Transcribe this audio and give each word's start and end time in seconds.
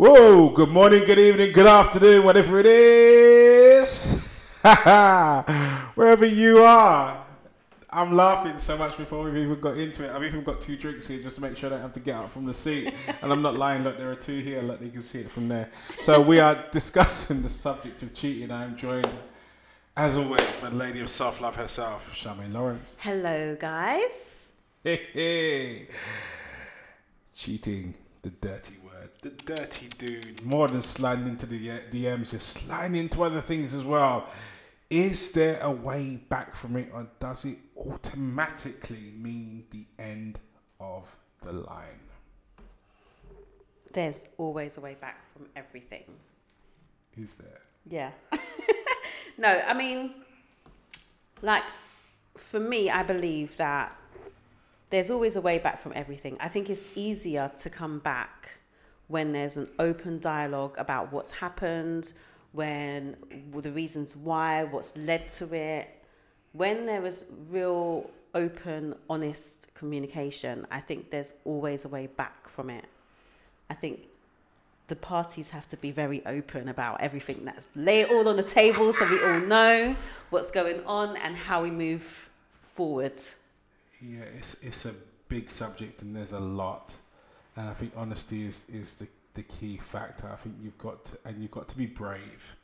Whoa, 0.00 0.48
good 0.48 0.70
morning, 0.70 1.04
good 1.04 1.18
evening, 1.18 1.52
good 1.52 1.66
afternoon, 1.66 2.24
whatever 2.24 2.58
it 2.58 2.64
is. 2.64 4.02
Wherever 5.94 6.24
you 6.24 6.64
are. 6.64 7.26
I'm 7.90 8.10
laughing 8.16 8.58
so 8.58 8.78
much 8.78 8.96
before 8.96 9.22
we've 9.24 9.36
even 9.36 9.60
got 9.60 9.76
into 9.76 10.04
it. 10.04 10.10
I've 10.10 10.24
even 10.24 10.42
got 10.42 10.58
two 10.58 10.78
drinks 10.78 11.06
here 11.06 11.20
just 11.20 11.36
to 11.36 11.42
make 11.42 11.54
sure 11.54 11.68
I 11.68 11.72
don't 11.72 11.82
have 11.82 11.92
to 11.92 12.00
get 12.00 12.14
up 12.14 12.30
from 12.30 12.46
the 12.46 12.54
seat. 12.54 12.94
And 13.20 13.30
I'm 13.30 13.42
not 13.42 13.58
lying, 13.58 13.84
look, 13.84 13.98
there 13.98 14.10
are 14.10 14.14
two 14.14 14.38
here. 14.38 14.62
Look, 14.62 14.80
you 14.80 14.88
can 14.88 15.02
see 15.02 15.18
it 15.18 15.30
from 15.30 15.48
there. 15.48 15.68
So 16.00 16.18
we 16.18 16.40
are 16.40 16.64
discussing 16.72 17.42
the 17.42 17.50
subject 17.50 18.02
of 18.02 18.14
cheating. 18.14 18.50
I'm 18.50 18.78
joined, 18.78 19.06
as 19.98 20.16
always, 20.16 20.56
by 20.62 20.70
the 20.70 20.76
lady 20.76 21.00
of 21.00 21.10
self 21.10 21.42
love 21.42 21.56
herself, 21.56 22.10
Charmaine 22.14 22.54
Lawrence. 22.54 22.96
Hello, 23.02 23.54
guys. 23.60 24.52
Hey, 24.82 25.08
hey. 25.12 25.88
Cheating, 27.34 27.92
the 28.22 28.30
dirty 28.30 28.79
the 29.22 29.30
dirty 29.30 29.88
dude. 29.98 30.44
More 30.44 30.68
than 30.68 30.82
sliding 30.82 31.28
into 31.28 31.46
the 31.46 31.70
uh, 31.70 31.78
DMs, 31.90 32.32
you're 32.32 32.40
sliding 32.40 32.96
into 32.96 33.22
other 33.22 33.40
things 33.40 33.74
as 33.74 33.84
well. 33.84 34.28
Is 34.88 35.30
there 35.30 35.58
a 35.62 35.70
way 35.70 36.16
back 36.28 36.56
from 36.56 36.76
it, 36.76 36.90
or 36.92 37.06
does 37.20 37.44
it 37.44 37.58
automatically 37.76 39.12
mean 39.16 39.64
the 39.70 39.86
end 39.98 40.40
of 40.80 41.14
the 41.42 41.52
line? 41.52 42.00
There's 43.92 44.24
always 44.38 44.78
a 44.78 44.80
way 44.80 44.96
back 45.00 45.24
from 45.32 45.46
everything. 45.54 46.04
Is 47.16 47.36
there? 47.36 47.60
Yeah. 47.88 48.10
no, 49.38 49.62
I 49.66 49.74
mean, 49.74 50.14
like, 51.42 51.64
for 52.36 52.60
me, 52.60 52.90
I 52.90 53.02
believe 53.02 53.56
that 53.56 53.96
there's 54.90 55.10
always 55.10 55.36
a 55.36 55.40
way 55.40 55.58
back 55.58 55.80
from 55.80 55.92
everything. 55.94 56.36
I 56.40 56.48
think 56.48 56.68
it's 56.68 56.96
easier 56.96 57.50
to 57.58 57.70
come 57.70 58.00
back 58.00 58.59
when 59.10 59.32
there's 59.32 59.56
an 59.56 59.68
open 59.78 60.20
dialogue 60.20 60.74
about 60.78 61.12
what's 61.12 61.32
happened, 61.32 62.12
when 62.52 63.16
the 63.52 63.72
reasons 63.72 64.16
why, 64.16 64.64
what's 64.64 64.96
led 64.96 65.28
to 65.30 65.52
it. 65.54 65.88
When 66.52 66.86
there 66.86 67.04
is 67.04 67.26
real, 67.50 68.10
open, 68.34 68.94
honest 69.08 69.72
communication, 69.74 70.66
I 70.70 70.80
think 70.80 71.10
there's 71.10 71.32
always 71.44 71.84
a 71.84 71.88
way 71.88 72.06
back 72.06 72.48
from 72.48 72.70
it. 72.70 72.84
I 73.68 73.74
think 73.74 74.00
the 74.88 74.96
parties 74.96 75.50
have 75.50 75.68
to 75.68 75.76
be 75.76 75.90
very 75.90 76.24
open 76.26 76.68
about 76.68 77.00
everything. 77.00 77.44
That's 77.44 77.66
lay 77.74 78.00
it 78.00 78.10
all 78.10 78.26
on 78.28 78.36
the 78.36 78.42
table 78.42 78.92
so 78.92 79.08
we 79.08 79.22
all 79.22 79.40
know 79.40 79.94
what's 80.30 80.50
going 80.50 80.84
on 80.84 81.16
and 81.18 81.36
how 81.36 81.62
we 81.62 81.70
move 81.70 82.28
forward. 82.74 83.20
Yeah, 84.00 84.24
it's 84.36 84.56
it's 84.62 84.86
a 84.86 84.94
big 85.28 85.50
subject 85.50 86.02
and 86.02 86.14
there's 86.14 86.32
a 86.32 86.40
lot, 86.40 86.96
and 87.60 87.68
I 87.68 87.74
think 87.74 87.92
honesty 87.94 88.46
is 88.46 88.66
is 88.72 88.94
the 88.94 89.06
the 89.34 89.42
key 89.42 89.76
factor. 89.76 90.28
I 90.28 90.36
think 90.36 90.56
you've 90.62 90.78
got 90.78 91.04
to, 91.06 91.18
and 91.24 91.40
you've 91.40 91.50
got 91.50 91.68
to 91.68 91.76
be 91.76 91.86
brave. 91.86 92.56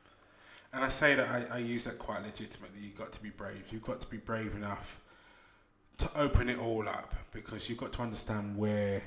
And 0.72 0.82
I 0.84 0.88
say 0.88 1.14
that 1.14 1.28
I, 1.28 1.56
I 1.56 1.58
use 1.58 1.84
that 1.84 1.98
quite 1.98 2.22
legitimately. 2.22 2.80
You've 2.80 2.98
got 2.98 3.12
to 3.12 3.20
be 3.20 3.30
brave. 3.30 3.64
You've 3.70 3.84
got 3.84 4.00
to 4.00 4.06
be 4.08 4.16
brave 4.16 4.54
enough 4.54 5.00
to 5.98 6.10
open 6.18 6.48
it 6.48 6.58
all 6.58 6.88
up 6.88 7.14
because 7.32 7.68
you've 7.68 7.78
got 7.78 7.92
to 7.94 8.02
understand 8.02 8.56
where 8.56 9.02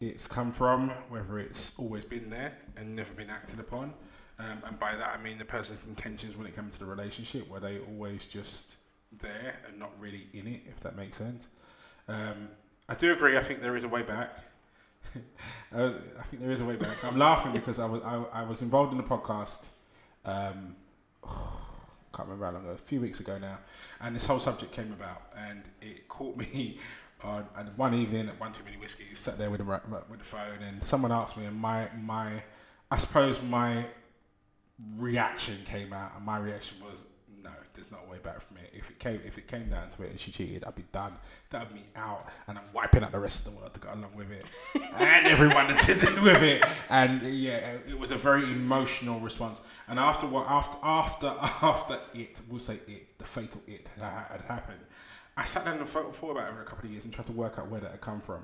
it's 0.00 0.26
come 0.26 0.52
from, 0.52 0.90
whether 1.08 1.38
it's 1.38 1.72
always 1.78 2.04
been 2.04 2.28
there 2.28 2.58
and 2.76 2.94
never 2.94 3.12
been 3.14 3.30
acted 3.30 3.58
upon. 3.58 3.94
Um, 4.38 4.58
and 4.66 4.78
by 4.78 4.94
that 4.94 5.18
I 5.18 5.22
mean 5.22 5.38
the 5.38 5.44
person's 5.44 5.86
intentions 5.86 6.36
when 6.36 6.46
it 6.46 6.54
comes 6.54 6.74
to 6.74 6.78
the 6.78 6.84
relationship, 6.84 7.48
were 7.48 7.60
they 7.60 7.78
always 7.78 8.26
just 8.26 8.76
there 9.20 9.58
and 9.66 9.78
not 9.78 9.92
really 9.98 10.26
in 10.34 10.46
it, 10.46 10.62
if 10.68 10.78
that 10.80 10.94
makes 10.94 11.16
sense. 11.16 11.48
Um, 12.06 12.48
I 12.88 12.94
do 12.94 13.12
agree. 13.12 13.38
I 13.38 13.42
think 13.42 13.62
there 13.62 13.76
is 13.76 13.84
a 13.84 13.88
way 13.88 14.02
back. 14.02 14.36
Uh, 15.74 15.92
I 16.18 16.22
think 16.22 16.40
there 16.42 16.50
is 16.52 16.60
a 16.60 16.64
way 16.64 16.76
back. 16.76 17.04
I'm 17.04 17.18
laughing 17.18 17.52
because 17.52 17.78
I 17.80 17.86
was 17.86 18.00
I, 18.02 18.22
I 18.32 18.44
was 18.44 18.62
involved 18.62 18.94
in 18.94 19.00
a 19.00 19.02
podcast. 19.02 19.64
Um, 20.24 20.76
can't 21.24 22.28
remember 22.28 22.46
how 22.46 22.52
long 22.52 22.62
ago, 22.62 22.72
a 22.72 22.78
few 22.78 23.00
weeks 23.00 23.20
ago 23.20 23.36
now, 23.36 23.58
and 24.00 24.14
this 24.14 24.24
whole 24.24 24.38
subject 24.38 24.72
came 24.72 24.92
about, 24.92 25.22
and 25.36 25.64
it 25.82 26.08
caught 26.08 26.36
me 26.36 26.78
on 27.24 27.46
and 27.56 27.76
one 27.76 27.94
evening 27.94 28.28
at 28.28 28.40
one 28.40 28.52
too 28.52 28.64
many 28.64 28.76
whiskies, 28.76 29.18
sat 29.18 29.38
there 29.38 29.50
with 29.50 29.58
the 29.58 29.80
with 30.08 30.20
the 30.20 30.24
phone, 30.24 30.62
and 30.62 30.82
someone 30.82 31.12
asked 31.12 31.36
me, 31.36 31.44
and 31.44 31.56
my 31.56 31.90
my 32.00 32.42
I 32.90 32.96
suppose 32.96 33.42
my 33.42 33.84
reaction 34.96 35.58
came 35.64 35.92
out, 35.92 36.12
and 36.16 36.24
my 36.24 36.38
reaction 36.38 36.78
was 36.82 37.04
no, 37.46 37.52
there's 37.74 37.90
no 37.92 37.98
way 38.10 38.18
back 38.18 38.40
from 38.40 38.56
it. 38.58 38.70
If 38.74 38.90
it 38.90 38.98
came 38.98 39.20
if 39.24 39.38
it 39.38 39.46
came 39.46 39.68
down 39.68 39.90
to 39.90 40.02
it 40.02 40.10
and 40.10 40.20
she 40.20 40.30
cheated, 40.32 40.64
I'd 40.64 40.74
be 40.74 40.84
done. 40.92 41.12
That'd 41.50 41.72
be 41.72 41.84
out, 41.94 42.26
and 42.48 42.58
I'm 42.58 42.64
wiping 42.72 43.04
out 43.04 43.12
the 43.12 43.20
rest 43.20 43.46
of 43.46 43.52
the 43.52 43.58
world 43.58 43.72
to 43.74 43.80
go 43.80 43.88
along 43.92 44.14
with 44.14 44.30
it, 44.32 44.44
and 44.98 45.26
everyone 45.26 45.68
that 45.68 45.86
did 45.86 46.02
it 46.02 46.20
with 46.20 46.42
it. 46.42 46.64
And 46.90 47.22
yeah, 47.22 47.76
it 47.88 47.98
was 47.98 48.10
a 48.10 48.16
very 48.16 48.44
emotional 48.44 49.20
response. 49.20 49.60
And 49.88 49.98
after 49.98 50.26
what 50.26 50.46
after 50.48 50.76
after 50.82 51.26
after 51.62 52.00
it, 52.14 52.40
we'll 52.48 52.60
say 52.60 52.80
it, 52.86 53.18
the 53.18 53.24
fatal 53.24 53.60
it 53.66 53.88
that 53.98 54.28
had 54.30 54.40
happened. 54.42 54.80
I 55.36 55.44
sat 55.44 55.64
down 55.66 55.78
and 55.78 55.88
thought, 55.88 56.16
thought 56.16 56.30
about 56.30 56.48
it 56.48 56.54
for 56.54 56.62
a 56.62 56.64
couple 56.64 56.86
of 56.86 56.92
years 56.92 57.04
and 57.04 57.12
tried 57.12 57.26
to 57.26 57.32
work 57.32 57.58
out 57.58 57.68
where 57.68 57.80
that 57.80 57.90
had 57.90 58.00
come 58.00 58.20
from. 58.22 58.42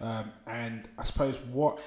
Um, 0.00 0.30
and 0.46 0.88
I 0.98 1.04
suppose 1.04 1.38
what 1.50 1.78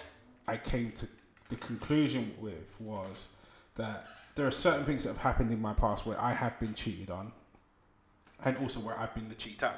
I 0.47 0.57
came 0.57 0.91
to 0.93 1.07
the 1.49 1.55
conclusion 1.57 2.33
with 2.39 2.75
was 2.79 3.29
that 3.75 4.07
there 4.37 4.45
are 4.45 4.51
certain 4.51 4.85
things 4.85 5.03
that 5.03 5.09
have 5.09 5.17
happened 5.17 5.51
in 5.51 5.59
my 5.59 5.73
past 5.73 6.05
where 6.05 6.21
I 6.21 6.31
have 6.31 6.59
been 6.59 6.75
cheated 6.75 7.09
on, 7.09 7.31
and 8.45 8.55
also 8.57 8.79
where 8.79 8.97
I've 8.97 9.13
been 9.15 9.29
the 9.29 9.35
cheater. 9.35 9.71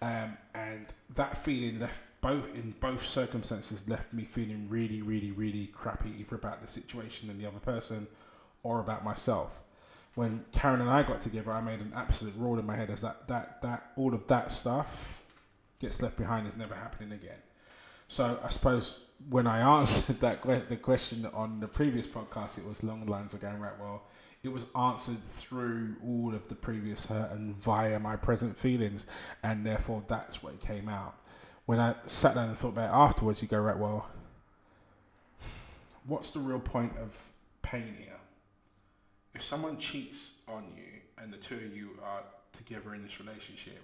Um, 0.00 0.38
and 0.54 0.86
that 1.14 1.36
feeling 1.36 1.78
left 1.78 2.02
both 2.22 2.54
in 2.54 2.74
both 2.80 3.04
circumstances 3.04 3.86
left 3.86 4.12
me 4.14 4.24
feeling 4.24 4.66
really, 4.68 5.02
really, 5.02 5.30
really 5.30 5.66
crappy 5.66 6.10
either 6.18 6.36
about 6.36 6.62
the 6.62 6.68
situation 6.68 7.28
and 7.28 7.38
the 7.38 7.46
other 7.46 7.58
person, 7.58 8.06
or 8.62 8.80
about 8.80 9.04
myself. 9.04 9.62
When 10.14 10.44
Karen 10.52 10.80
and 10.80 10.88
I 10.88 11.02
got 11.02 11.20
together, 11.20 11.52
I 11.52 11.60
made 11.60 11.80
an 11.80 11.92
absolute 11.94 12.34
rule 12.36 12.58
in 12.58 12.64
my 12.64 12.76
head 12.76 12.88
as 12.88 13.02
that 13.02 13.28
that 13.28 13.60
that 13.60 13.92
all 13.96 14.14
of 14.14 14.26
that 14.28 14.52
stuff 14.52 15.22
gets 15.80 16.00
left 16.00 16.16
behind 16.16 16.46
is 16.46 16.56
never 16.56 16.74
happening 16.74 17.12
again. 17.12 17.42
So 18.08 18.40
I 18.42 18.48
suppose 18.48 19.00
when 19.28 19.46
I 19.46 19.60
answered 19.80 20.20
that 20.20 20.68
the 20.68 20.76
question 20.76 21.26
on 21.32 21.60
the 21.60 21.68
previous 21.68 22.06
podcast, 22.06 22.58
it 22.58 22.66
was 22.66 22.82
along 22.82 23.06
the 23.06 23.10
lines 23.10 23.34
of 23.34 23.40
going 23.40 23.58
right. 23.58 23.78
Well, 23.78 24.02
it 24.42 24.52
was 24.52 24.66
answered 24.76 25.22
through 25.28 25.96
all 26.04 26.34
of 26.34 26.48
the 26.48 26.54
previous 26.54 27.06
hurt 27.06 27.30
and 27.30 27.56
via 27.56 27.98
my 28.00 28.16
present 28.16 28.56
feelings, 28.56 29.06
and 29.42 29.64
therefore 29.64 30.02
that's 30.08 30.42
what 30.42 30.60
came 30.60 30.88
out. 30.88 31.14
When 31.66 31.78
I 31.78 31.94
sat 32.06 32.34
down 32.34 32.48
and 32.48 32.58
thought 32.58 32.70
about 32.70 32.90
it 32.90 32.94
afterwards, 32.94 33.40
you 33.40 33.48
go 33.48 33.60
right. 33.60 33.78
Well, 33.78 34.08
what's 36.06 36.32
the 36.32 36.40
real 36.40 36.58
point 36.58 36.92
of 36.98 37.16
pain 37.62 37.94
here? 37.96 38.18
If 39.34 39.42
someone 39.42 39.78
cheats 39.78 40.32
on 40.48 40.64
you 40.76 41.00
and 41.18 41.32
the 41.32 41.36
two 41.36 41.54
of 41.54 41.76
you 41.76 41.90
are 42.04 42.22
together 42.52 42.94
in 42.94 43.02
this 43.02 43.20
relationship, 43.20 43.80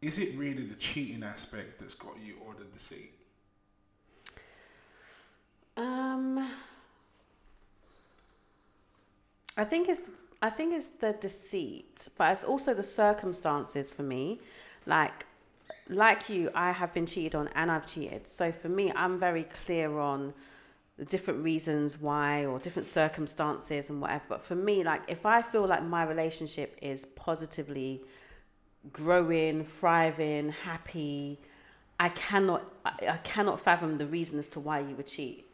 is 0.00 0.18
it 0.18 0.36
really 0.36 0.64
the 0.64 0.76
cheating 0.76 1.24
aspect 1.24 1.80
that's 1.80 1.94
got 1.94 2.14
you 2.24 2.36
or 2.46 2.54
the 2.54 2.64
deceit? 2.64 3.12
Um, 5.76 6.50
I 9.56 9.64
think 9.64 9.88
it's 9.88 10.10
I 10.40 10.50
think 10.50 10.74
it's 10.74 10.90
the 10.90 11.12
deceit, 11.12 12.08
but 12.18 12.32
it's 12.32 12.44
also 12.44 12.74
the 12.74 12.82
circumstances 12.82 13.90
for 13.90 14.02
me. 14.02 14.40
Like 14.86 15.26
like 15.88 16.28
you, 16.28 16.50
I 16.54 16.72
have 16.72 16.92
been 16.92 17.06
cheated 17.06 17.34
on 17.34 17.48
and 17.54 17.70
I've 17.70 17.86
cheated. 17.86 18.28
So 18.28 18.52
for 18.52 18.68
me, 18.68 18.92
I'm 18.94 19.18
very 19.18 19.44
clear 19.44 19.98
on 19.98 20.34
the 20.98 21.04
different 21.04 21.42
reasons 21.42 22.00
why 22.00 22.44
or 22.44 22.58
different 22.58 22.86
circumstances 22.86 23.88
and 23.88 24.00
whatever. 24.00 24.24
But 24.28 24.44
for 24.44 24.54
me, 24.54 24.84
like 24.84 25.02
if 25.08 25.24
I 25.24 25.42
feel 25.42 25.66
like 25.66 25.82
my 25.82 26.04
relationship 26.04 26.78
is 26.82 27.06
positively 27.06 28.02
growing, 28.92 29.64
thriving, 29.64 30.50
happy, 30.50 31.38
I 31.98 32.08
cannot 32.10 32.64
I, 32.84 33.18
cannot 33.22 33.60
fathom 33.60 33.98
the 33.98 34.06
reason 34.06 34.38
as 34.38 34.48
to 34.48 34.60
why 34.60 34.80
you 34.80 34.96
would 34.96 35.06
cheat 35.06 35.46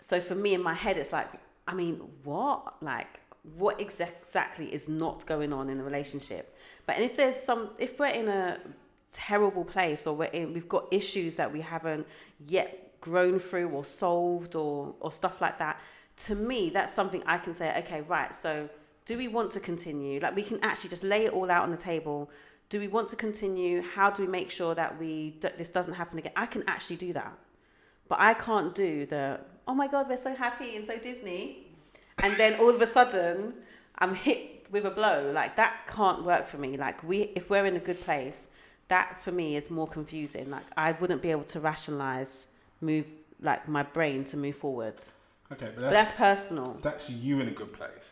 so 0.00 0.20
for 0.20 0.34
me 0.34 0.54
in 0.54 0.62
my 0.62 0.74
head 0.74 0.96
it's 0.96 1.12
like 1.12 1.28
i 1.68 1.74
mean 1.74 1.96
what? 2.24 2.82
Like 2.82 3.20
what 3.54 3.80
exactly 3.80 4.66
is 4.72 4.88
not 4.88 5.24
going 5.24 5.50
on 5.52 5.70
in 5.70 5.78
the 5.78 5.84
relationship? 5.84 6.54
But 6.86 6.98
if 6.98 7.16
there's 7.16 7.36
some 7.36 7.70
if 7.78 7.98
we're 7.98 8.08
in 8.08 8.28
a 8.28 8.58
terrible 9.12 9.64
place 9.64 10.06
or 10.06 10.14
we're 10.14 10.24
in 10.26 10.52
we've 10.52 10.68
got 10.68 10.86
issues 10.90 11.36
that 11.36 11.52
we 11.52 11.60
haven't 11.60 12.06
yet 12.38 13.00
grown 13.00 13.38
through 13.38 13.68
or 13.70 13.84
solved 13.84 14.54
or 14.54 14.94
or 15.00 15.10
stuff 15.10 15.40
like 15.40 15.58
that 15.58 15.80
to 16.16 16.34
me 16.34 16.70
that's 16.70 16.92
something 16.92 17.22
i 17.26 17.36
can 17.36 17.52
say 17.52 17.76
okay 17.78 18.02
right 18.02 18.34
so 18.34 18.68
do 19.10 19.18
we 19.18 19.26
want 19.26 19.50
to 19.50 19.58
continue? 19.58 20.20
Like 20.20 20.36
we 20.36 20.44
can 20.44 20.60
actually 20.62 20.90
just 20.90 21.02
lay 21.02 21.24
it 21.24 21.32
all 21.32 21.50
out 21.50 21.64
on 21.64 21.72
the 21.72 21.76
table. 21.76 22.30
Do 22.68 22.78
we 22.78 22.86
want 22.86 23.08
to 23.08 23.16
continue? 23.16 23.82
How 23.82 24.08
do 24.08 24.22
we 24.22 24.28
make 24.28 24.52
sure 24.52 24.72
that 24.76 25.00
we 25.00 25.36
this 25.58 25.68
doesn't 25.68 25.94
happen 25.94 26.20
again? 26.20 26.30
I 26.36 26.46
can 26.46 26.62
actually 26.68 26.94
do 26.94 27.12
that 27.14 27.36
but 28.10 28.18
i 28.20 28.32
can't 28.34 28.74
do 28.74 29.06
the 29.06 29.40
oh 29.70 29.74
my 29.74 29.86
God, 29.86 30.08
we're 30.08 30.16
so 30.16 30.34
happy 30.34 30.74
and 30.74 30.84
so 30.84 30.98
Disney. 30.98 31.66
And 32.24 32.36
then 32.36 32.58
all 32.60 32.74
of 32.74 32.82
a 32.82 32.86
sudden, 32.86 33.54
I'm 33.98 34.14
hit 34.16 34.66
with 34.70 34.84
a 34.84 34.90
blow. 34.90 35.30
Like 35.32 35.54
that 35.56 35.86
can't 35.86 36.24
work 36.24 36.48
for 36.48 36.58
me. 36.58 36.76
Like 36.76 37.02
we, 37.04 37.30
if 37.36 37.48
we're 37.48 37.66
in 37.66 37.76
a 37.76 37.80
good 37.80 38.00
place, 38.00 38.48
that 38.88 39.22
for 39.22 39.30
me 39.30 39.56
is 39.56 39.70
more 39.70 39.86
confusing. 39.86 40.50
Like 40.50 40.64
I 40.76 40.92
wouldn't 40.92 41.22
be 41.22 41.30
able 41.30 41.44
to 41.44 41.60
rationalize 41.60 42.48
move 42.80 43.06
like 43.40 43.68
my 43.68 43.84
brain 43.84 44.24
to 44.26 44.36
move 44.36 44.56
forward. 44.56 44.94
Okay, 45.52 45.66
but 45.66 45.76
But 45.76 45.80
that's 45.82 46.08
that's 46.08 46.16
personal. 46.18 46.76
that's 46.82 47.08
you 47.08 47.38
in 47.40 47.46
a 47.46 47.52
good 47.52 47.72
place. 47.72 48.06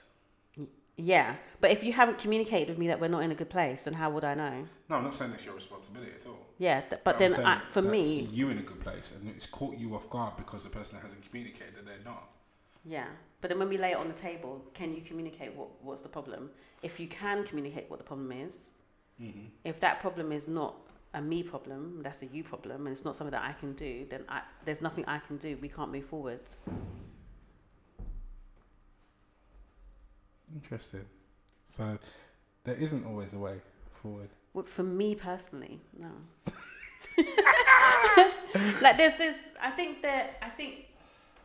Yeah, 1.01 1.37
but 1.61 1.71
if 1.71 1.85
you 1.85 1.93
haven't 1.93 2.19
communicated 2.19 2.69
with 2.69 2.77
me 2.79 2.89
that 2.89 3.01
we're 3.01 3.07
not 3.09 3.23
in 3.23 3.31
a 3.31 3.35
good 3.35 3.49
place, 3.51 3.85
then 3.85 3.95
how 3.95 4.11
would 4.11 4.25
I 4.25 4.35
know? 4.35 4.67
No, 4.89 4.97
I'm 4.97 5.05
not 5.05 5.15
saying 5.15 5.31
that's 5.31 5.45
your 5.45 5.55
responsibility 5.55 6.11
at 6.21 6.27
all. 6.27 6.39
Yeah, 6.59 6.81
th- 6.81 7.03
but 7.05 7.15
I'm 7.15 7.21
then 7.33 7.47
I, 7.47 7.61
for 7.69 7.83
me, 7.83 8.23
you 8.33 8.49
in 8.51 8.59
a 8.59 8.63
good 8.63 8.81
place, 8.81 9.13
and 9.15 9.29
it's 9.31 9.47
caught 9.47 9.77
you 9.77 9.95
off 9.95 10.11
guard 10.11 10.37
because 10.37 10.65
the 10.65 10.71
person 10.71 10.99
hasn't 11.01 11.23
communicated 11.29 11.77
that 11.77 11.87
they're 11.87 12.05
not. 12.05 12.29
yeah. 12.85 13.07
But 13.41 13.51
then 13.51 13.61
when 13.61 13.69
we 13.69 13.79
lay 13.79 13.93
it 13.93 13.97
on 13.97 14.09
the 14.09 14.15
table, 14.15 14.65
can 14.75 14.93
you 14.93 15.01
communicate 15.01 15.55
what 15.55 15.69
what's 15.83 16.01
the 16.01 16.09
problem? 16.09 16.51
If 16.83 16.99
you 16.99 17.07
can 17.07 17.45
communicate 17.45 17.89
what 17.89 17.99
the 18.01 18.05
problem 18.05 18.33
is, 18.33 18.81
Mm-hmm. 19.23 19.47
if 19.65 19.81
that 19.81 19.99
problem 20.01 20.31
is 20.33 20.47
not 20.47 20.75
a 21.15 21.21
me 21.23 21.43
problem, 21.45 22.01
that's 22.03 22.23
a 22.23 22.27
you 22.27 22.43
problem, 22.45 22.87
and 22.87 22.95
it's 22.95 23.05
not 23.05 23.15
something 23.17 23.33
that 23.33 23.43
I 23.43 23.53
can 23.53 23.73
do, 23.75 24.07
then 24.11 24.23
I, 24.29 24.43
there's 24.65 24.81
nothing 24.81 25.05
I 25.07 25.19
can 25.19 25.37
do. 25.39 25.57
We 25.61 25.69
can't 25.69 25.91
move 25.93 26.05
forward. 26.07 26.41
Interesting. 30.55 31.05
So 31.67 31.99
there 32.65 32.77
isn't 32.77 33.05
always 33.05 33.35
a 33.35 33.39
way 33.39 33.61
forward. 34.03 34.29
Well, 34.55 34.65
for 34.65 34.83
me 34.83 35.15
personally, 35.15 35.81
no. 35.99 36.11
like 38.83 38.97
there's 38.99 39.17
this. 39.17 39.39
I 39.61 39.71
think 39.71 40.03
that 40.03 40.39
I 40.43 40.49
think. 40.49 40.85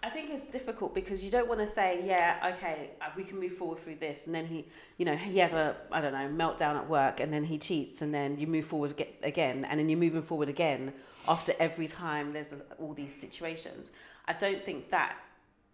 I 0.06 0.10
think 0.10 0.32
it's 0.32 0.50
difficult 0.50 0.94
because 0.94 1.24
you 1.24 1.32
don't 1.32 1.48
want 1.48 1.62
to 1.62 1.68
say, 1.68 2.06
yeah, 2.06 2.54
okay, 2.58 2.92
uh, 3.02 3.06
we 3.16 3.24
can 3.24 3.40
move 3.40 3.54
forward 3.54 3.80
through 3.80 3.96
this, 3.96 4.26
and 4.26 4.36
then 4.36 4.46
he, 4.46 4.66
you 4.98 5.06
know, 5.06 5.16
he 5.16 5.38
has 5.38 5.54
a, 5.54 5.78
I 5.94 6.02
don't 6.02 6.12
know, 6.12 6.28
meltdown 6.46 6.76
at 6.76 6.90
work, 6.90 7.22
and 7.22 7.32
then 7.32 7.46
he 7.46 7.58
cheats, 7.58 8.02
and 8.02 8.14
then 8.14 8.38
you 8.38 8.46
move 8.46 8.66
forward 8.66 9.02
again, 9.24 9.64
and 9.64 9.80
then 9.80 9.88
you're 9.88 9.98
moving 9.98 10.22
forward 10.22 10.50
again 10.50 10.92
after 11.26 11.54
every 11.58 11.88
time 11.88 12.34
there's 12.34 12.54
all 12.80 12.94
these 12.94 13.16
situations. 13.16 13.92
I 14.28 14.34
don't 14.34 14.62
think 14.66 14.90
that 14.90 15.16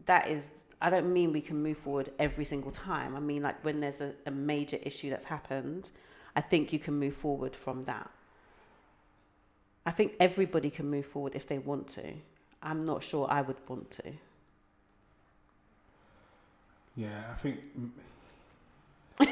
that 0.05 0.27
is. 0.29 0.49
I 0.81 0.89
don't 0.89 1.11
mean 1.11 1.33
we 1.33 1.41
can 1.41 1.61
move 1.61 1.77
forward 1.77 2.11
every 2.19 2.45
single 2.45 2.71
time. 2.71 3.15
I 3.15 3.19
mean, 3.19 3.41
like 3.41 3.63
when 3.65 3.81
there's 3.81 4.01
a, 4.01 4.13
a 4.25 4.31
major 4.31 4.77
issue 4.81 5.09
that's 5.09 5.25
happened, 5.25 5.91
I 6.35 6.41
think 6.41 6.71
you 6.71 6.79
can 6.79 6.97
move 6.97 7.15
forward 7.15 7.55
from 7.55 7.83
that. 7.85 8.09
I 9.85 9.91
think 9.91 10.13
everybody 10.19 10.69
can 10.69 10.89
move 10.89 11.05
forward 11.05 11.35
if 11.35 11.47
they 11.47 11.57
want 11.57 11.87
to. 11.89 12.13
I'm 12.61 12.85
not 12.85 13.03
sure 13.03 13.27
I 13.29 13.41
would 13.41 13.57
want 13.67 13.91
to. 13.91 14.11
Yeah, 16.95 17.23
I 17.31 17.35
think 17.35 17.59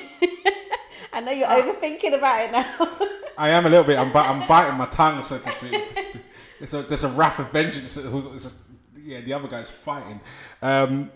I 1.13 1.21
know 1.21 1.31
you're 1.31 1.47
overthinking 1.47 2.13
about 2.13 2.41
it 2.41 2.51
now. 2.51 2.97
I 3.37 3.49
am 3.49 3.65
a 3.65 3.69
little 3.69 3.85
bit. 3.85 3.97
I'm, 3.97 4.15
I'm 4.15 4.47
biting 4.47 4.77
my 4.77 4.87
tongue, 4.87 5.23
so 5.23 5.37
to 5.37 5.49
speak. 5.51 6.23
It's 6.59 6.73
a, 6.73 6.83
there's 6.83 7.03
a 7.03 7.09
wrath 7.09 7.39
of 7.39 7.51
vengeance. 7.51 7.97
It's 7.97 8.43
just, 8.43 8.55
yeah, 8.99 9.21
the 9.21 9.33
other 9.33 9.47
guy's 9.47 9.69
fighting. 9.69 10.19
Um, 10.61 11.11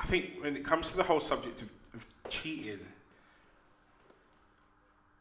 I 0.00 0.04
think 0.04 0.42
when 0.42 0.56
it 0.56 0.64
comes 0.64 0.90
to 0.92 0.96
the 0.96 1.02
whole 1.02 1.20
subject 1.20 1.60
of, 1.60 1.70
of 1.94 2.06
cheating, 2.30 2.80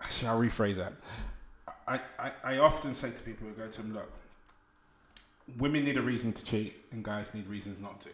actually, 0.02 0.30
I'll 0.30 0.40
rephrase 0.40 0.76
that. 0.76 0.94
I, 1.86 2.00
I, 2.18 2.32
I 2.44 2.58
often 2.60 2.94
say 2.94 3.12
to 3.12 3.22
people 3.24 3.48
who 3.48 3.54
go 3.54 3.68
to 3.68 3.82
them, 3.82 3.94
look, 3.94 4.12
women 5.58 5.84
need 5.84 5.98
a 5.98 6.02
reason 6.02 6.32
to 6.32 6.46
cheat, 6.46 6.78
and 6.92 7.04
guys 7.04 7.34
need 7.34 7.48
reasons 7.48 7.82
not 7.82 8.00
to. 8.02 8.10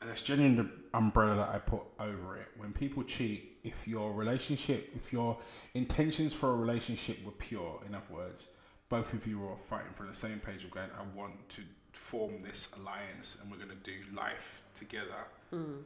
And 0.00 0.08
that's 0.08 0.22
genuinely 0.22 0.62
the 0.62 0.70
umbrella 0.96 1.34
that 1.36 1.48
I 1.48 1.58
put 1.58 1.82
over 1.98 2.36
it. 2.36 2.46
When 2.56 2.72
people 2.72 3.02
cheat, 3.02 3.58
if 3.64 3.88
your 3.88 4.12
relationship, 4.12 4.90
if 4.94 5.12
your 5.12 5.36
intentions 5.74 6.32
for 6.32 6.50
a 6.50 6.54
relationship 6.54 7.18
were 7.24 7.32
pure, 7.32 7.80
in 7.84 7.94
other 7.94 8.04
words, 8.08 8.48
both 8.88 9.12
of 9.12 9.26
you 9.26 9.44
are 9.44 9.56
fighting 9.66 9.92
for 9.94 10.06
the 10.06 10.14
same 10.14 10.38
page 10.38 10.62
of 10.62 10.70
going, 10.70 10.88
I 10.96 11.18
want 11.18 11.48
to 11.50 11.62
form 11.98 12.42
this 12.42 12.68
alliance 12.78 13.36
and 13.40 13.50
we're 13.50 13.58
going 13.58 13.68
to 13.68 13.90
do 13.90 13.96
life 14.14 14.62
together, 14.74 15.26
mm. 15.52 15.82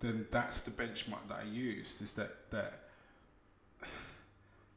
then 0.00 0.26
that's 0.30 0.62
the 0.62 0.70
benchmark 0.70 1.26
that 1.28 1.38
I 1.42 1.48
use 1.50 2.00
is 2.00 2.14
that, 2.14 2.50
that 2.50 2.80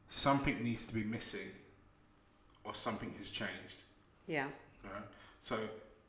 something 0.08 0.62
needs 0.62 0.86
to 0.86 0.94
be 0.94 1.04
missing 1.04 1.50
or 2.64 2.74
something 2.74 3.12
has 3.18 3.28
changed. 3.28 3.82
yeah. 4.26 4.46
Right? 4.84 5.02
So 5.40 5.58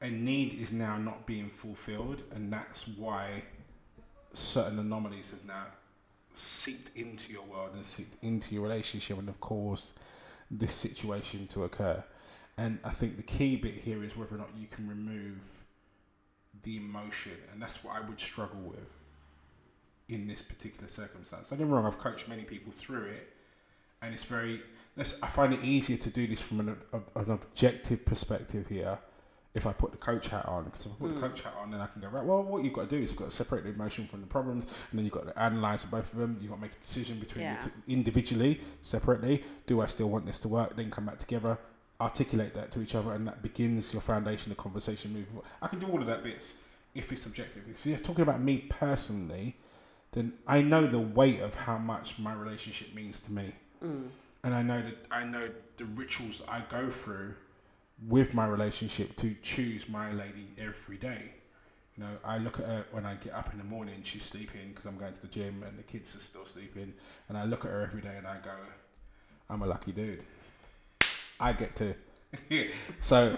a 0.02 0.10
need 0.10 0.54
is 0.54 0.72
now 0.72 0.98
not 0.98 1.26
being 1.26 1.50
fulfilled, 1.50 2.22
and 2.34 2.54
that's 2.54 2.88
why 2.88 3.44
certain 4.34 4.80
anomalies 4.80 5.32
have 5.32 5.46
now 5.46 5.66
seeped 6.34 6.96
into 6.96 7.32
your 7.32 7.44
world 7.44 7.72
and 7.74 7.84
seeped 7.86 8.16
into 8.24 8.54
your 8.54 8.64
relationship 8.64 9.18
and 9.18 9.28
have 9.28 9.40
caused 9.40 9.94
this 10.52 10.74
situation 10.74 11.48
to 11.48 11.64
occur. 11.64 12.04
And 12.58 12.80
I 12.84 12.90
think 12.90 13.18
the 13.18 13.24
key 13.24 13.56
bit 13.56 13.76
here 13.76 14.04
is 14.04 14.18
whether 14.18 14.36
or 14.36 14.40
not 14.40 14.50
you 14.58 14.68
can 14.68 14.88
remove 14.88 15.38
the 16.64 16.78
emotion, 16.78 17.34
and 17.52 17.62
that's 17.62 17.84
what 17.84 17.96
I 17.96 18.02
would 18.02 18.20
struggle 18.20 18.60
with 18.60 18.90
in 20.10 20.28
this 20.28 20.42
particular 20.42 20.88
circumstance. 20.88 21.50
Don't 21.50 21.60
get 21.60 21.68
me 21.68 21.74
wrong, 21.74 21.86
I've 21.86 22.00
coached 22.00 22.28
many 22.28 22.44
people 22.44 22.72
through 22.72 23.06
it, 23.06 23.30
and 24.02 24.14
it's 24.14 24.24
very. 24.24 24.62
I 25.00 25.28
find 25.28 25.54
it 25.54 25.64
easier 25.64 25.98
to 25.98 26.10
do 26.10 26.26
this 26.26 26.42
from 26.42 26.60
an, 26.60 26.76
an 26.92 27.30
objective 27.30 28.04
perspective 28.04 28.68
here. 28.68 28.98
If 29.54 29.68
I 29.68 29.74
put 29.74 29.92
the 29.92 29.98
coach 29.98 30.28
hat 30.28 30.48
on, 30.48 30.66
because 30.66 30.86
if 30.88 30.92
I 30.92 30.96
put 30.96 31.08
the 31.10 31.20
hmm. 31.20 31.28
coach 31.28 31.42
hat 31.42 31.54
on, 31.60 31.70
then 31.70 31.82
I 31.82 31.86
can 31.86 32.02
go 32.02 32.08
right. 32.08 32.24
Well, 32.24 32.44
what 32.44 32.64
you've 32.64 32.74
got 32.74 32.90
to 32.90 32.96
do 32.96 33.04
is 33.04 33.10
you've 33.10 33.20
got 33.20 33.30
to 33.30 33.36
separate 33.36 33.64
the 33.64 33.70
emotion 33.70 34.08
from 34.08 34.22
the 34.22 34.28
problems, 34.28 34.66
and 34.90 34.98
then 34.98 35.06
you've 35.06 35.14
got 35.14 35.28
to 35.28 35.40
analyze 35.40 35.86
both 35.86 36.12
of 36.14 36.20
them. 36.20 36.38
You've 36.42 36.50
got 36.50 36.56
to 36.56 36.62
make 36.62 36.74
a 36.74 36.80
decision 36.80 37.20
between 37.20 37.44
Yeah. 37.44 37.58
the 37.60 37.66
two, 37.66 37.72
individually, 37.88 38.62
separately. 38.82 39.44
Do 39.68 39.82
I 39.82 39.86
still 39.86 40.10
want 40.10 40.26
this 40.26 40.40
to 40.40 40.48
work? 40.48 40.76
Then 40.76 40.90
come 40.90 41.06
back 41.06 41.20
together, 41.20 41.60
articulate 42.00 42.54
that 42.54 42.72
to 42.72 42.82
each 42.82 42.96
other, 42.96 43.12
and 43.14 43.28
that 43.28 43.42
begins 43.42 43.94
your 43.94 44.02
foundation 44.02 44.52
of 44.52 44.58
conversation. 44.58 45.26
Forward. 45.32 45.46
I 45.62 45.68
can 45.68 45.80
do 45.80 45.88
all 45.88 46.00
of 46.00 46.08
that 46.08 46.24
bits 46.24 46.56
if 46.94 47.12
it's 47.12 47.22
subjective. 47.22 47.64
If 47.70 47.86
you're 47.86 47.98
talking 47.98 48.24
about 48.24 48.42
me 48.42 48.66
personally, 48.70 49.56
then 50.12 50.34
I 50.48 50.62
know 50.62 50.88
the 50.88 51.00
weight 51.00 51.42
of 51.42 51.54
how 51.54 51.78
much 51.78 52.20
my 52.20 52.34
relationship 52.34 52.94
means 52.94 53.20
to 53.22 53.32
me, 53.32 53.54
mm. 53.84 54.10
and 54.44 54.54
I 54.54 54.62
know 54.62 54.82
that 54.82 54.98
I 55.12 55.24
know 55.24 55.50
the 55.78 55.86
rituals 55.86 56.42
I 56.48 56.64
go 56.70 56.90
through 56.90 57.36
with 58.08 58.34
my 58.34 58.46
relationship 58.46 59.16
to 59.18 59.36
choose 59.42 59.90
my 59.90 60.12
lady 60.12 60.48
every 60.58 60.98
day. 60.98 61.34
You 61.96 62.04
know, 62.04 62.12
I 62.24 62.38
look 62.38 62.60
at 62.60 62.66
her 62.66 62.86
when 62.92 63.08
I 63.08 63.16
get 63.16 63.34
up 63.34 63.52
in 63.52 63.58
the 63.58 63.64
morning. 63.64 64.02
She's 64.04 64.22
sleeping 64.22 64.70
because 64.70 64.86
I'm 64.86 64.98
going 65.00 65.14
to 65.14 65.22
the 65.22 65.28
gym, 65.28 65.64
and 65.68 65.78
the 65.80 65.84
kids 65.84 66.16
are 66.16 66.20
still 66.20 66.46
sleeping. 66.46 66.94
And 67.28 67.38
I 67.38 67.46
look 67.46 67.66
at 67.66 67.72
her 67.72 67.82
every 67.82 68.02
day, 68.02 68.16
and 68.16 68.28
I 68.28 68.38
go, 68.38 68.56
"I'm 69.50 69.64
a 69.64 69.66
lucky 69.66 69.92
dude. 69.92 70.24
I 71.40 71.54
get 71.54 71.76
to." 71.78 71.96
so 73.02 73.38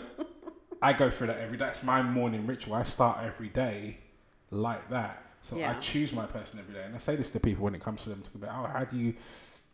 I 0.82 0.94
go 0.94 1.10
through 1.10 1.28
that 1.28 1.38
every 1.40 1.58
day. 1.58 1.66
That's 1.66 1.84
my 1.84 2.02
morning 2.02 2.46
ritual. 2.48 2.76
I 2.76 2.84
start 2.84 3.20
every 3.24 3.50
day 3.50 3.98
like 4.52 4.90
that. 4.90 5.24
So 5.42 5.62
I 5.64 5.74
choose 5.76 6.14
my 6.14 6.26
person 6.26 6.60
every 6.60 6.74
day. 6.74 6.84
And 6.84 6.96
I 6.96 6.98
say 6.98 7.16
this 7.16 7.30
to 7.32 7.40
people 7.40 7.64
when 7.64 7.76
it 7.76 7.82
comes 7.82 8.04
to 8.04 8.10
them 8.10 8.22
talking 8.22 8.44
about, 8.44 8.70
oh, 8.70 8.72
how 8.72 8.84
do 8.84 8.98
you 8.98 9.14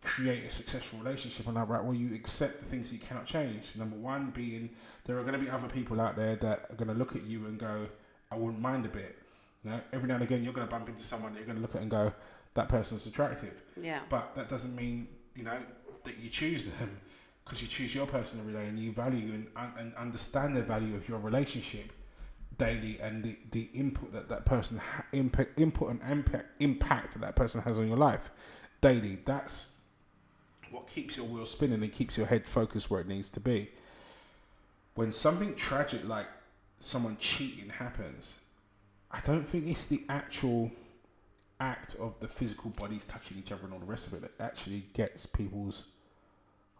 create 0.04 0.46
a 0.46 0.52
successful 0.52 1.00
relationship? 1.00 1.48
And 1.48 1.58
I'm 1.58 1.70
like, 1.70 1.84
well, 1.84 1.94
you 1.94 2.14
accept 2.14 2.60
the 2.62 2.66
things 2.66 2.94
you 2.94 3.00
cannot 3.00 3.26
change. 3.26 3.76
Number 3.76 3.96
one 3.96 4.30
being 4.30 4.70
there 5.06 5.18
are 5.18 5.22
going 5.22 5.34
to 5.34 5.40
be 5.40 5.50
other 5.50 5.68
people 5.68 6.00
out 6.00 6.16
there 6.16 6.36
that 6.36 6.68
are 6.70 6.76
going 6.76 6.90
to 6.90 6.94
look 6.94 7.16
at 7.16 7.24
you 7.24 7.46
and 7.48 7.58
go, 7.58 7.88
I 8.32 8.36
wouldn't 8.36 8.62
mind 8.62 8.86
a 8.86 8.90
bit. 8.90 9.18
You 9.64 9.72
know, 9.72 9.82
every 9.92 10.08
now 10.08 10.16
and 10.16 10.24
again, 10.24 10.44
you're 10.44 10.54
going 10.54 10.68
to 10.68 10.72
bump 10.72 10.88
into 10.88 11.04
someone 11.04 11.34
that 11.34 11.40
you're 11.40 11.48
going 11.48 11.58
to 11.58 11.62
look 11.62 11.76
at 11.76 11.82
and 11.82 11.90
go, 11.90 12.14
that 12.54 12.70
person's 12.70 13.06
attractive. 13.08 13.64
Yeah. 13.82 14.02
But 14.08 14.36
that 14.36 14.48
doesn't 14.48 14.76
mean, 14.76 15.08
you 15.36 15.44
know, 15.44 15.58
that 16.04 16.18
you 16.20 16.30
choose 16.30 16.66
them 16.66 17.02
because 17.46 17.62
you 17.62 17.68
choose 17.68 17.94
your 17.94 18.08
person 18.08 18.40
every 18.40 18.54
day 18.54 18.66
and 18.68 18.78
you 18.78 18.92
value 18.92 19.34
and, 19.34 19.48
and 19.78 19.96
understand 19.96 20.56
the 20.56 20.64
value 20.64 20.96
of 20.96 21.08
your 21.08 21.20
relationship 21.20 21.94
daily 22.58 23.00
and 23.02 23.24
the, 23.24 23.38
the 23.52 23.70
input 23.74 24.12
that 24.12 24.28
that 24.30 24.46
person 24.46 24.78
ha- 24.78 25.06
impact 25.14 25.60
input 25.60 25.92
and 25.92 26.02
impact 26.10 26.48
impact 26.62 27.14
that 27.14 27.20
that 27.20 27.36
person 27.36 27.62
has 27.62 27.78
on 27.78 27.88
your 27.88 27.98
life 27.98 28.32
daily 28.82 29.20
that's 29.26 29.74
what 30.72 30.88
keeps 30.88 31.18
your 31.18 31.26
wheel 31.26 31.46
spinning 31.46 31.84
and 31.84 31.92
keeps 31.92 32.18
your 32.18 32.26
head 32.26 32.46
focused 32.46 32.90
where 32.90 33.00
it 33.00 33.08
needs 33.08 33.30
to 33.30 33.40
be. 33.40 33.70
When 34.96 35.12
something 35.12 35.56
tragic 35.56 36.06
like 36.06 36.28
someone 36.80 37.18
cheating 37.18 37.70
happens 37.70 38.36
i 39.12 39.20
don't 39.22 39.48
think 39.48 39.68
it's 39.68 39.88
the 39.88 40.04
actual 40.10 40.70
act 41.60 41.96
of 41.96 42.20
the 42.20 42.28
physical 42.28 42.70
bodies 42.72 43.06
touching 43.06 43.38
each 43.38 43.52
other 43.52 43.64
and 43.64 43.74
all 43.74 43.80
the 43.80 43.86
rest 43.86 44.08
of 44.08 44.14
it 44.14 44.22
that 44.22 44.32
actually 44.40 44.84
gets 44.94 45.26
people's 45.26 45.86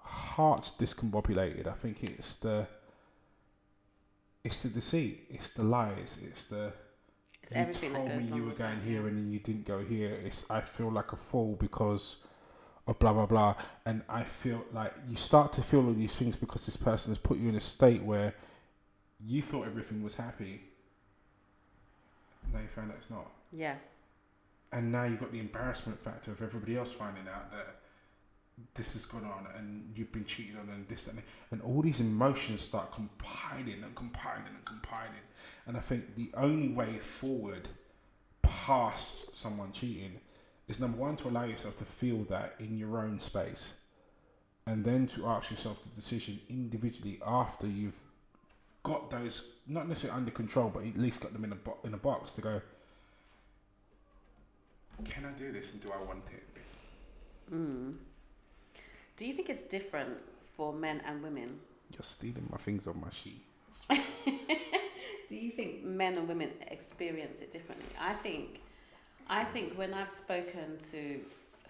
hearts 0.06 0.72
discombobulated 0.72 1.68
i 1.68 1.74
think 1.74 2.04
it's 2.04 2.36
the 2.36 2.68
it's 4.44 4.62
the 4.62 4.70
deceit, 4.70 5.26
it's 5.32 5.50
the 5.50 5.64
lies, 5.64 6.20
it's 6.24 6.44
the 6.44 6.72
It's 7.42 7.52
you 7.82 7.90
told 7.90 8.16
me 8.16 8.26
you 8.28 8.44
were 8.44 8.52
going 8.52 8.78
that, 8.80 8.84
here 8.88 9.08
and 9.08 9.18
then 9.18 9.32
you 9.32 9.40
didn't 9.40 9.66
go 9.66 9.80
here. 9.80 10.16
It's 10.24 10.46
I 10.52 10.62
feel 10.62 10.92
like 10.92 11.14
a 11.14 11.16
fool 11.16 11.56
because 11.56 12.18
of 12.86 13.00
blah 13.00 13.12
blah 13.14 13.26
blah, 13.26 13.56
and 13.88 14.04
I 14.08 14.24
feel 14.24 14.64
like 14.72 14.94
you 15.10 15.16
start 15.16 15.52
to 15.54 15.64
feel 15.64 15.84
all 15.88 15.94
these 15.94 16.12
things 16.14 16.36
because 16.36 16.66
this 16.68 16.78
person 16.78 17.10
has 17.12 17.18
put 17.18 17.40
you 17.40 17.50
in 17.50 17.56
a 17.56 17.60
state 17.60 18.04
where 18.04 18.36
you 19.26 19.42
thought 19.42 19.66
everything 19.66 20.04
was 20.04 20.14
happy. 20.14 20.62
Now 22.54 22.60
you 22.60 22.68
found 22.68 22.92
out 22.92 22.98
it's 23.02 23.10
not, 23.10 23.32
Yeah. 23.52 23.78
and 24.72 24.92
now 24.92 25.06
you've 25.06 25.20
got 25.20 25.32
the 25.32 25.40
embarrassment 25.40 26.00
factor 26.00 26.32
of 26.32 26.42
everybody 26.44 26.78
else 26.78 26.92
finding 26.92 27.28
out 27.28 27.52
that 27.52 27.78
this 28.74 28.94
has 28.94 29.06
gone 29.06 29.26
on 29.26 29.48
and 29.58 29.92
you've 29.96 30.12
been 30.12 30.26
cheated 30.26 30.56
on 30.58 30.70
and 30.70 30.88
this 30.88 31.08
and 31.08 31.18
that, 31.18 31.24
and 31.52 31.62
all 31.62 31.82
these 31.82 32.00
emotions 32.00 32.62
start 32.62 32.94
compiling 32.94 33.84
and 33.84 33.96
compiling 33.96 34.48
and 34.48 34.66
compiling. 34.66 35.14
And 35.68 35.78
I 35.78 35.80
think 35.80 36.16
the 36.16 36.30
only 36.36 36.70
way 36.70 36.98
forward 37.00 37.68
past 38.42 39.36
someone 39.36 39.72
cheating 39.72 40.20
is 40.68 40.80
number 40.80 40.98
one 40.98 41.16
to 41.18 41.28
allow 41.28 41.44
yourself 41.44 41.76
to 41.78 41.84
feel 41.84 42.24
that 42.26 42.56
in 42.60 42.78
your 42.78 43.00
own 43.00 43.20
space, 43.20 43.74
and 44.66 44.84
then 44.84 45.06
to 45.08 45.28
ask 45.28 45.52
yourself 45.52 45.82
the 45.84 45.90
decision 45.90 46.40
individually 46.50 47.20
after 47.26 47.68
you've 47.68 48.00
got 48.84 49.10
those 49.12 49.44
not 49.68 49.88
necessarily 49.88 50.18
under 50.18 50.32
control, 50.32 50.70
but 50.74 50.84
at 50.84 50.98
least 50.98 51.20
got 51.20 51.34
them 51.34 51.44
in 51.44 51.52
a 51.52 51.56
bo- 51.56 51.78
in 51.84 51.94
a 51.94 51.98
box 51.98 52.32
to 52.32 52.42
go. 52.42 52.62
Can 55.04 55.26
I 55.26 55.32
do 55.38 55.52
this 55.52 55.74
and 55.74 55.82
do 55.82 55.92
I 55.92 56.02
want 56.04 56.24
it? 56.32 57.54
Mm. 57.54 57.96
Do 59.18 59.26
you 59.26 59.34
think 59.34 59.50
it's 59.50 59.64
different 59.64 60.18
for 60.56 60.74
men 60.74 61.02
and 61.06 61.24
women? 61.24 61.60
You're 61.92 62.04
stealing 62.04 62.48
my 62.52 62.58
things 62.58 62.88
on 62.88 63.00
my 63.00 63.10
sheet. 63.12 63.42
Do 65.30 65.36
you 65.36 65.52
think 65.52 65.84
men 65.84 66.18
and 66.18 66.28
women 66.28 66.52
experience 66.68 67.42
it 67.42 67.52
differently? 67.52 67.86
I 68.00 68.14
think, 68.14 68.62
I 69.30 69.44
think 69.44 69.74
when 69.78 69.94
I've 69.94 70.10
spoken 70.10 70.78
to 70.92 71.20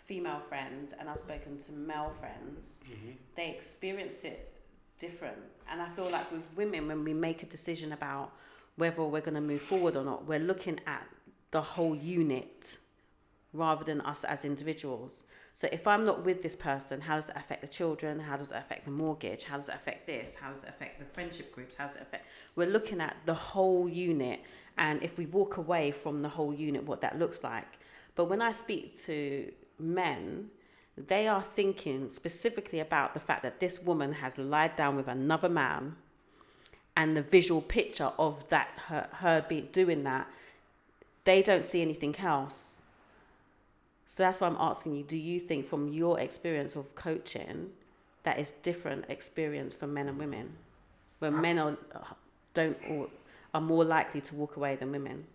female 0.05 0.41
friends 0.49 0.93
and 0.99 1.09
I've 1.09 1.19
spoken 1.19 1.57
to 1.59 1.71
male 1.71 2.13
friends, 2.19 2.83
Mm-hmm. 2.89 3.11
they 3.35 3.49
experience 3.49 4.23
it 4.23 4.53
different. 4.97 5.37
And 5.71 5.81
I 5.81 5.89
feel 5.89 6.09
like 6.09 6.31
with 6.31 6.43
women, 6.55 6.87
when 6.87 7.03
we 7.03 7.13
make 7.13 7.43
a 7.43 7.45
decision 7.45 7.91
about 7.91 8.31
whether 8.75 9.03
we're 9.03 9.21
going 9.21 9.35
to 9.35 9.41
move 9.41 9.61
forward 9.61 9.95
or 9.95 10.03
not, 10.03 10.25
we're 10.25 10.39
looking 10.39 10.79
at 10.85 11.07
the 11.51 11.61
whole 11.61 11.95
unit 11.95 12.77
rather 13.53 13.83
than 13.85 14.01
us 14.01 14.23
as 14.25 14.43
individuals. 14.43 15.23
So 15.55 15.69
if 15.71 15.87
I'm 15.87 16.05
not 16.05 16.25
with 16.25 16.43
this 16.43 16.57
person, 16.57 16.99
how 16.99 17.15
does 17.15 17.29
it 17.29 17.37
affect 17.37 17.61
the 17.61 17.67
children? 17.67 18.19
How 18.19 18.35
does 18.35 18.51
it 18.51 18.57
affect 18.57 18.83
the 18.83 18.91
mortgage? 18.91 19.45
How 19.45 19.55
does 19.55 19.69
it 19.69 19.75
affect 19.75 20.05
this? 20.05 20.35
How 20.35 20.49
does 20.49 20.63
it 20.63 20.69
affect 20.69 20.99
the 20.99 21.05
friendship 21.05 21.53
groups? 21.53 21.75
How 21.75 21.87
does 21.87 21.95
it 21.95 22.01
affect? 22.01 22.27
We're 22.57 22.67
looking 22.67 22.99
at 22.99 23.15
the 23.25 23.35
whole 23.35 23.87
unit, 23.87 24.41
and 24.77 25.01
if 25.01 25.17
we 25.17 25.25
walk 25.25 25.55
away 25.55 25.91
from 25.91 26.21
the 26.21 26.27
whole 26.27 26.53
unit, 26.53 26.83
what 26.83 26.99
that 27.01 27.17
looks 27.17 27.41
like. 27.41 27.79
But 28.15 28.25
when 28.25 28.41
I 28.41 28.51
speak 28.51 28.97
to 29.03 29.49
men, 29.79 30.49
they 30.97 31.25
are 31.25 31.41
thinking 31.41 32.11
specifically 32.11 32.81
about 32.81 33.13
the 33.13 33.21
fact 33.21 33.41
that 33.43 33.61
this 33.61 33.81
woman 33.81 34.11
has 34.11 34.37
lied 34.37 34.75
down 34.75 34.97
with 34.97 35.07
another 35.07 35.47
man, 35.47 35.95
and 36.97 37.15
the 37.15 37.21
visual 37.21 37.61
picture 37.61 38.11
of 38.19 38.47
that 38.49 38.67
her, 38.87 39.07
her 39.13 39.45
doing 39.71 40.03
that. 40.03 40.27
They 41.23 41.41
don't 41.41 41.63
see 41.63 41.81
anything 41.81 42.17
else. 42.17 42.74
So 44.15 44.23
that's 44.23 44.39
why 44.39 44.47
I'm 44.47 44.55
asking 44.57 44.95
you, 44.95 45.03
do 45.03 45.17
you 45.17 45.41
think 45.41 45.67
from 45.67 45.91
your 45.91 46.21
experience 46.21 46.77
of 46.77 46.95
coaching 46.95 47.71
that 48.23 48.39
is 48.39 48.51
different 48.51 49.03
experience 49.09 49.73
for 49.73 49.87
men 49.87 50.07
and 50.07 50.17
women? 50.17 50.53
Where 51.19 51.35
uh, 51.35 51.41
men 51.41 51.59
are 51.59 51.77
don't 52.53 52.77
or 52.89 53.09
are 53.53 53.59
more 53.59 53.83
likely 53.83 54.21
to 54.21 54.35
walk 54.35 54.55
away 54.55 54.77
than 54.77 54.93
women? 54.93 55.25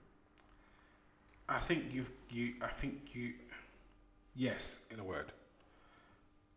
I 1.46 1.58
think 1.58 1.92
you've 1.92 2.10
you. 2.30 2.54
I 2.62 2.68
think 2.68 3.14
you. 3.14 3.34
Yes, 4.34 4.78
in 4.90 4.98
a 4.98 5.04
word. 5.04 5.30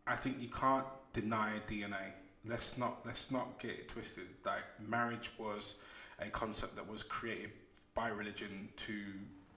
I 0.06 0.16
think 0.16 0.40
you 0.40 0.48
can't 0.48 0.86
deny 1.12 1.52
DNA. 1.68 2.14
Let's 2.46 2.78
not 2.78 3.00
let's 3.04 3.30
not 3.30 3.58
get 3.58 3.72
it 3.72 3.88
twisted. 3.90 4.28
Like 4.46 4.64
marriage 4.80 5.30
was 5.36 5.74
a 6.20 6.30
concept 6.30 6.74
that 6.76 6.88
was 6.88 7.02
created 7.02 7.50
by 7.94 8.08
religion 8.08 8.70
to 8.78 8.94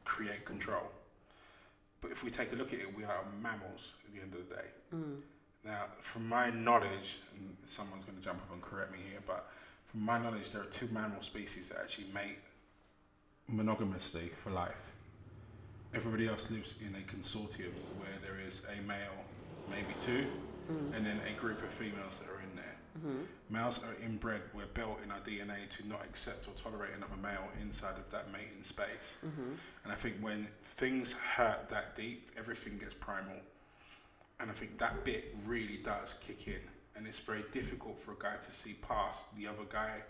create 0.04 0.44
control. 0.44 0.92
But 2.02 2.12
if 2.12 2.24
we 2.24 2.30
take 2.30 2.54
a 2.54 2.56
look 2.56 2.74
at 2.74 2.80
it, 2.80 2.96
we 2.96 3.04
are 3.04 3.24
mammals 3.42 3.94
at 4.06 4.14
the 4.14 4.22
end 4.22 4.34
of 4.34 4.48
the 4.48 4.56
day. 4.56 4.68
Mm. 4.94 5.18
Now, 5.66 5.86
from 6.00 6.28
my 6.30 6.50
knowledge, 6.52 7.20
and 7.36 7.56
someone's 7.66 8.06
going 8.06 8.18
to 8.18 8.24
jump 8.24 8.40
up 8.42 8.54
and 8.54 8.62
correct 8.62 8.92
me 8.92 9.00
here, 9.10 9.20
but 9.26 9.50
from 9.86 10.02
my 10.02 10.18
knowledge, 10.18 10.52
there 10.52 10.62
are 10.62 10.66
two 10.66 10.88
mammal 10.92 11.22
species 11.22 11.70
that 11.70 11.80
actually 11.80 12.08
mate 12.14 12.40
monogamously 13.52 14.30
for 14.30 14.52
life. 14.52 14.94
Everybody 15.94 16.28
else 16.28 16.52
lives 16.52 16.76
in 16.82 16.96
a 16.96 17.04
consortium 17.12 17.74
where 17.98 18.18
there 18.22 18.38
is 18.46 18.62
a 18.78 18.82
male, 18.88 19.26
maybe 19.70 19.94
two, 20.02 20.26
mm. 20.72 20.96
and 20.96 21.06
then 21.06 21.20
a 21.28 21.40
group 21.40 21.64
of 21.64 21.70
females 21.70 22.20
that 22.20 22.30
are 22.30 22.37
there. 23.04 23.26
Males 23.50 23.80
are 23.84 23.96
inbred, 24.04 24.42
we're 24.54 24.66
built 24.68 25.02
in 25.04 25.12
our 25.12 25.20
DNA 25.20 25.70
to 25.78 25.88
not 25.88 26.04
accept 26.04 26.48
or 26.48 26.52
tolerate 26.52 26.92
another 26.96 27.18
male 27.22 27.48
inside 27.62 27.98
of 27.98 28.10
that 28.12 28.32
mating 28.32 28.64
space. 28.64 29.18
Mm-hmm. 29.26 29.54
And 29.84 29.92
I 29.92 29.96
think 29.96 30.16
when 30.20 30.48
things 30.64 31.14
hurt 31.14 31.70
that 31.70 31.96
deep, 31.96 32.32
everything 32.38 32.78
gets 32.78 32.94
primal. 32.94 33.36
And 34.40 34.50
I 34.50 34.54
think 34.54 34.78
that 34.78 35.04
bit 35.04 35.36
really 35.46 35.78
does 35.78 36.16
kick 36.26 36.48
in. 36.48 36.62
And 36.96 37.08
it's 37.08 37.20
very 37.20 37.44
difficult 37.52 38.00
for 38.00 38.12
a 38.12 38.18
guy 38.20 38.36
to 38.36 38.52
see 38.52 38.74
past 38.74 39.38
the 39.38 39.48
other 39.48 39.66
guy 39.70 40.02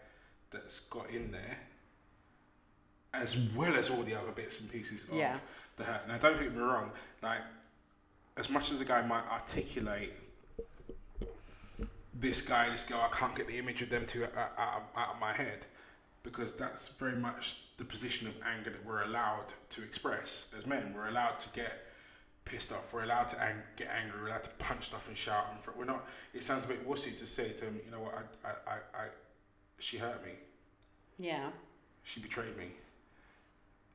that's 0.51 0.79
got 0.81 1.09
in 1.09 1.31
there, 1.31 1.57
as 3.13 3.37
well 3.55 3.75
as 3.75 3.89
all 3.89 4.03
the 4.03 4.15
other 4.15 4.31
bits 4.31 4.61
and 4.61 4.71
pieces 4.71 5.03
of 5.09 5.15
Yeah. 5.15 5.39
the 5.75 5.83
hurt. 5.83 6.07
Now, 6.07 6.17
don't 6.17 6.39
get 6.39 6.53
me 6.53 6.59
wrong, 6.61 6.91
like, 7.21 7.41
as 8.37 8.49
much 8.49 8.71
as 8.71 8.79
a 8.81 8.85
guy 8.85 9.01
might 9.05 9.25
articulate 9.27 10.13
this 12.19 12.41
guy, 12.41 12.69
this 12.69 12.83
girl, 12.83 13.01
I 13.11 13.15
can't 13.15 13.35
get 13.35 13.47
the 13.47 13.57
image 13.57 13.81
of 13.81 13.89
them 13.89 14.05
two 14.05 14.23
out, 14.25 14.33
out, 14.57 14.73
of- 14.77 14.97
out 14.99 15.13
of 15.15 15.19
my 15.19 15.33
head 15.33 15.65
because 16.23 16.53
that's 16.53 16.89
very 16.89 17.15
much 17.15 17.61
the 17.77 17.83
position 17.85 18.27
of 18.27 18.33
anger 18.45 18.69
that 18.71 18.85
we're 18.85 19.03
allowed 19.03 19.45
to 19.69 19.83
express 19.83 20.47
as 20.57 20.65
men. 20.65 20.93
We're 20.95 21.07
allowed 21.07 21.39
to 21.39 21.49
get 21.49 21.85
pissed 22.43 22.71
off. 22.71 22.91
We're 22.93 23.03
allowed 23.03 23.25
to 23.29 23.41
ang- 23.41 23.61
get 23.75 23.89
angry. 23.89 24.19
We're 24.21 24.27
allowed 24.27 24.43
to 24.43 24.49
punch 24.57 24.85
stuff 24.85 25.07
and 25.07 25.17
shout. 25.17 25.47
And 25.53 25.61
fr- 25.61 25.71
we're 25.77 25.85
not. 25.85 26.05
It 26.33 26.43
sounds 26.43 26.65
a 26.65 26.67
bit 26.67 26.87
wussy 26.87 27.17
to 27.19 27.25
say 27.25 27.49
to 27.53 27.65
him, 27.65 27.79
you 27.85 27.91
know 27.91 28.01
what? 28.01 28.15
I, 28.43 28.47
I, 28.49 28.51
I, 28.73 29.03
I 29.03 29.07
she 29.79 29.97
hurt 29.97 30.23
me. 30.25 30.31
Yeah. 31.17 31.49
She 32.03 32.19
betrayed 32.19 32.57
me. 32.57 32.71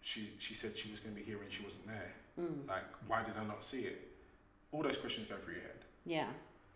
She, 0.01 0.31
she 0.39 0.55
said 0.55 0.77
she 0.77 0.91
was 0.91 1.01
going 1.01 1.15
to 1.15 1.21
be 1.21 1.27
here 1.27 1.41
and 1.43 1.53
she 1.53 1.63
wasn't 1.65 1.87
there. 1.87 2.13
Mm. 2.41 2.67
Like, 2.69 2.85
why 3.07 3.23
did 3.25 3.35
I 3.41 3.45
not 3.45 3.63
see 3.63 3.81
it? 3.83 4.01
All 4.73 4.83
those 4.83 4.97
questions 4.97 5.29
go 5.29 5.37
through 5.37 5.55
your 5.55 5.63
head. 5.63 5.85
Yeah. 6.07 6.27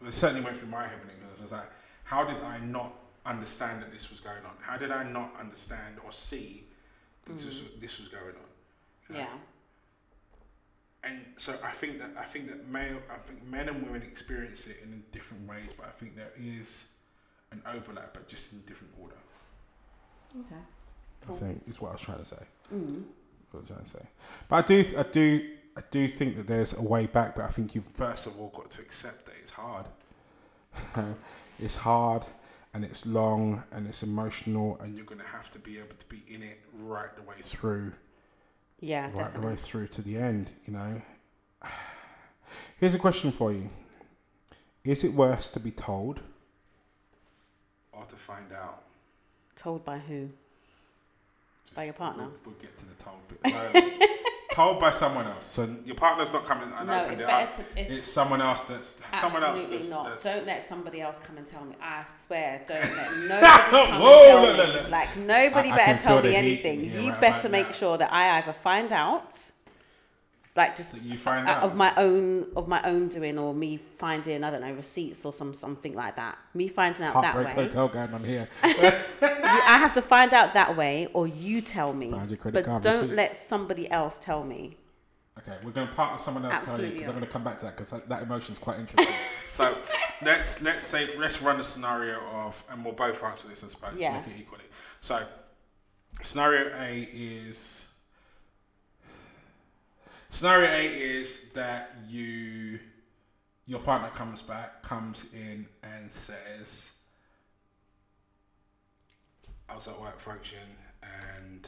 Well, 0.00 0.10
it 0.10 0.14
certainly 0.14 0.44
went 0.44 0.58
through 0.58 0.68
my 0.68 0.86
head 0.86 0.98
when 1.00 1.10
it 1.10 1.16
was, 1.32 1.40
I 1.40 1.42
was 1.44 1.52
like, 1.52 1.70
how 2.04 2.24
did 2.24 2.42
I 2.42 2.58
not 2.58 2.92
understand 3.24 3.82
that 3.82 3.92
this 3.92 4.10
was 4.10 4.20
going 4.20 4.44
on? 4.44 4.52
How 4.60 4.76
did 4.76 4.90
I 4.90 5.02
not 5.02 5.34
understand 5.38 5.96
or 6.04 6.12
see 6.12 6.64
that 7.24 7.36
this, 7.36 7.46
was, 7.46 7.60
this 7.80 7.98
was 7.98 8.08
going 8.08 8.24
on? 8.24 9.08
You 9.08 9.14
know? 9.14 9.20
Yeah. 9.20 9.26
And 11.04 11.20
so 11.36 11.54
I 11.62 11.70
think 11.70 12.00
that 12.00 12.10
I 12.18 12.24
think 12.24 12.48
that 12.48 12.68
male, 12.68 12.98
I 13.08 13.18
think 13.18 13.44
men 13.44 13.68
and 13.68 13.82
women 13.84 14.02
experience 14.02 14.66
it 14.66 14.78
in 14.82 15.04
different 15.12 15.48
ways, 15.48 15.72
but 15.76 15.86
I 15.86 15.90
think 15.90 16.16
there 16.16 16.32
is 16.36 16.86
an 17.52 17.62
overlap, 17.74 18.12
but 18.12 18.26
just 18.26 18.52
in 18.52 18.60
different 18.62 18.92
order. 19.00 19.14
Okay. 20.40 20.60
I 21.28 21.32
think 21.32 21.62
it's 21.66 21.80
what 21.80 21.90
I 21.90 21.92
was 21.92 22.00
trying 22.00 22.18
to 22.18 22.24
say. 22.24 22.42
Mm. 22.74 23.02
What 23.50 23.58
I 23.58 23.62
was 23.62 23.68
trying 23.68 23.84
to 23.84 23.88
say. 23.88 24.06
But 24.48 24.56
I 24.56 24.62
do, 24.66 24.98
I 24.98 25.02
do, 25.04 25.50
I 25.76 25.82
do 25.90 26.08
think 26.08 26.36
that 26.36 26.46
there's 26.46 26.72
a 26.72 26.82
way 26.82 27.06
back. 27.06 27.36
But 27.36 27.44
I 27.44 27.50
think 27.50 27.74
you've 27.74 27.86
first 27.92 28.26
of 28.26 28.38
all 28.40 28.52
got 28.56 28.70
to 28.70 28.80
accept 28.80 29.26
that 29.26 29.34
it's 29.40 29.50
hard. 29.50 29.86
it's 31.58 31.74
hard, 31.74 32.24
and 32.74 32.84
it's 32.84 33.04
long, 33.06 33.62
and 33.72 33.86
it's 33.86 34.02
emotional, 34.02 34.78
and 34.82 34.96
you're 34.96 35.04
going 35.04 35.20
to 35.20 35.26
have 35.26 35.50
to 35.52 35.58
be 35.58 35.78
able 35.78 35.94
to 35.98 36.06
be 36.06 36.22
in 36.28 36.42
it 36.42 36.60
right 36.82 37.14
the 37.14 37.22
way 37.22 37.36
through, 37.40 37.92
Yeah, 38.80 39.10
right 39.14 39.32
the 39.32 39.40
way 39.40 39.56
through 39.56 39.88
to 39.88 40.02
the 40.02 40.16
end. 40.16 40.50
You 40.66 40.72
know. 40.72 41.02
Here's 42.80 42.94
a 42.94 42.98
question 42.98 43.30
for 43.30 43.52
you: 43.52 43.68
Is 44.84 45.04
it 45.04 45.12
worse 45.12 45.50
to 45.50 45.60
be 45.60 45.70
told, 45.70 46.20
or 47.92 48.04
to 48.04 48.16
find 48.16 48.52
out? 48.52 48.82
Told 49.56 49.84
by 49.84 49.98
who? 49.98 50.28
By 51.74 51.84
your 51.84 51.94
partner? 51.94 52.24
We'll, 52.44 52.54
we'll 52.54 52.62
get 52.62 52.76
to 52.78 52.86
the 52.86 52.94
told 52.94 53.18
bit. 53.28 54.12
No, 54.56 54.64
told 54.64 54.80
by 54.80 54.90
someone 54.90 55.26
else. 55.26 55.46
So 55.46 55.68
your 55.84 55.96
partner's 55.96 56.32
not 56.32 56.44
coming 56.46 56.68
and 56.76 56.86
No, 56.86 56.94
opened 57.00 57.12
it's 57.12 57.20
it 57.20 57.26
better 57.26 57.44
up. 57.44 57.52
to. 57.74 57.80
It's 57.80 57.90
It's 57.90 58.08
someone 58.08 58.40
else 58.40 58.64
that's 58.64 59.00
someone 59.20 59.42
else 59.42 59.58
absolutely 59.60 59.76
that's, 59.78 59.90
not. 59.90 60.08
that's 60.08 60.24
Don't 60.24 60.46
let 60.46 60.64
somebody 60.64 61.00
else 61.00 61.18
come 61.18 61.36
and 61.38 61.46
tell 61.46 61.64
me. 61.64 61.74
I 61.82 62.04
swear, 62.04 62.62
don't 62.66 62.80
let 62.80 63.16
nobody 63.28 63.46
come 63.70 64.00
Whoa, 64.00 64.18
and 64.18 64.26
tell 64.26 64.42
look, 64.42 64.56
me. 64.56 64.72
look, 64.72 64.82
look. 64.82 64.90
Like 64.90 65.16
nobody 65.16 65.70
I- 65.70 65.72
I 65.72 65.76
better 65.76 65.92
can 65.94 66.02
tell 66.02 66.22
me 66.22 66.34
anything. 66.36 66.80
You 66.80 67.10
right 67.10 67.20
better 67.20 67.48
about 67.48 67.50
make 67.52 67.66
now. 67.66 67.72
sure 67.72 67.98
that 67.98 68.12
I 68.12 68.38
either 68.38 68.52
find 68.54 68.92
out, 68.92 69.50
like 70.56 70.74
just 70.74 70.92
that 70.92 71.02
you 71.02 71.18
find 71.18 71.46
out 71.46 71.58
out. 71.58 71.62
of 71.64 71.76
my 71.76 71.92
own 71.96 72.46
of 72.56 72.66
my 72.66 72.82
own 72.82 73.08
doing, 73.08 73.38
or 73.38 73.54
me 73.54 73.78
finding 73.98 74.42
I 74.42 74.50
don't 74.50 74.62
know 74.62 74.72
receipts 74.72 75.24
or 75.24 75.32
some 75.32 75.54
something 75.54 75.94
like 75.94 76.16
that. 76.16 76.38
Me 76.54 76.68
finding 76.68 77.04
out 77.04 77.20
that 77.20 77.34
Heartbreak 77.34 77.56
way. 77.56 77.64
Hotel 77.64 77.88
going 77.88 78.14
on 78.14 78.24
here. 78.24 78.48
I 78.62 79.78
have 79.78 79.92
to 79.94 80.02
find 80.02 80.32
out 80.34 80.54
that 80.54 80.76
way, 80.76 81.08
or 81.12 81.26
you 81.26 81.60
tell 81.60 81.92
me. 81.92 82.10
Find 82.10 82.30
your 82.30 82.38
credit 82.38 82.54
But 82.54 82.64
card 82.64 82.82
don't 82.82 83.02
receipt. 83.02 83.16
let 83.16 83.36
somebody 83.36 83.90
else 83.90 84.18
tell 84.18 84.44
me. 84.44 84.76
Okay, 85.38 85.56
we're 85.62 85.70
going 85.70 85.86
to 85.86 85.94
part 85.94 86.14
of 86.14 86.20
someone 86.20 86.46
else 86.46 86.54
telling 86.54 86.64
you 86.64 86.72
Absolutely 86.72 86.94
because 86.94 87.08
I'm 87.08 87.14
going 87.16 87.26
to 87.26 87.32
come 87.32 87.44
back 87.44 87.58
to 87.58 87.66
that 87.66 87.76
because 87.76 87.90
that, 87.90 88.08
that 88.08 88.22
emotion 88.22 88.52
is 88.52 88.58
quite 88.58 88.78
interesting. 88.78 89.14
so 89.50 89.76
let's 90.22 90.62
let's 90.62 90.84
say 90.86 91.14
let's 91.18 91.42
run 91.42 91.58
the 91.58 91.62
scenario 91.62 92.20
of 92.30 92.64
and 92.70 92.82
we'll 92.82 92.94
both 92.94 93.22
answer 93.22 93.46
this 93.46 93.62
I 93.62 93.68
suppose 93.68 94.00
Yeah. 94.00 94.14
make 94.14 94.26
it 94.28 94.40
equally. 94.40 94.64
So 95.00 95.22
scenario 96.22 96.74
A 96.78 97.08
is 97.12 97.85
scenario 100.36 100.68
A 100.70 100.84
is 100.84 101.48
that 101.54 101.96
you 102.06 102.78
your 103.64 103.80
partner 103.80 104.10
comes 104.10 104.42
back, 104.42 104.82
comes 104.82 105.24
in 105.32 105.66
and 105.82 106.12
says, 106.12 106.92
I 109.66 109.74
was 109.74 109.88
at 109.88 109.98
work 109.98 110.20
function 110.20 110.58
and 111.02 111.66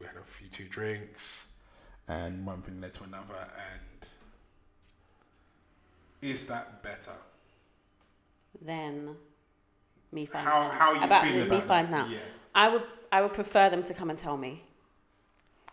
we 0.00 0.06
had 0.06 0.16
a 0.16 0.24
few 0.24 0.48
two 0.48 0.64
drinks 0.64 1.46
and 2.08 2.44
one 2.44 2.62
thing 2.62 2.80
led 2.80 2.94
to 2.94 3.04
another 3.04 3.46
and 3.70 4.08
is 6.20 6.46
that 6.48 6.82
better? 6.82 7.16
Then 8.60 9.14
me 10.10 10.26
find 10.26 10.48
How 10.48 10.62
out 10.62 10.74
how 10.74 10.90
are 10.90 10.96
you 10.96 11.02
about 11.04 11.24
feeling 11.24 11.48
me 11.48 11.56
about 11.56 11.62
finding 11.68 11.92
that? 11.92 12.06
out. 12.06 12.10
Yeah. 12.10 12.18
I 12.56 12.68
would 12.68 12.82
I 13.12 13.22
would 13.22 13.34
prefer 13.34 13.70
them 13.70 13.84
to 13.84 13.94
come 13.94 14.10
and 14.10 14.18
tell 14.18 14.36
me. 14.36 14.64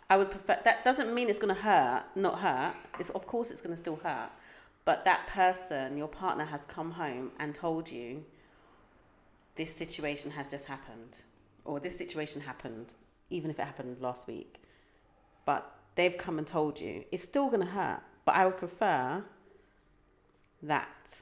I 0.09 0.17
would 0.17 0.31
prefer 0.31 0.59
that 0.63 0.83
doesn't 0.83 1.13
mean 1.13 1.29
it's 1.29 1.39
gonna 1.39 1.53
hurt, 1.53 2.03
not 2.15 2.39
hurt. 2.39 2.75
It's 2.99 3.09
of 3.11 3.27
course 3.27 3.51
it's 3.51 3.61
gonna 3.61 3.77
still 3.77 3.97
hurt. 3.97 4.31
But 4.85 5.05
that 5.05 5.27
person, 5.27 5.97
your 5.97 6.07
partner 6.07 6.45
has 6.45 6.65
come 6.65 6.91
home 6.91 7.31
and 7.39 7.53
told 7.53 7.91
you 7.91 8.25
this 9.55 9.75
situation 9.75 10.31
has 10.31 10.47
just 10.47 10.67
happened. 10.67 11.23
Or 11.63 11.79
this 11.79 11.95
situation 11.95 12.41
happened, 12.41 12.93
even 13.29 13.51
if 13.51 13.59
it 13.59 13.65
happened 13.65 13.97
last 14.01 14.27
week. 14.27 14.55
But 15.45 15.69
they've 15.93 16.17
come 16.17 16.39
and 16.39 16.47
told 16.47 16.79
you. 16.79 17.03
It's 17.11 17.23
still 17.23 17.49
gonna 17.49 17.65
hurt. 17.65 18.01
But 18.25 18.35
I 18.35 18.45
would 18.45 18.57
prefer 18.57 19.23
that 20.63 21.19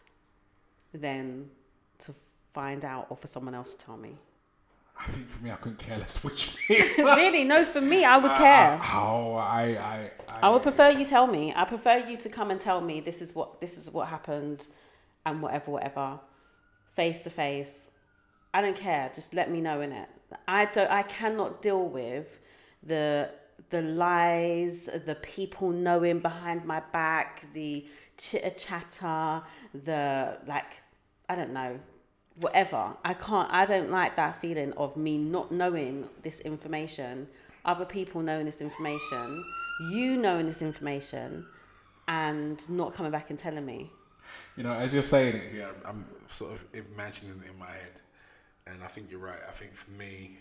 than 0.94 1.50
to 2.00 2.14
find 2.54 2.86
out 2.86 3.08
or 3.10 3.18
for 3.18 3.28
someone 3.28 3.54
else 3.54 3.76
to 3.76 3.86
tell 3.86 3.98
me. 3.98 4.16
I 5.00 5.06
think 5.12 5.28
for 5.28 5.44
me, 5.44 5.52
I 5.52 5.56
couldn't 5.56 5.80
care 5.80 5.98
less 5.98 6.24
which 6.28 6.52
really? 6.70 7.44
No, 7.44 7.64
for 7.66 7.82
me, 7.82 8.04
I 8.04 8.18
would 8.18 8.32
Uh, 8.32 8.38
care. 8.38 8.80
oh, 8.94 9.36
I, 9.36 9.64
I, 9.64 10.12
I, 10.34 10.40
I 10.48 10.50
would 10.50 10.64
prefer 10.64 10.90
you 10.90 11.06
tell 11.06 11.28
me. 11.28 11.54
I 11.56 11.64
prefer 11.66 11.98
you 11.98 12.18
to 12.18 12.30
come 12.30 12.52
and 12.52 12.60
tell 12.60 12.82
me 12.82 13.00
this 13.00 13.22
is 13.22 13.34
what 13.36 13.62
this 13.62 13.78
is 13.78 13.90
what 13.92 14.08
happened, 14.08 14.66
and 15.26 15.42
whatever, 15.42 15.72
whatever, 15.72 16.20
face 16.96 17.20
to 17.22 17.30
face. 17.30 17.92
I 18.54 18.62
don't 18.62 18.78
care. 18.78 19.12
Just 19.14 19.34
let 19.34 19.52
me 19.52 19.62
know 19.62 19.82
in 19.82 19.92
it. 19.92 20.10
I 20.48 20.66
don't. 20.66 20.90
I 20.90 21.04
cannot 21.04 21.62
deal 21.62 21.84
with 21.88 22.28
the 22.84 23.30
the 23.70 23.82
lies, 23.82 24.90
the 25.06 25.16
people 25.16 25.70
knowing 25.72 26.20
behind 26.20 26.66
my 26.66 26.82
back, 26.92 27.46
the 27.54 27.86
chitter 28.18 28.52
chatter, 28.52 29.44
the 29.74 30.38
like. 30.48 30.72
I 31.30 31.36
don't 31.36 31.54
know. 31.54 31.80
Whatever. 32.40 32.96
I 33.04 33.14
can't. 33.14 33.52
I 33.52 33.66
don't 33.66 33.90
like 33.90 34.16
that 34.16 34.42
feeling 34.42 34.74
of 34.74 34.96
me 34.96 35.18
not 35.18 35.52
knowing 35.52 36.10
this 36.24 36.40
information 36.42 37.28
other 37.68 37.86
people 37.86 38.22
knowing 38.22 38.46
this 38.46 38.62
information, 38.62 39.44
you 39.92 40.18
knowing 40.18 40.48
this 40.48 40.62
information, 40.62 41.46
and 42.08 42.68
not 42.70 42.96
coming 42.96 43.12
back 43.12 43.30
and 43.30 43.38
telling 43.38 43.66
me. 43.66 43.92
You 44.56 44.64
know, 44.64 44.72
as 44.72 44.94
you're 44.94 45.04
saying 45.04 45.36
it 45.36 45.52
here, 45.52 45.70
I'm, 45.86 45.90
I'm 45.90 46.06
sort 46.30 46.54
of 46.54 46.66
imagining 46.74 47.42
it 47.44 47.52
in 47.52 47.60
my 47.60 47.68
head, 47.68 48.02
and 48.66 48.82
I 48.84 48.88
think 48.88 49.12
you're 49.12 49.20
right. 49.20 49.40
I 49.48 49.52
think 49.52 49.76
for 49.76 49.92
me, 49.92 50.38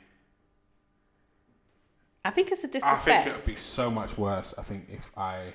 I 2.25 2.31
think 2.31 2.51
it's 2.51 2.65
a 2.65 2.69
disrespect. 2.69 3.09
I 3.09 3.23
think 3.23 3.35
it 3.35 3.39
would 3.39 3.47
be 3.47 3.57
so 3.57 3.91
much 3.91 4.17
worse. 4.17 4.55
I 4.57 4.63
think 4.63 4.87
if 4.89 5.11
I, 5.17 5.53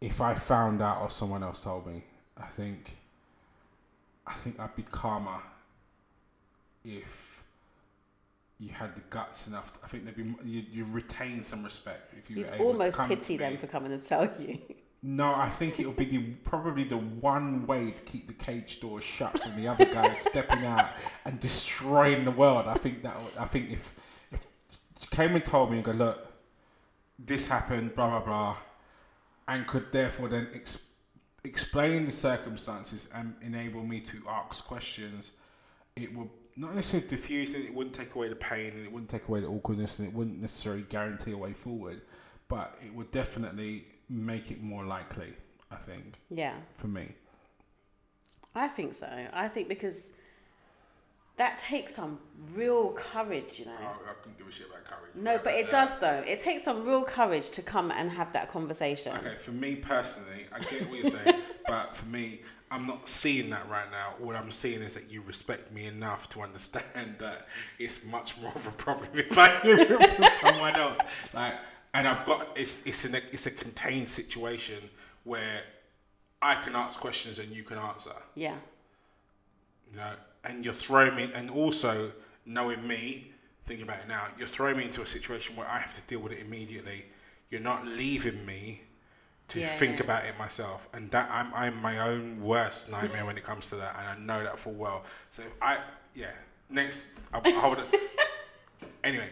if 0.00 0.20
I 0.20 0.34
found 0.34 0.82
out 0.82 1.02
or 1.02 1.10
someone 1.10 1.42
else 1.42 1.60
told 1.60 1.86
me, 1.86 2.04
I 2.36 2.46
think, 2.46 2.96
I 4.26 4.32
think 4.32 4.58
I'd 4.58 4.74
be 4.74 4.82
calmer 4.82 5.40
if 6.84 7.44
you 8.58 8.70
had 8.70 8.94
the 8.94 9.02
guts 9.10 9.46
enough. 9.46 9.72
To, 9.74 9.80
I 9.84 9.88
think 9.88 10.04
there'd 10.04 10.16
be 10.16 10.34
you, 10.44 10.64
you 10.70 10.86
retain 10.90 11.42
some 11.42 11.62
respect 11.62 12.14
if 12.18 12.30
you 12.30 12.38
you 12.38 12.44
were 12.44 12.54
able 12.54 12.66
almost 12.66 12.98
pity 13.06 13.36
them 13.36 13.56
for 13.56 13.66
coming 13.66 13.92
and 13.92 14.02
tell 14.02 14.28
you. 14.38 14.58
No, 15.02 15.34
I 15.34 15.50
think 15.50 15.78
it 15.78 15.86
would 15.86 15.96
be 15.96 16.06
the 16.06 16.18
probably 16.42 16.82
the 16.82 16.96
one 16.96 17.66
way 17.66 17.90
to 17.90 18.02
keep 18.02 18.26
the 18.26 18.34
cage 18.34 18.80
door 18.80 19.00
shut 19.00 19.40
from 19.40 19.54
the 19.60 19.68
other 19.68 19.84
guy 19.84 20.14
stepping 20.14 20.64
out 20.64 20.90
and 21.24 21.38
destroying 21.38 22.24
the 22.24 22.30
world. 22.30 22.66
I 22.66 22.74
think 22.74 23.02
that 23.02 23.16
I 23.38 23.44
think 23.44 23.70
if 23.70 23.94
if 24.32 24.40
she 24.98 25.06
came 25.08 25.34
and 25.34 25.44
told 25.44 25.70
me 25.70 25.76
and 25.76 25.84
go 25.84 25.92
look, 25.92 26.32
this 27.18 27.46
happened, 27.46 27.94
blah 27.94 28.08
blah 28.08 28.20
blah, 28.20 28.56
and 29.46 29.66
could 29.66 29.92
therefore 29.92 30.28
then 30.28 30.48
ex- 30.54 30.86
explain 31.46 32.06
the 32.06 32.12
circumstances 32.12 33.08
and 33.14 33.34
enable 33.42 33.82
me 33.82 34.00
to 34.00 34.22
ask 34.28 34.64
questions, 34.64 35.32
it 35.94 36.14
would 36.14 36.28
not 36.56 36.74
necessarily 36.74 37.08
diffuse 37.08 37.54
it. 37.54 37.62
It 37.62 37.74
wouldn't 37.74 37.94
take 37.94 38.14
away 38.14 38.28
the 38.28 38.36
pain 38.36 38.72
and 38.74 38.84
it 38.84 38.92
wouldn't 38.92 39.10
take 39.10 39.28
away 39.28 39.40
the 39.40 39.48
awkwardness 39.48 39.98
and 39.98 40.08
it 40.08 40.14
wouldn't 40.14 40.40
necessarily 40.40 40.82
guarantee 40.88 41.32
a 41.32 41.36
way 41.36 41.52
forward, 41.52 42.02
but 42.48 42.76
it 42.84 42.94
would 42.94 43.10
definitely 43.10 43.84
make 44.08 44.50
it 44.50 44.62
more 44.62 44.84
likely. 44.84 45.32
I 45.70 45.76
think 45.76 46.18
Yeah, 46.30 46.54
for 46.76 46.86
me. 46.86 47.12
I 48.54 48.68
think 48.68 48.94
so. 48.94 49.08
I 49.32 49.48
think 49.48 49.68
because 49.68 50.12
that 51.36 51.58
takes 51.58 51.94
some 51.94 52.18
real 52.54 52.92
courage, 52.92 53.58
you 53.58 53.66
know. 53.66 53.72
I, 53.80 54.10
I 54.10 54.14
couldn't 54.22 54.38
give 54.38 54.46
a 54.46 54.52
shit 54.52 54.68
about 54.68 54.84
courage. 54.84 55.12
No, 55.14 55.38
but 55.42 55.54
it 55.54 55.70
does 55.70 55.98
though. 55.98 56.22
It 56.26 56.38
takes 56.38 56.64
some 56.64 56.84
real 56.84 57.04
courage 57.04 57.50
to 57.50 57.62
come 57.62 57.90
and 57.90 58.10
have 58.10 58.32
that 58.32 58.50
conversation. 58.50 59.16
Okay, 59.16 59.36
for 59.36 59.52
me 59.52 59.76
personally, 59.76 60.46
I 60.52 60.60
get 60.60 60.88
what 60.88 60.98
you're 60.98 61.10
saying, 61.10 61.40
but 61.68 61.94
for 61.94 62.06
me, 62.06 62.40
I'm 62.70 62.86
not 62.86 63.08
seeing 63.08 63.50
that 63.50 63.68
right 63.68 63.90
now. 63.90 64.14
What 64.18 64.34
I'm 64.34 64.50
seeing 64.50 64.80
is 64.80 64.94
that 64.94 65.10
you 65.10 65.22
respect 65.22 65.72
me 65.72 65.86
enough 65.86 66.28
to 66.30 66.42
understand 66.42 67.16
that 67.18 67.48
it's 67.78 68.04
much 68.04 68.36
more 68.38 68.52
of 68.54 68.66
a 68.66 68.72
problem 68.72 69.10
if 69.14 69.38
I 69.38 69.60
do 69.62 69.78
it 69.78 69.90
with 70.18 70.32
someone 70.42 70.74
else. 70.74 70.98
Like, 71.32 71.54
and 71.94 72.08
I've 72.08 72.24
got 72.26 72.48
it's 72.56 72.84
it's 72.86 73.04
in 73.04 73.14
a 73.14 73.20
it's 73.30 73.46
a 73.46 73.50
contained 73.50 74.08
situation 74.08 74.82
where 75.24 75.62
I 76.42 76.56
can 76.56 76.74
ask 76.76 76.98
questions 77.00 77.38
and 77.38 77.50
you 77.52 77.62
can 77.62 77.78
answer. 77.78 78.12
Yeah, 78.34 78.56
You 79.90 79.96
know, 79.96 80.12
and 80.46 80.64
you're 80.64 80.74
throwing 80.74 81.14
me, 81.16 81.30
and 81.34 81.50
also 81.50 82.12
knowing 82.46 82.86
me, 82.86 83.32
thinking 83.64 83.84
about 83.86 84.00
it 84.00 84.08
now, 84.08 84.28
you're 84.38 84.48
throwing 84.48 84.76
me 84.76 84.84
into 84.84 85.02
a 85.02 85.06
situation 85.06 85.56
where 85.56 85.68
I 85.68 85.78
have 85.78 85.94
to 85.94 86.00
deal 86.02 86.20
with 86.20 86.32
it 86.32 86.40
immediately. 86.40 87.06
You're 87.50 87.60
not 87.60 87.86
leaving 87.86 88.44
me 88.46 88.82
to 89.48 89.60
Yeah, 89.60 89.66
think 89.66 89.98
yeah. 89.98 90.04
about 90.04 90.24
it 90.26 90.36
myself, 90.38 90.88
and 90.92 91.10
that 91.12 91.30
I'm 91.30 91.52
I'm 91.54 91.80
my 91.80 91.98
own 92.00 92.40
worst 92.42 92.90
nightmare 92.90 93.24
when 93.24 93.36
it 93.38 93.44
comes 93.50 93.68
to 93.70 93.76
that, 93.76 93.96
and 93.98 94.08
I 94.08 94.18
know 94.38 94.42
that 94.44 94.58
full 94.58 94.74
well. 94.74 95.04
So 95.30 95.42
if 95.42 95.52
I 95.62 95.78
yeah, 96.14 96.32
next 96.70 97.08
I'll, 97.32 97.42
I 97.44 97.68
would 97.68 97.78
anyway. 99.04 99.30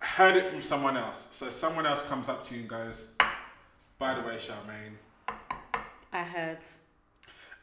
Heard 0.00 0.36
it 0.36 0.46
from 0.46 0.62
someone 0.62 0.96
else. 0.96 1.28
So 1.32 1.50
someone 1.50 1.86
else 1.86 2.02
comes 2.02 2.28
up 2.28 2.44
to 2.46 2.54
you 2.54 2.60
and 2.60 2.68
goes, 2.68 3.08
"By 3.98 4.14
the 4.14 4.22
way, 4.22 4.36
Charmaine," 4.38 4.96
I 6.12 6.22
heard. 6.24 6.58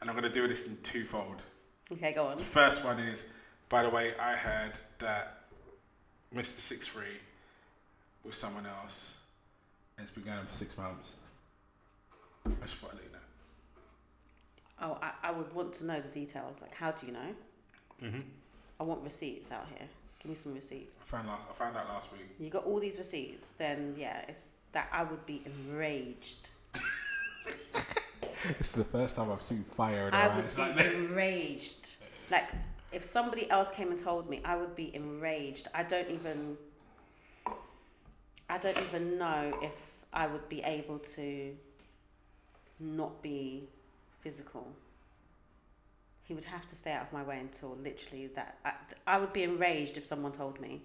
and 0.00 0.10
I'm 0.10 0.16
going 0.16 0.30
to 0.30 0.34
do 0.40 0.46
this 0.48 0.64
in 0.64 0.76
twofold. 0.82 1.42
Okay, 1.92 2.12
go 2.12 2.26
on. 2.26 2.38
The 2.38 2.42
first 2.44 2.84
one 2.84 2.98
is, 2.98 3.24
by 3.68 3.82
the 3.82 3.90
way, 3.90 4.12
I 4.20 4.32
heard 4.32 4.72
that 4.98 5.44
Mr. 6.34 6.46
Six 6.58 6.86
Three 6.86 7.20
with 8.24 8.34
someone 8.34 8.66
else 8.66 9.14
and 9.96 10.04
it's 10.04 10.14
been 10.14 10.24
going 10.24 10.38
on 10.38 10.46
for 10.46 10.52
six 10.52 10.76
months. 10.76 11.16
I 12.44 12.50
just 12.62 12.76
thought 12.76 12.90
I'd 12.92 12.98
let 12.98 13.12
know. 13.12 13.18
Oh, 14.82 14.98
I, 15.02 15.28
I 15.28 15.32
would 15.32 15.52
want 15.54 15.72
to 15.74 15.86
know 15.86 16.00
the 16.00 16.08
details. 16.08 16.60
Like, 16.60 16.74
how 16.74 16.90
do 16.90 17.06
you 17.06 17.12
know? 17.12 17.34
Mm-hmm. 18.02 18.20
I 18.78 18.84
want 18.84 19.02
receipts 19.02 19.50
out 19.50 19.66
here. 19.76 19.88
Give 20.22 20.30
me 20.30 20.36
some 20.36 20.52
I 20.52 20.56
receipts. 20.56 21.02
found 21.04 21.28
last, 21.28 21.42
I 21.50 21.54
found 21.54 21.76
out 21.76 21.88
last 21.88 22.12
week. 22.12 22.28
You 22.38 22.50
got 22.50 22.66
all 22.66 22.78
these 22.78 22.98
receipts, 22.98 23.52
then 23.52 23.94
yeah, 23.98 24.22
it's 24.28 24.56
that 24.72 24.88
I 24.92 25.04
would 25.04 25.24
be 25.24 25.42
enraged. 25.46 26.50
Is 28.60 28.72
the 28.72 28.84
first 28.84 29.16
time 29.16 29.30
I've 29.30 29.42
seen 29.42 29.64
fire 29.64 30.08
in 30.08 30.14
I 30.14 30.28
her 30.28 30.36
would 30.36 30.44
eyes 30.44 30.56
be 30.56 30.62
like 30.62 30.80
enraged. 30.80 31.96
Like 32.30 32.48
if 32.92 33.02
somebody 33.04 33.48
else 33.50 33.70
came 33.70 33.90
and 33.90 33.98
told 33.98 34.28
me, 34.28 34.40
I 34.44 34.56
would 34.56 34.76
be 34.76 34.94
enraged. 34.94 35.68
I 35.74 35.82
don't 35.82 36.10
even 36.10 36.56
I 38.48 38.58
don't 38.58 38.78
even 38.78 39.18
know 39.18 39.58
if 39.62 39.72
I 40.12 40.26
would 40.26 40.48
be 40.48 40.62
able 40.62 40.98
to 40.98 41.56
not 42.78 43.22
be 43.22 43.68
physical. 44.20 44.66
He 46.22 46.34
would 46.34 46.44
have 46.44 46.66
to 46.68 46.76
stay 46.76 46.92
out 46.92 47.02
of 47.02 47.12
my 47.12 47.22
way 47.22 47.38
until 47.38 47.76
literally 47.82 48.28
that. 48.28 48.58
I, 48.64 48.72
I 49.06 49.18
would 49.18 49.32
be 49.32 49.42
enraged 49.42 49.96
if 49.96 50.04
someone 50.04 50.32
told 50.32 50.60
me. 50.60 50.82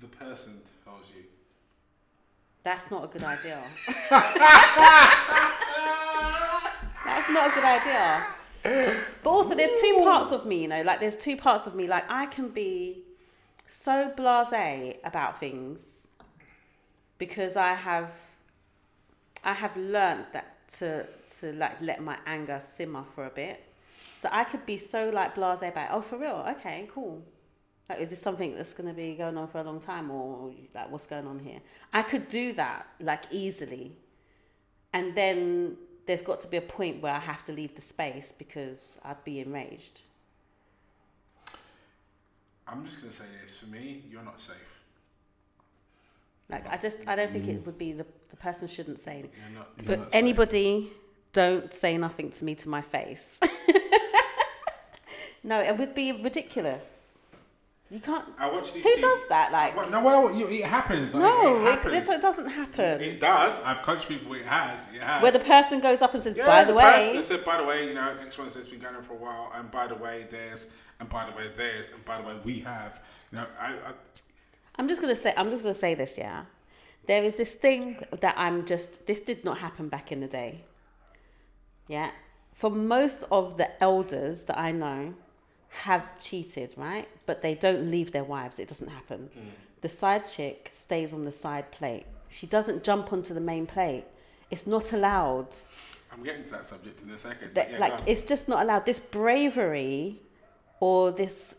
The 0.00 0.08
person 0.08 0.60
tells 0.84 1.06
you. 1.16 1.24
That's 2.64 2.90
not 2.90 3.04
a 3.04 3.06
good 3.06 3.24
idea. 3.24 3.62
That's 7.28 7.34
not 7.34 7.50
a 7.50 7.54
good 7.54 7.64
idea. 7.64 9.06
But 9.22 9.30
also, 9.30 9.54
there's 9.54 9.78
two 9.80 10.00
parts 10.02 10.32
of 10.32 10.46
me, 10.46 10.62
you 10.62 10.68
know, 10.68 10.80
like 10.82 10.98
there's 10.98 11.16
two 11.16 11.36
parts 11.36 11.66
of 11.66 11.74
me. 11.74 11.86
Like 11.86 12.04
I 12.08 12.24
can 12.24 12.48
be 12.48 13.02
so 13.66 14.10
blasé 14.16 14.96
about 15.04 15.38
things 15.38 16.08
because 17.18 17.54
I 17.56 17.74
have, 17.74 18.12
I 19.44 19.52
have 19.52 19.76
learned 19.76 20.24
that 20.32 20.68
to 20.78 21.06
to 21.40 21.52
like 21.52 21.82
let 21.82 22.02
my 22.02 22.16
anger 22.26 22.60
simmer 22.62 23.04
for 23.14 23.26
a 23.26 23.30
bit. 23.30 23.62
So 24.14 24.30
I 24.32 24.44
could 24.44 24.64
be 24.64 24.78
so 24.78 25.10
like 25.10 25.34
blasé 25.34 25.68
about, 25.68 25.88
oh, 25.92 26.00
for 26.00 26.16
real, 26.16 26.46
okay, 26.56 26.88
cool. 26.94 27.22
Like, 27.90 28.00
is 28.00 28.10
this 28.10 28.20
something 28.20 28.54
that's 28.54 28.72
going 28.72 28.88
to 28.88 28.94
be 28.94 29.14
going 29.14 29.36
on 29.36 29.48
for 29.48 29.58
a 29.58 29.64
long 29.64 29.80
time, 29.80 30.10
or 30.10 30.50
like 30.74 30.90
what's 30.90 31.06
going 31.06 31.26
on 31.26 31.40
here? 31.40 31.60
I 31.92 32.02
could 32.02 32.28
do 32.28 32.54
that 32.54 32.86
like 33.00 33.24
easily, 33.30 33.92
and 34.94 35.14
then 35.14 35.76
there's 36.08 36.22
got 36.22 36.40
to 36.40 36.48
be 36.48 36.56
a 36.56 36.62
point 36.62 37.02
where 37.02 37.12
I 37.12 37.18
have 37.18 37.44
to 37.44 37.52
leave 37.52 37.74
the 37.74 37.82
space 37.82 38.32
because 38.32 38.98
I'd 39.04 39.22
be 39.24 39.40
enraged. 39.40 40.00
I'm 42.66 42.84
just 42.84 43.00
gonna 43.00 43.12
say 43.12 43.24
this. 43.42 43.58
For 43.58 43.66
me, 43.66 44.02
you're 44.10 44.22
not 44.22 44.40
safe. 44.40 44.56
Like 46.48 46.66
I 46.66 46.78
just 46.78 47.06
I 47.06 47.14
don't 47.14 47.30
think 47.30 47.46
it 47.46 47.62
mm. 47.62 47.66
would 47.66 47.76
be 47.76 47.92
the 47.92 48.06
the 48.30 48.36
person 48.36 48.68
shouldn't 48.68 48.98
say 48.98 49.18
anything. 49.18 49.30
You're 49.50 49.58
not. 49.58 49.68
You're 49.76 49.84
For 49.84 49.96
not 49.96 50.12
safe. 50.12 50.22
anybody, 50.22 50.90
don't 51.34 51.74
say 51.74 51.98
nothing 51.98 52.30
to 52.30 52.44
me 52.44 52.54
to 52.54 52.70
my 52.70 52.80
face. 52.80 53.38
no, 55.44 55.60
it 55.60 55.76
would 55.76 55.94
be 55.94 56.12
ridiculous. 56.12 57.17
You 57.90 58.00
can't. 58.00 58.24
I 58.38 58.50
watch 58.50 58.74
these. 58.74 58.82
Who 58.82 58.96
does 59.00 59.28
that? 59.28 59.50
Like, 59.50 59.74
Well, 59.74 59.88
no, 59.88 60.02
well, 60.02 60.34
you, 60.34 60.46
it 60.46 60.64
happens. 60.64 61.14
like, 61.14 61.22
no, 61.22 61.56
it 61.56 61.62
it, 61.62 61.70
happens. 61.70 62.10
it 62.10 62.20
doesn't 62.20 62.50
happen. 62.50 63.00
It 63.00 63.18
does. 63.18 63.62
I've 63.62 63.80
coached 63.80 64.08
people. 64.08 64.34
It 64.34 64.44
has. 64.44 64.88
It 64.94 65.00
has. 65.00 65.22
Where 65.22 65.32
the 65.32 65.38
person 65.38 65.80
goes 65.80 66.02
up 66.02 66.12
and 66.12 66.22
says, 66.22 66.36
yeah, 66.36 66.44
"By 66.46 66.64
the, 66.64 66.74
person 66.74 67.08
way," 67.10 67.16
that 67.16 67.22
said, 67.22 67.44
by 67.46 67.56
the 67.56 67.64
way, 67.64 67.88
you 67.88 67.94
know, 67.94 68.14
X 68.20 68.36
one 68.36 68.46
has 68.48 68.68
been 68.68 68.78
going 68.78 68.94
on 68.94 69.02
for 69.02 69.14
a 69.14 69.16
while, 69.16 69.50
and 69.54 69.70
by 69.70 69.86
the 69.86 69.94
way, 69.94 70.26
there's, 70.28 70.66
and 71.00 71.08
by 71.08 71.24
the 71.24 71.34
way, 71.34 71.44
there's, 71.56 71.88
and 71.88 72.04
by 72.04 72.20
the 72.20 72.28
way, 72.28 72.34
we 72.44 72.60
have. 72.60 73.02
You 73.32 73.38
know, 73.38 73.46
I, 73.58 73.70
I 73.72 73.92
I'm 74.76 74.86
just 74.86 75.00
gonna 75.00 75.16
say, 75.16 75.32
I'm 75.34 75.50
just 75.50 75.62
gonna 75.62 75.74
say 75.74 75.94
this, 75.94 76.18
yeah. 76.18 76.44
There 77.06 77.24
is 77.24 77.36
this 77.36 77.54
thing 77.54 78.04
that 78.20 78.34
I'm 78.36 78.66
just. 78.66 79.06
This 79.06 79.22
did 79.22 79.46
not 79.46 79.58
happen 79.58 79.88
back 79.88 80.12
in 80.12 80.20
the 80.20 80.28
day. 80.28 80.66
Yeah, 81.86 82.10
for 82.52 82.70
most 82.70 83.24
of 83.32 83.56
the 83.56 83.82
elders 83.82 84.44
that 84.44 84.58
I 84.58 84.72
know, 84.72 85.14
have 85.68 86.04
cheated, 86.20 86.74
right? 86.76 87.08
But 87.26 87.42
they 87.42 87.54
don't 87.54 87.90
leave 87.90 88.12
their 88.12 88.24
wives. 88.24 88.58
It 88.58 88.68
doesn't 88.68 88.88
happen. 88.88 89.30
Mm. 89.36 89.50
The 89.80 89.88
side 89.88 90.26
chick 90.26 90.70
stays 90.72 91.12
on 91.12 91.24
the 91.24 91.32
side 91.32 91.70
plate. 91.70 92.06
She 92.28 92.46
doesn't 92.46 92.84
jump 92.84 93.12
onto 93.12 93.32
the 93.32 93.40
main 93.40 93.66
plate. 93.66 94.04
It's 94.50 94.66
not 94.66 94.92
allowed. 94.92 95.48
I'm 96.12 96.22
getting 96.22 96.44
to 96.44 96.50
that 96.50 96.66
subject 96.66 97.02
in 97.02 97.10
a 97.10 97.18
second. 97.18 97.54
That, 97.54 97.72
yeah, 97.72 97.78
like 97.78 98.00
it's 98.06 98.22
just 98.22 98.48
not 98.48 98.62
allowed. 98.62 98.86
This 98.86 98.98
bravery, 98.98 100.20
or 100.80 101.10
this 101.10 101.56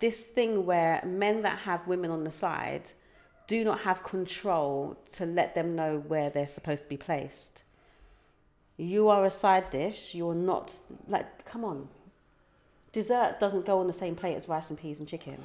this 0.00 0.22
thing 0.22 0.64
where 0.64 1.02
men 1.04 1.42
that 1.42 1.60
have 1.60 1.86
women 1.86 2.10
on 2.10 2.24
the 2.24 2.30
side 2.30 2.92
do 3.48 3.64
not 3.64 3.80
have 3.80 4.02
control 4.02 4.96
to 5.16 5.26
let 5.26 5.54
them 5.54 5.74
know 5.74 5.98
where 6.06 6.30
they're 6.30 6.46
supposed 6.46 6.84
to 6.84 6.88
be 6.88 6.96
placed. 6.96 7.62
You 8.76 9.08
are 9.08 9.24
a 9.24 9.30
side 9.30 9.70
dish. 9.70 10.14
You're 10.14 10.34
not 10.34 10.76
like. 11.08 11.44
Come 11.44 11.64
on. 11.64 11.88
Dessert 12.92 13.38
doesn't 13.38 13.66
go 13.66 13.78
on 13.78 13.86
the 13.86 13.92
same 13.92 14.16
plate 14.16 14.36
as 14.36 14.48
rice 14.48 14.70
and 14.70 14.78
peas 14.78 14.98
and 14.98 15.08
chicken. 15.08 15.38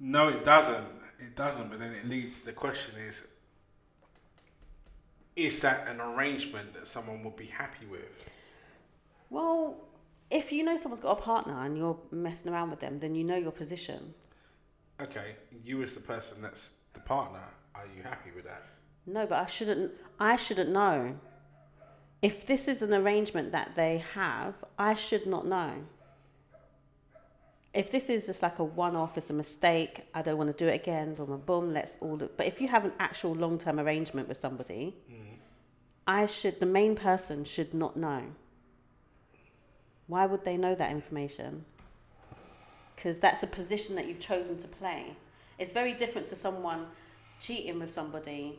No, 0.00 0.28
it 0.28 0.44
doesn't. 0.44 0.86
It 1.18 1.36
doesn't. 1.36 1.70
But 1.70 1.80
then 1.80 1.92
it 1.92 2.08
leads. 2.08 2.40
The 2.40 2.52
question 2.52 2.94
is: 2.96 3.22
Is 5.36 5.60
that 5.60 5.86
an 5.88 6.00
arrangement 6.00 6.74
that 6.74 6.86
someone 6.86 7.22
would 7.24 7.36
be 7.36 7.46
happy 7.46 7.86
with? 7.86 8.08
Well, 9.30 9.76
if 10.30 10.52
you 10.52 10.64
know 10.64 10.76
someone's 10.76 11.00
got 11.00 11.18
a 11.18 11.22
partner 11.22 11.64
and 11.64 11.76
you're 11.76 11.98
messing 12.10 12.52
around 12.52 12.70
with 12.70 12.80
them, 12.80 12.98
then 12.98 13.14
you 13.14 13.24
know 13.24 13.36
your 13.36 13.52
position. 13.52 14.14
Okay, 15.00 15.36
you 15.64 15.82
as 15.82 15.94
the 15.94 16.00
person 16.00 16.42
that's 16.42 16.74
the 16.92 17.00
partner, 17.00 17.42
are 17.74 17.86
you 17.96 18.02
happy 18.02 18.30
with 18.34 18.44
that? 18.44 18.64
No, 19.06 19.26
but 19.26 19.38
I 19.38 19.46
shouldn't. 19.46 19.92
I 20.18 20.36
shouldn't 20.36 20.70
know. 20.70 21.16
If 22.20 22.46
this 22.46 22.66
is 22.66 22.82
an 22.82 22.92
arrangement 22.92 23.52
that 23.52 23.72
they 23.76 24.02
have, 24.14 24.54
I 24.78 24.94
should 24.94 25.26
not 25.26 25.46
know. 25.46 25.84
If 27.78 27.92
this 27.92 28.10
is 28.10 28.26
just 28.26 28.42
like 28.42 28.58
a 28.58 28.64
one-off, 28.64 29.16
it's 29.16 29.30
a 29.30 29.32
mistake. 29.32 30.00
I 30.12 30.20
don't 30.20 30.36
want 30.36 30.50
to 30.50 30.64
do 30.64 30.68
it 30.68 30.74
again. 30.74 31.14
Boom, 31.14 31.26
boom, 31.26 31.42
boom. 31.46 31.72
Let's 31.72 31.96
all. 32.00 32.16
Do, 32.16 32.28
but 32.36 32.46
if 32.46 32.60
you 32.60 32.66
have 32.66 32.84
an 32.84 32.90
actual 32.98 33.36
long-term 33.36 33.78
arrangement 33.78 34.26
with 34.26 34.40
somebody, 34.40 34.96
mm-hmm. 35.08 35.34
I 36.04 36.26
should. 36.26 36.58
The 36.58 36.66
main 36.66 36.96
person 36.96 37.44
should 37.44 37.72
not 37.72 37.96
know. 37.96 38.22
Why 40.08 40.26
would 40.26 40.44
they 40.44 40.56
know 40.56 40.74
that 40.74 40.90
information? 40.90 41.66
Because 42.96 43.20
that's 43.20 43.44
a 43.44 43.46
position 43.46 43.94
that 43.94 44.08
you've 44.08 44.18
chosen 44.18 44.58
to 44.58 44.66
play. 44.66 45.14
It's 45.56 45.70
very 45.70 45.92
different 45.92 46.26
to 46.28 46.34
someone 46.34 46.86
cheating 47.38 47.78
with 47.78 47.92
somebody 47.92 48.58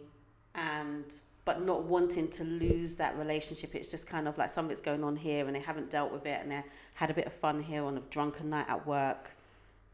and 0.56 1.04
but 1.50 1.66
not 1.66 1.82
wanting 1.82 2.28
to 2.28 2.44
lose 2.44 2.94
that 2.94 3.18
relationship. 3.18 3.74
It's 3.74 3.90
just 3.90 4.06
kind 4.06 4.28
of 4.28 4.38
like 4.38 4.50
something's 4.50 4.82
going 4.82 5.04
on 5.04 5.16
here 5.16 5.48
and 5.48 5.56
they 5.56 5.60
haven't 5.60 5.90
dealt 5.90 6.12
with 6.12 6.28
it 6.28 6.40
and 6.44 6.52
they 6.52 6.64
had 6.94 7.10
a 7.10 7.14
bit 7.16 7.26
of 7.26 7.34
fun 7.34 7.60
here 7.60 7.84
on 7.84 7.98
a 7.98 8.02
drunken 8.12 8.52
night 8.52 8.68
at 8.70 8.86
work. 8.86 9.32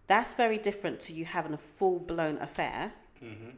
That's 0.07 0.33
very 0.33 0.57
different 0.57 0.99
to 1.01 1.13
you 1.13 1.23
having 1.23 1.53
a 1.53 1.57
full 1.57 1.99
blown 1.99 2.39
affair 2.39 2.91
mm-hmm. 3.23 3.51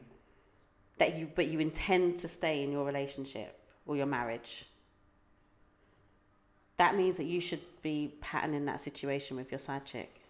that 1.00 1.18
you 1.18 1.28
but 1.34 1.48
you 1.48 1.58
intend 1.58 2.20
to 2.20 2.28
stay 2.28 2.62
in 2.62 2.72
your 2.72 2.86
relationship 2.86 3.60
or 3.88 3.98
your 3.98 4.06
marriage. 4.06 4.66
That 6.78 6.96
means 6.96 7.18
that 7.18 7.26
you 7.26 7.42
should 7.42 7.62
be 7.82 8.14
patterning 8.22 8.66
that 8.66 8.80
situation 8.80 9.38
with 9.38 9.52
your 9.52 9.60
side 9.60 9.86
chick. 9.86 10.22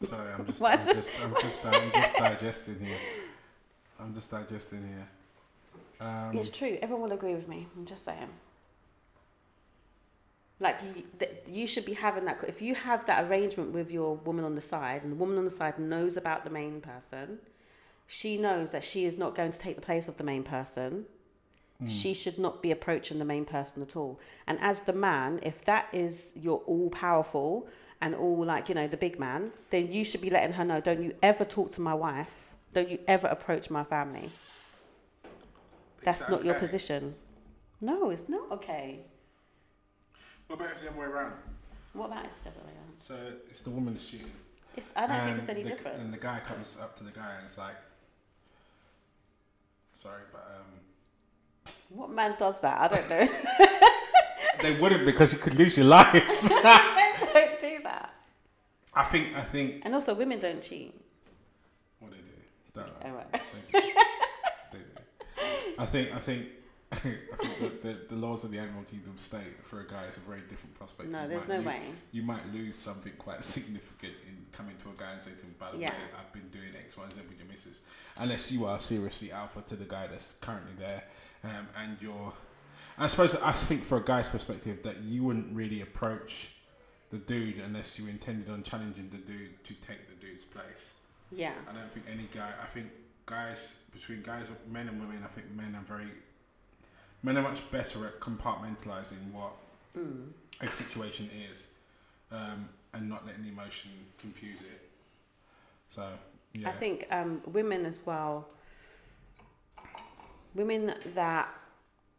Sorry, 0.00 0.32
I'm 0.32 0.46
just, 0.46 0.60
What? 0.62 0.80
I'm 0.80 0.94
just, 0.94 1.20
I'm 1.20 1.34
just, 1.38 1.66
I'm 1.66 1.92
just 1.92 2.16
digesting 2.16 2.80
here. 2.80 3.21
I'm 4.02 4.14
just 4.14 4.30
digesting 4.30 4.82
here. 4.82 5.08
Um, 6.00 6.36
it's 6.36 6.50
true. 6.50 6.78
Everyone 6.82 7.04
will 7.08 7.12
agree 7.12 7.34
with 7.34 7.48
me. 7.48 7.66
I'm 7.76 7.86
just 7.86 8.04
saying. 8.04 8.28
Like 10.58 10.78
you, 10.82 11.02
th- 11.18 11.32
you 11.48 11.66
should 11.66 11.84
be 11.84 11.94
having 11.94 12.24
that. 12.24 12.44
If 12.46 12.60
you 12.60 12.74
have 12.74 13.06
that 13.06 13.24
arrangement 13.24 13.72
with 13.72 13.90
your 13.90 14.16
woman 14.16 14.44
on 14.44 14.54
the 14.54 14.62
side, 14.62 15.02
and 15.02 15.12
the 15.12 15.16
woman 15.16 15.38
on 15.38 15.44
the 15.44 15.50
side 15.50 15.78
knows 15.78 16.16
about 16.16 16.44
the 16.44 16.50
main 16.50 16.80
person, 16.80 17.38
she 18.06 18.36
knows 18.36 18.72
that 18.72 18.84
she 18.84 19.04
is 19.04 19.16
not 19.16 19.34
going 19.34 19.52
to 19.52 19.58
take 19.58 19.76
the 19.76 19.82
place 19.82 20.08
of 20.08 20.16
the 20.16 20.24
main 20.24 20.42
person. 20.42 21.06
She 21.88 22.14
should 22.14 22.38
not 22.38 22.62
be 22.62 22.70
approaching 22.70 23.18
the 23.18 23.24
main 23.24 23.44
person 23.44 23.82
at 23.82 23.96
all. 23.96 24.20
And 24.46 24.56
as 24.60 24.82
the 24.82 24.92
man, 24.92 25.40
if 25.42 25.64
that 25.64 25.88
is 25.92 26.32
you're 26.36 26.62
all 26.64 26.90
powerful 26.90 27.66
and 28.00 28.14
all 28.14 28.44
like 28.44 28.68
you 28.68 28.74
know 28.76 28.86
the 28.86 28.96
big 28.96 29.18
man, 29.18 29.50
then 29.70 29.92
you 29.92 30.04
should 30.04 30.20
be 30.20 30.30
letting 30.30 30.52
her 30.52 30.64
know. 30.64 30.80
Don't 30.80 31.02
you 31.02 31.14
ever 31.24 31.44
talk 31.44 31.72
to 31.72 31.80
my 31.80 31.92
wife. 31.94 32.41
Don't 32.74 32.88
you 32.88 32.98
ever 33.06 33.26
approach 33.26 33.70
my 33.70 33.84
family. 33.84 34.30
That's 36.04 36.20
that 36.20 36.30
not 36.30 36.44
your 36.44 36.54
position. 36.54 37.14
No, 37.80 38.10
it's 38.10 38.28
not 38.28 38.50
okay. 38.52 39.00
What 40.46 40.56
about 40.56 40.66
if 40.68 40.72
it's 40.74 40.82
the 40.82 40.90
other 40.90 41.00
way 41.00 41.06
around? 41.06 41.32
What 41.92 42.06
about 42.06 42.24
if 42.24 42.32
it's 42.32 42.42
the 42.42 42.50
other 42.50 42.60
way 42.60 42.72
around? 42.72 42.94
So 43.00 43.14
it's 43.48 43.60
the 43.60 43.70
woman's 43.70 44.04
cheating. 44.04 44.30
It's, 44.76 44.86
I 44.96 45.06
don't 45.06 45.20
think 45.24 45.36
it's 45.36 45.48
and 45.48 45.58
any 45.58 45.64
the, 45.64 45.74
different. 45.74 46.00
And 46.00 46.12
the 46.12 46.18
guy 46.18 46.40
comes 46.40 46.76
up 46.80 46.96
to 46.96 47.04
the 47.04 47.10
guy 47.10 47.34
and 47.36 47.46
it's 47.46 47.58
like, 47.58 47.76
sorry, 49.90 50.22
but 50.32 50.50
um, 50.56 51.72
What 51.90 52.10
man 52.10 52.36
does 52.38 52.60
that? 52.60 52.80
I 52.80 52.88
don't 52.88 53.10
know. 53.10 53.28
they 54.62 54.80
wouldn't 54.80 55.04
because 55.04 55.32
you 55.32 55.38
could 55.38 55.54
lose 55.54 55.76
your 55.76 55.86
life. 55.86 56.12
Men 56.42 57.12
don't 57.20 57.58
do 57.58 57.80
that. 57.84 58.14
I 58.94 59.04
think, 59.04 59.36
I 59.36 59.40
think, 59.42 59.82
And 59.84 59.94
also, 59.94 60.14
women 60.14 60.38
don't 60.38 60.62
cheat. 60.62 60.94
What 62.74 62.86
they 63.02 63.08
do, 63.08 63.08
don't 63.08 63.14
know. 63.14 63.20
Oh, 63.32 63.38
right. 63.38 63.92
They 64.72 64.78
do. 64.78 64.84
I 65.78 65.86
think, 65.86 66.14
I 66.14 66.18
think, 66.18 66.46
I 66.92 66.96
think 66.96 67.18
the, 67.82 67.96
the, 68.08 68.16
laws 68.16 68.44
of 68.44 68.50
the 68.50 68.58
animal 68.58 68.82
kingdom 68.84 69.16
state 69.16 69.62
for 69.62 69.80
a 69.80 69.86
guy 69.88 70.04
is 70.04 70.18
a 70.18 70.20
very 70.20 70.42
different 70.48 70.74
prospect. 70.74 71.08
No, 71.10 71.22
You 71.22 71.28
there's 71.28 71.48
might 71.48 71.60
no 71.60 71.66
way. 71.66 71.80
You 72.12 72.22
might 72.22 72.52
lose 72.52 72.76
something 72.76 73.12
quite 73.18 73.42
significant 73.56 74.12
in 74.28 74.36
coming 74.52 74.76
to 74.82 74.90
a 74.90 74.92
guy 75.00 75.12
and 75.12 75.20
saying 75.20 75.36
to 75.36 75.44
him, 75.46 75.54
by 75.58 75.70
the 75.70 75.78
Yeah. 75.78 75.90
way, 75.90 75.96
I've 76.18 76.32
been 76.32 76.48
doing 76.50 76.68
X, 76.78 76.96
Y, 76.96 77.04
Z 77.14 77.20
with 77.28 77.38
your 77.38 77.48
missus. 77.48 77.80
Unless 78.18 78.52
you 78.52 78.66
are 78.66 78.78
seriously 78.78 79.32
alpha 79.32 79.62
to 79.68 79.76
the 79.76 79.86
guy 79.86 80.06
that's 80.06 80.34
currently 80.34 80.72
there 80.78 81.04
um, 81.44 81.66
and 81.78 81.96
you're. 82.00 82.32
I 82.98 83.06
suppose, 83.06 83.34
I 83.36 83.52
think 83.52 83.84
for 83.84 83.96
a 83.96 84.04
guy's 84.04 84.28
perspective, 84.28 84.82
that 84.82 85.00
you 85.00 85.24
wouldn't 85.24 85.54
really 85.56 85.80
approach 85.80 86.50
the 87.10 87.16
dude 87.18 87.58
unless 87.58 87.98
you 87.98 88.06
intended 88.06 88.50
on 88.52 88.62
challenging 88.62 89.08
the 89.10 89.16
dude 89.16 89.64
to 89.64 89.74
take 89.74 90.08
the 90.08 90.14
dude's 90.26 90.44
place. 90.44 90.92
Yeah. 91.34 91.54
I 91.68 91.72
don't 91.74 91.90
think 91.90 92.06
any 92.10 92.28
guy. 92.34 92.52
I 92.62 92.66
think 92.66 92.88
guys 93.26 93.76
between 93.92 94.22
guys, 94.22 94.46
men 94.70 94.88
and 94.88 95.00
women. 95.00 95.22
I 95.24 95.28
think 95.28 95.50
men 95.54 95.74
are 95.74 95.84
very. 95.84 96.08
Men 97.22 97.38
are 97.38 97.42
much 97.42 97.68
better 97.70 98.06
at 98.06 98.20
compartmentalizing 98.20 99.30
what 99.32 99.52
Mm. 99.96 100.32
a 100.60 100.70
situation 100.70 101.28
is, 101.50 101.66
um, 102.30 102.68
and 102.94 103.08
not 103.08 103.26
letting 103.26 103.42
the 103.42 103.50
emotion 103.50 103.90
confuse 104.18 104.60
it. 104.62 104.90
So 105.90 106.18
yeah, 106.54 106.68
I 106.68 106.72
think 106.72 107.06
um, 107.10 107.42
women 107.46 107.84
as 107.84 108.02
well, 108.06 108.48
women 110.54 110.94
that 111.14 111.48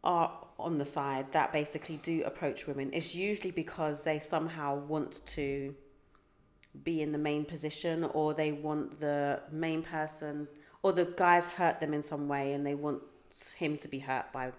are 0.04 0.30
on 0.58 0.76
the 0.76 0.86
side 0.86 1.32
that 1.32 1.52
basically 1.52 1.96
do 1.96 2.22
approach 2.24 2.66
women, 2.66 2.92
is 2.92 3.14
usually 3.14 3.50
because 3.50 4.04
they 4.04 4.20
somehow 4.20 4.76
want 4.76 5.24
to 5.26 5.74
be 6.82 7.00
in 7.02 7.12
the 7.12 7.18
main 7.18 7.44
position 7.44 8.04
or 8.12 8.34
they 8.34 8.52
want 8.52 9.00
the 9.00 9.40
main 9.52 9.82
person 9.82 10.48
or 10.82 10.92
the 10.92 11.04
guys 11.04 11.46
hurt 11.48 11.80
them 11.80 11.94
in 11.94 12.02
some 12.02 12.28
way 12.28 12.52
and 12.52 12.66
they 12.66 12.74
want 12.74 13.00
him 13.56 13.76
to 13.78 13.88
be 13.88 14.00
hurt 14.00 14.32
by 14.32 14.52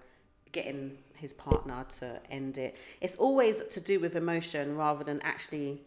getting 0.52 0.98
his 1.16 1.34
partner 1.34 1.86
to 2.00 2.20
end 2.32 2.58
it. 2.58 2.76
It's 3.02 3.16
always 3.18 3.62
to 3.72 3.80
do 3.80 4.00
with 4.00 4.16
emotion 4.16 4.76
rather 4.78 5.04
than 5.04 5.22
actually 5.22 5.82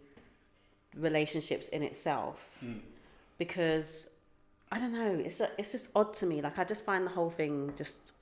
relationships 0.96 1.68
in 1.68 1.82
itself 1.82 2.48
Mm. 2.64 2.80
because 3.38 4.08
I 4.70 4.78
don't 4.78 4.92
know. 4.92 5.22
It's 5.24 5.40
a, 5.40 5.48
it's 5.56 5.72
just 5.72 5.90
odd 5.94 6.12
to 6.14 6.26
me. 6.26 6.42
Like 6.42 6.58
I 6.58 6.64
just 6.64 6.84
find 6.84 7.06
the 7.06 7.10
whole 7.10 7.30
thing 7.30 7.72
just. 7.78 8.12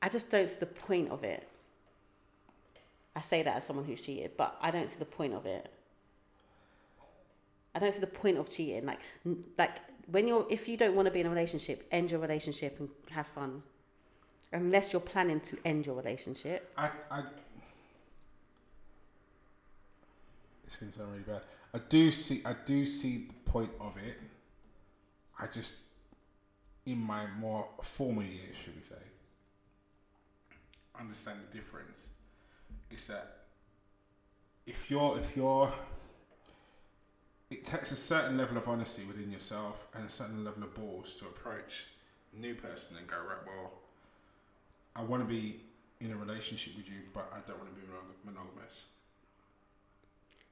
I 0.00 0.08
just 0.08 0.30
don't 0.30 0.48
see 0.48 0.58
the 0.58 0.66
point 0.66 1.10
of 1.10 1.24
it. 1.24 1.48
I 3.16 3.20
say 3.20 3.42
that 3.42 3.56
as 3.56 3.64
someone 3.64 3.84
who's 3.84 4.00
cheated, 4.02 4.32
but 4.36 4.56
I 4.60 4.70
don't 4.70 4.88
see 4.88 4.98
the 4.98 5.04
point 5.04 5.34
of 5.34 5.46
it. 5.46 5.70
I 7.74 7.78
don't 7.78 7.92
see 7.92 8.00
the 8.00 8.06
point 8.06 8.38
of 8.38 8.50
cheating. 8.50 8.86
Like, 8.86 9.00
like 9.58 9.78
when 10.06 10.28
you're, 10.28 10.46
if 10.50 10.68
you 10.68 10.76
don't 10.76 10.94
want 10.94 11.06
to 11.06 11.12
be 11.12 11.20
in 11.20 11.26
a 11.26 11.30
relationship, 11.30 11.86
end 11.90 12.10
your 12.10 12.20
relationship 12.20 12.78
and 12.78 12.88
have 13.10 13.26
fun. 13.28 13.62
Unless 14.52 14.92
you're 14.92 15.00
planning 15.00 15.40
to 15.40 15.56
end 15.64 15.86
your 15.86 15.94
relationship. 15.94 16.70
I, 16.76 16.90
I, 17.10 17.22
it's 20.66 20.76
to 20.76 20.92
sound 20.92 21.12
really 21.12 21.22
bad. 21.22 21.40
I 21.74 21.78
do 21.88 22.10
see, 22.10 22.42
I 22.44 22.54
do 22.66 22.84
see 22.84 23.28
the 23.28 23.50
point 23.50 23.70
of 23.80 23.96
it. 23.96 24.18
I 25.38 25.46
just, 25.46 25.76
in 26.84 26.98
my 26.98 27.26
more 27.38 27.66
former 27.82 28.22
years, 28.22 28.56
should 28.62 28.76
we 28.76 28.82
say, 28.82 28.94
understand 30.98 31.38
the 31.46 31.56
difference. 31.56 32.08
Is 32.90 33.08
that 33.08 33.38
if 34.66 34.90
you're, 34.90 35.18
if 35.18 35.34
you're, 35.34 35.72
it 37.52 37.66
takes 37.66 37.92
a 37.92 37.96
certain 37.96 38.38
level 38.38 38.56
of 38.56 38.66
honesty 38.66 39.04
within 39.04 39.30
yourself 39.30 39.86
and 39.94 40.06
a 40.06 40.08
certain 40.08 40.42
level 40.42 40.62
of 40.62 40.74
balls 40.74 41.14
to 41.16 41.26
approach 41.26 41.86
a 42.34 42.40
new 42.40 42.54
person 42.54 42.96
and 42.96 43.06
go, 43.06 43.16
right, 43.16 43.44
well, 43.46 43.72
I 44.96 45.02
want 45.02 45.22
to 45.22 45.28
be 45.28 45.60
in 46.00 46.12
a 46.12 46.16
relationship 46.16 46.74
with 46.76 46.88
you, 46.88 47.00
but 47.12 47.30
I 47.32 47.40
don't 47.46 47.58
want 47.58 47.68
to 47.74 47.80
be 47.80 47.86
monog- 47.86 48.24
monogamous. 48.24 48.84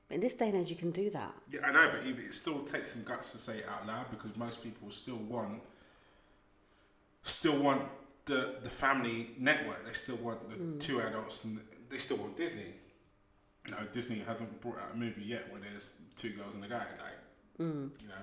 But 0.08 0.16
in 0.16 0.20
this 0.20 0.34
day 0.34 0.48
and 0.48 0.58
age, 0.58 0.68
you 0.68 0.76
can 0.76 0.90
do 0.90 1.08
that. 1.10 1.34
Yeah, 1.50 1.60
I 1.64 1.72
know, 1.72 1.90
but 1.90 2.06
it 2.06 2.34
still 2.34 2.60
takes 2.64 2.92
some 2.92 3.02
guts 3.02 3.32
to 3.32 3.38
say 3.38 3.58
it 3.58 3.66
out 3.68 3.86
loud 3.86 4.10
because 4.10 4.36
most 4.36 4.62
people 4.62 4.90
still 4.90 5.16
want, 5.16 5.62
still 7.22 7.58
want 7.58 7.82
the 8.26 8.56
the 8.62 8.70
family 8.70 9.30
network. 9.38 9.86
They 9.86 9.92
still 9.92 10.16
want 10.16 10.50
the 10.50 10.56
hmm. 10.56 10.78
two 10.78 11.00
adults, 11.00 11.44
and 11.44 11.60
they 11.88 11.98
still 11.98 12.18
want 12.18 12.36
Disney. 12.36 12.74
Know, 13.70 13.76
Disney 13.92 14.20
hasn't 14.26 14.60
brought 14.60 14.78
out 14.78 14.94
a 14.94 14.96
movie 14.96 15.22
yet 15.22 15.50
where 15.52 15.60
there's 15.60 15.88
two 16.16 16.30
girls 16.30 16.54
and 16.54 16.64
a 16.64 16.68
guy. 16.68 16.76
Like, 16.76 17.18
you 18.00 18.08
know, 18.08 18.14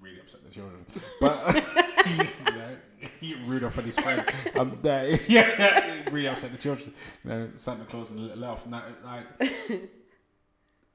really 0.00 0.20
upset 0.20 0.44
the 0.44 0.50
children. 0.50 0.84
But 1.20 1.54
you 3.20 3.36
know, 3.36 3.42
Rudolph 3.46 3.76
and 3.78 3.86
his 3.86 3.98
friend, 3.98 4.24
um, 4.56 4.78
they, 4.82 5.20
yeah, 5.28 6.02
really 6.10 6.28
upset 6.28 6.52
the 6.52 6.58
children. 6.58 6.92
You 7.24 7.30
know, 7.30 7.50
Santa 7.54 7.84
Claus 7.84 8.10
and 8.10 8.20
the 8.20 8.24
little 8.24 8.44
elf. 8.44 8.66
No, 8.66 8.80
like, 9.04 9.26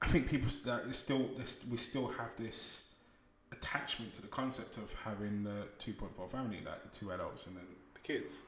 I 0.01 0.07
think 0.07 0.29
people 0.29 0.49
that 0.65 0.83
it's 0.87 0.97
still 0.97 1.29
this, 1.37 1.57
we 1.69 1.77
still 1.77 2.07
have 2.09 2.35
this 2.37 2.83
attachment 3.51 4.13
to 4.13 4.21
the 4.21 4.27
concept 4.27 4.77
of 4.77 4.93
having 5.03 5.43
the 5.43 5.67
two 5.79 5.93
point 5.93 6.15
four 6.15 6.27
family, 6.27 6.59
like 6.65 6.83
the 6.83 6.97
two 6.97 7.11
adults 7.11 7.45
and 7.47 7.55
then 7.55 7.65
the 7.93 7.99
kids. 8.01 8.41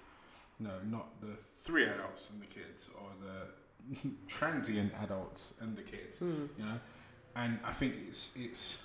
No, 0.60 0.72
not 0.90 1.20
the 1.22 1.36
three 1.36 1.86
adults 1.86 2.30
and 2.30 2.42
the 2.42 2.46
kids, 2.46 2.90
or 2.98 3.10
the 3.22 4.10
transient 4.28 4.94
adults 5.04 5.56
and 5.60 5.76
the 5.76 5.82
kids. 5.82 6.22
You 6.22 6.50
know, 6.58 6.80
and 7.36 7.60
I 7.64 7.72
think 7.72 7.96
it's 8.08 8.32
it's. 8.36 8.80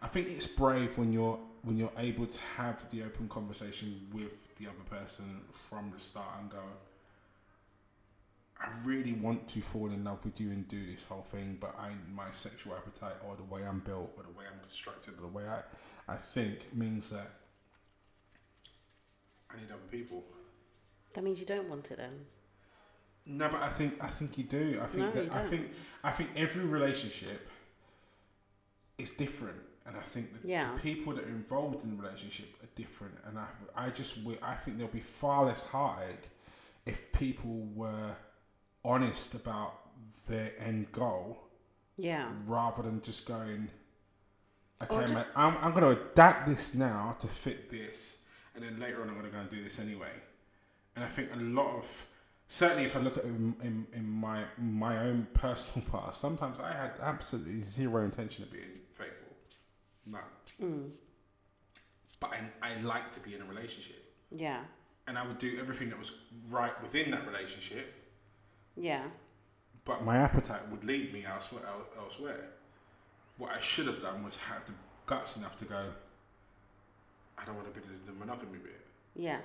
I 0.00 0.06
think 0.06 0.28
it's 0.28 0.46
brave 0.46 0.96
when 0.96 1.12
you're 1.12 1.38
when 1.62 1.76
you're 1.76 1.92
able 1.98 2.26
to 2.26 2.38
have 2.56 2.88
the 2.90 3.02
open 3.02 3.28
conversation 3.28 4.00
with 4.12 4.54
the 4.56 4.66
other 4.66 4.84
person 4.88 5.40
from 5.50 5.90
the 5.92 5.98
start 5.98 6.28
and 6.40 6.50
go, 6.50 6.62
I 8.60 8.68
really 8.84 9.12
want 9.12 9.48
to 9.48 9.60
fall 9.60 9.90
in 9.90 10.04
love 10.04 10.24
with 10.24 10.40
you 10.40 10.50
and 10.50 10.66
do 10.68 10.84
this 10.86 11.02
whole 11.02 11.22
thing, 11.22 11.58
but 11.60 11.74
I 11.78 11.90
my 12.14 12.30
sexual 12.30 12.74
appetite 12.74 13.16
or 13.26 13.36
the 13.36 13.42
way 13.44 13.66
I'm 13.66 13.80
built 13.80 14.12
or 14.16 14.22
the 14.22 14.38
way 14.38 14.44
I'm 14.50 14.60
constructed 14.60 15.14
or 15.18 15.22
the 15.22 15.26
way 15.28 15.44
I, 15.48 16.12
I 16.12 16.16
think 16.16 16.72
means 16.74 17.10
that 17.10 17.30
I 19.50 19.56
need 19.56 19.70
other 19.70 19.80
people. 19.90 20.22
That 21.14 21.24
means 21.24 21.38
you 21.38 21.46
don't 21.46 21.68
want 21.68 21.86
it 21.90 21.96
then. 21.96 22.26
No, 23.28 23.48
but 23.48 23.62
I 23.62 23.68
think 23.68 24.02
I 24.02 24.08
think 24.08 24.38
you 24.38 24.44
do. 24.44 24.80
I 24.82 24.86
think 24.86 25.14
No, 25.14 25.22
that 25.22 25.32
I 25.34 25.46
think 25.46 25.70
I 26.02 26.10
think 26.10 26.30
every 26.34 26.64
relationship 26.64 27.48
is 28.96 29.10
different, 29.10 29.58
and 29.86 29.96
I 29.96 30.00
think 30.00 30.40
the, 30.42 30.48
Yeah. 30.48 30.74
the 30.74 30.80
people 30.80 31.12
that 31.14 31.24
are 31.24 31.28
involved 31.28 31.84
in 31.84 31.90
the 31.96 32.02
relationship 32.02 32.48
are 32.62 32.68
different. 32.74 33.14
And 33.26 33.38
I 33.38 33.46
I 33.76 33.90
just 33.90 34.16
I 34.42 34.54
think 34.54 34.78
there'll 34.78 34.92
be 34.92 35.00
far 35.00 35.44
less 35.44 35.62
heartache 35.62 36.30
if 36.86 37.12
people 37.12 37.66
were 37.74 38.16
honest 38.84 39.34
about 39.34 39.72
their 40.26 40.52
end 40.58 40.90
goal 40.92 41.38
Yeah. 41.96 42.32
rather 42.46 42.82
than 42.82 43.02
just 43.02 43.26
going, 43.26 43.70
okay, 44.82 45.06
just- 45.06 45.26
mate, 45.26 45.32
I'm, 45.36 45.56
I'm 45.58 45.72
going 45.74 45.94
to 45.94 46.00
adapt 46.02 46.48
this 46.48 46.74
now 46.74 47.14
to 47.18 47.26
fit 47.26 47.70
this, 47.70 48.24
and 48.54 48.64
then 48.64 48.78
later 48.80 49.02
on 49.02 49.08
I'm 49.08 49.14
going 49.14 49.26
to 49.26 49.32
go 49.32 49.38
and 49.40 49.50
do 49.50 49.62
this 49.62 49.78
anyway. 49.78 50.12
And 50.96 51.04
I 51.04 51.08
think 51.08 51.30
a 51.34 51.36
lot 51.36 51.76
of, 51.76 52.06
certainly 52.48 52.84
if 52.84 52.96
I 52.96 53.00
look 53.00 53.16
at 53.18 53.24
it 53.24 53.28
in, 53.28 53.54
in, 53.62 53.86
in 53.92 54.08
my 54.08 54.44
my 54.58 54.98
own 54.98 55.26
personal 55.34 55.86
past, 55.92 56.20
sometimes 56.20 56.60
I 56.60 56.72
had 56.72 56.92
absolutely 57.00 57.60
zero 57.60 58.04
intention 58.04 58.44
of 58.44 58.50
being 58.52 58.80
faithful, 58.94 59.32
none. 60.06 60.20
Mm. 60.62 60.90
But 62.20 62.30
I, 62.32 62.40
I 62.62 62.80
like 62.80 63.12
to 63.12 63.20
be 63.20 63.34
in 63.34 63.42
a 63.42 63.44
relationship, 63.44 64.02
Yeah. 64.32 64.62
and 65.06 65.16
I 65.16 65.24
would 65.26 65.38
do 65.38 65.56
everything 65.60 65.88
that 65.90 65.98
was 65.98 66.10
right 66.50 66.72
within 66.82 67.10
that 67.12 67.26
relationship. 67.26 67.94
Yeah. 68.76 69.02
but 69.84 70.04
my 70.04 70.16
appetite 70.16 70.68
would 70.70 70.84
lead 70.84 71.12
me 71.12 71.24
elsewhere. 71.24 71.62
Elsewhere, 71.98 72.44
what 73.38 73.50
I 73.52 73.60
should 73.60 73.86
have 73.86 74.00
done 74.02 74.24
was 74.24 74.36
have 74.36 74.64
the 74.66 74.72
guts 75.06 75.36
enough 75.36 75.56
to 75.58 75.64
go. 75.64 75.84
I 77.38 77.44
don't 77.44 77.54
want 77.56 77.72
to 77.72 77.80
be 77.80 77.86
the 78.06 78.12
monogamy 78.12 78.58
bit. 78.58 78.80
Yeah. 79.14 79.38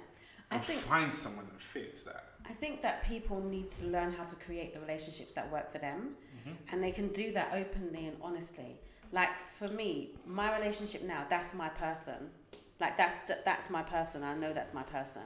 I 0.52 0.56
And 0.56 0.64
think 0.64 0.80
find 0.82 1.14
someone 1.16 1.46
that 1.52 1.62
fits 1.62 2.04
that. 2.04 2.33
I 2.50 2.54
think 2.54 2.82
that 2.82 3.06
people 3.06 3.42
need 3.42 3.70
to 3.70 3.86
learn 3.88 4.12
how 4.12 4.26
to 4.26 4.36
create 4.36 4.74
the 4.74 4.80
relationships 4.80 5.34
that 5.34 5.50
work 5.52 5.72
for 5.72 5.78
them, 5.78 6.16
mm-hmm. 6.40 6.52
and 6.72 6.84
they 6.84 6.92
can 6.92 7.08
do 7.10 7.32
that 7.32 7.52
openly 7.54 8.08
and 8.08 8.18
honestly. 8.22 8.80
Like 9.12 9.38
for 9.38 9.68
me, 9.70 10.16
my 10.26 10.58
relationship 10.58 11.04
now, 11.04 11.26
that's 11.30 11.54
my 11.54 11.70
person. 11.70 12.32
Like 12.80 12.98
that's 12.98 13.22
that's 13.46 13.70
my 13.70 13.84
person. 13.84 14.24
I 14.24 14.36
know 14.36 14.54
that's 14.54 14.74
my 14.74 14.84
person. 14.84 15.24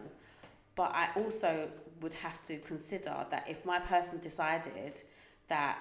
But 0.75 0.91
I 0.93 1.09
also 1.15 1.69
would 2.01 2.13
have 2.13 2.43
to 2.43 2.57
consider 2.59 3.25
that 3.31 3.45
if 3.49 3.65
my 3.65 3.79
person 3.79 4.19
decided 4.19 5.01
that 5.47 5.79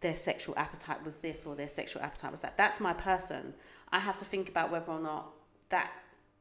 their 0.00 0.16
sexual 0.16 0.54
appetite 0.56 1.04
was 1.04 1.18
this 1.18 1.44
or 1.44 1.54
their 1.54 1.68
sexual 1.68 2.02
appetite 2.02 2.32
was 2.32 2.40
that, 2.40 2.56
that's 2.56 2.80
my 2.80 2.94
person. 2.94 3.52
I 3.92 3.98
have 3.98 4.16
to 4.18 4.24
think 4.24 4.48
about 4.48 4.70
whether 4.70 4.90
or 4.90 5.00
not 5.00 5.30
that 5.68 5.92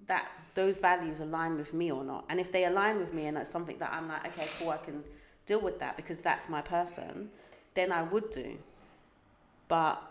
that 0.07 0.27
those 0.55 0.77
values 0.77 1.19
align 1.19 1.57
with 1.57 1.73
me 1.73 1.91
or 1.91 2.03
not. 2.03 2.25
And 2.29 2.39
if 2.39 2.51
they 2.51 2.65
align 2.65 2.99
with 2.99 3.13
me 3.13 3.25
and 3.27 3.37
that's 3.37 3.49
something 3.49 3.77
that 3.77 3.91
I'm 3.93 4.07
like, 4.07 4.25
okay, 4.27 4.47
cool, 4.57 4.69
I 4.69 4.77
can 4.77 5.03
deal 5.45 5.61
with 5.61 5.79
that 5.79 5.97
because 5.97 6.21
that's 6.21 6.49
my 6.49 6.61
person, 6.61 7.29
then 7.73 7.91
I 7.91 8.03
would 8.03 8.31
do. 8.31 8.57
But 9.67 10.01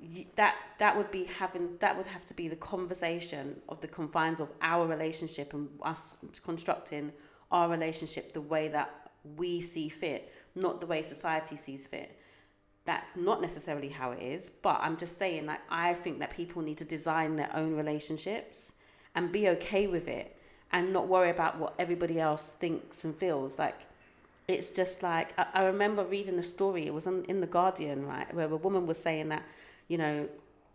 you, 0.00 0.24
that 0.36 0.56
that 0.78 0.96
would 0.96 1.10
be 1.10 1.24
having 1.24 1.76
that 1.78 1.96
would 1.96 2.06
have 2.06 2.24
to 2.26 2.34
be 2.34 2.48
the 2.48 2.56
conversation 2.56 3.60
of 3.68 3.80
the 3.80 3.88
confines 3.88 4.40
of 4.40 4.50
our 4.60 4.86
relationship 4.86 5.54
and 5.54 5.68
us 5.82 6.16
constructing 6.42 7.12
our 7.52 7.68
relationship 7.68 8.32
the 8.32 8.40
way 8.40 8.68
that 8.68 9.10
we 9.36 9.60
see 9.60 9.88
fit, 9.88 10.32
not 10.54 10.80
the 10.80 10.86
way 10.86 11.00
society 11.00 11.56
sees 11.56 11.86
fit. 11.86 12.18
That's 12.84 13.16
not 13.16 13.40
necessarily 13.40 13.88
how 13.88 14.10
it 14.10 14.20
is, 14.20 14.50
but 14.50 14.78
I'm 14.82 14.96
just 14.96 15.16
saying 15.16 15.46
that 15.46 15.62
I 15.70 15.94
think 15.94 16.18
that 16.18 16.30
people 16.30 16.60
need 16.60 16.78
to 16.78 16.84
design 16.84 17.36
their 17.36 17.50
own 17.54 17.74
relationships 17.74 18.72
and 19.14 19.30
be 19.32 19.48
okay 19.48 19.86
with 19.86 20.08
it 20.08 20.36
and 20.72 20.92
not 20.92 21.08
worry 21.08 21.30
about 21.30 21.58
what 21.58 21.74
everybody 21.78 22.20
else 22.20 22.52
thinks 22.52 23.04
and 23.04 23.14
feels. 23.14 23.58
Like 23.58 23.76
it's 24.48 24.70
just 24.70 25.02
like 25.02 25.38
I, 25.38 25.46
I 25.54 25.64
remember 25.64 26.04
reading 26.04 26.38
a 26.38 26.42
story. 26.42 26.86
It 26.86 26.94
was 26.94 27.06
in, 27.06 27.24
in 27.24 27.40
the 27.40 27.46
Guardian, 27.46 28.06
right, 28.06 28.32
where 28.34 28.46
a 28.46 28.56
woman 28.56 28.86
was 28.86 28.98
saying 28.98 29.28
that, 29.28 29.42
you 29.88 29.98
know, 29.98 30.28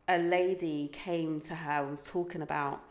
a 0.07 0.17
lady 0.17 0.89
came 0.91 1.39
to 1.41 1.55
her 1.55 1.81
and 1.81 1.91
was 1.91 2.01
talking 2.01 2.41
about 2.41 2.81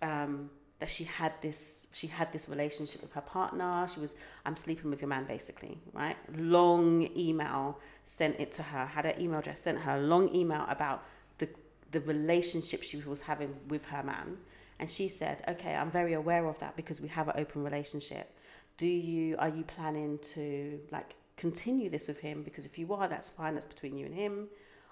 um, 0.00 0.50
that 0.78 0.90
she 0.90 1.04
had 1.04 1.32
this 1.40 1.86
she 1.92 2.06
had 2.06 2.32
this 2.32 2.48
relationship 2.48 3.00
with 3.02 3.12
her 3.12 3.20
partner. 3.20 3.88
She 3.92 4.00
was 4.00 4.14
I'm 4.44 4.56
sleeping 4.56 4.90
with 4.90 5.00
your 5.00 5.08
man, 5.08 5.24
basically, 5.24 5.78
right? 5.92 6.16
Long 6.36 7.08
email 7.16 7.78
sent 8.04 8.38
it 8.38 8.52
to 8.52 8.62
her. 8.62 8.86
Had 8.86 9.04
her 9.04 9.14
email 9.18 9.38
address 9.38 9.60
sent 9.60 9.78
her 9.78 9.96
a 9.96 10.00
long 10.00 10.34
email 10.34 10.66
about 10.68 11.04
the 11.38 11.48
the 11.92 12.00
relationship 12.00 12.82
she 12.82 12.98
was 12.98 13.22
having 13.22 13.54
with 13.68 13.84
her 13.86 14.02
man. 14.02 14.38
And 14.82 14.90
she 14.90 15.06
said, 15.06 15.44
"Okay, 15.46 15.76
I'm 15.76 15.92
very 15.92 16.12
aware 16.12 16.44
of 16.44 16.58
that 16.58 16.74
because 16.74 17.00
we 17.00 17.06
have 17.06 17.28
an 17.28 17.34
open 17.36 17.62
relationship. 17.62 18.34
Do 18.78 18.88
you 18.88 19.36
are 19.38 19.48
you 19.48 19.62
planning 19.62 20.18
to 20.34 20.80
like 20.90 21.14
continue 21.36 21.88
this 21.88 22.08
with 22.08 22.18
him? 22.18 22.42
Because 22.42 22.66
if 22.66 22.76
you 22.76 22.92
are, 22.92 23.06
that's 23.06 23.30
fine. 23.30 23.54
That's 23.54 23.64
between 23.74 23.96
you 23.96 24.06
and 24.06 24.14
him. 24.16 24.48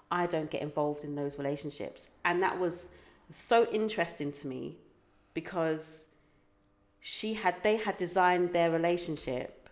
I 0.09 0.27
don't 0.27 0.49
get 0.49 0.61
involved 0.61 1.03
in 1.03 1.15
those 1.15 1.37
relationships." 1.37 2.09
And 2.23 2.41
that 2.41 2.57
was 2.57 2.87
so 3.29 3.69
interesting 3.69 4.31
to 4.31 4.47
me 4.47 4.77
because 5.33 6.07
she 7.01 7.33
had 7.33 7.55
they 7.61 7.75
had 7.75 7.97
designed 7.97 8.53
their 8.53 8.71
relationship 8.71 9.67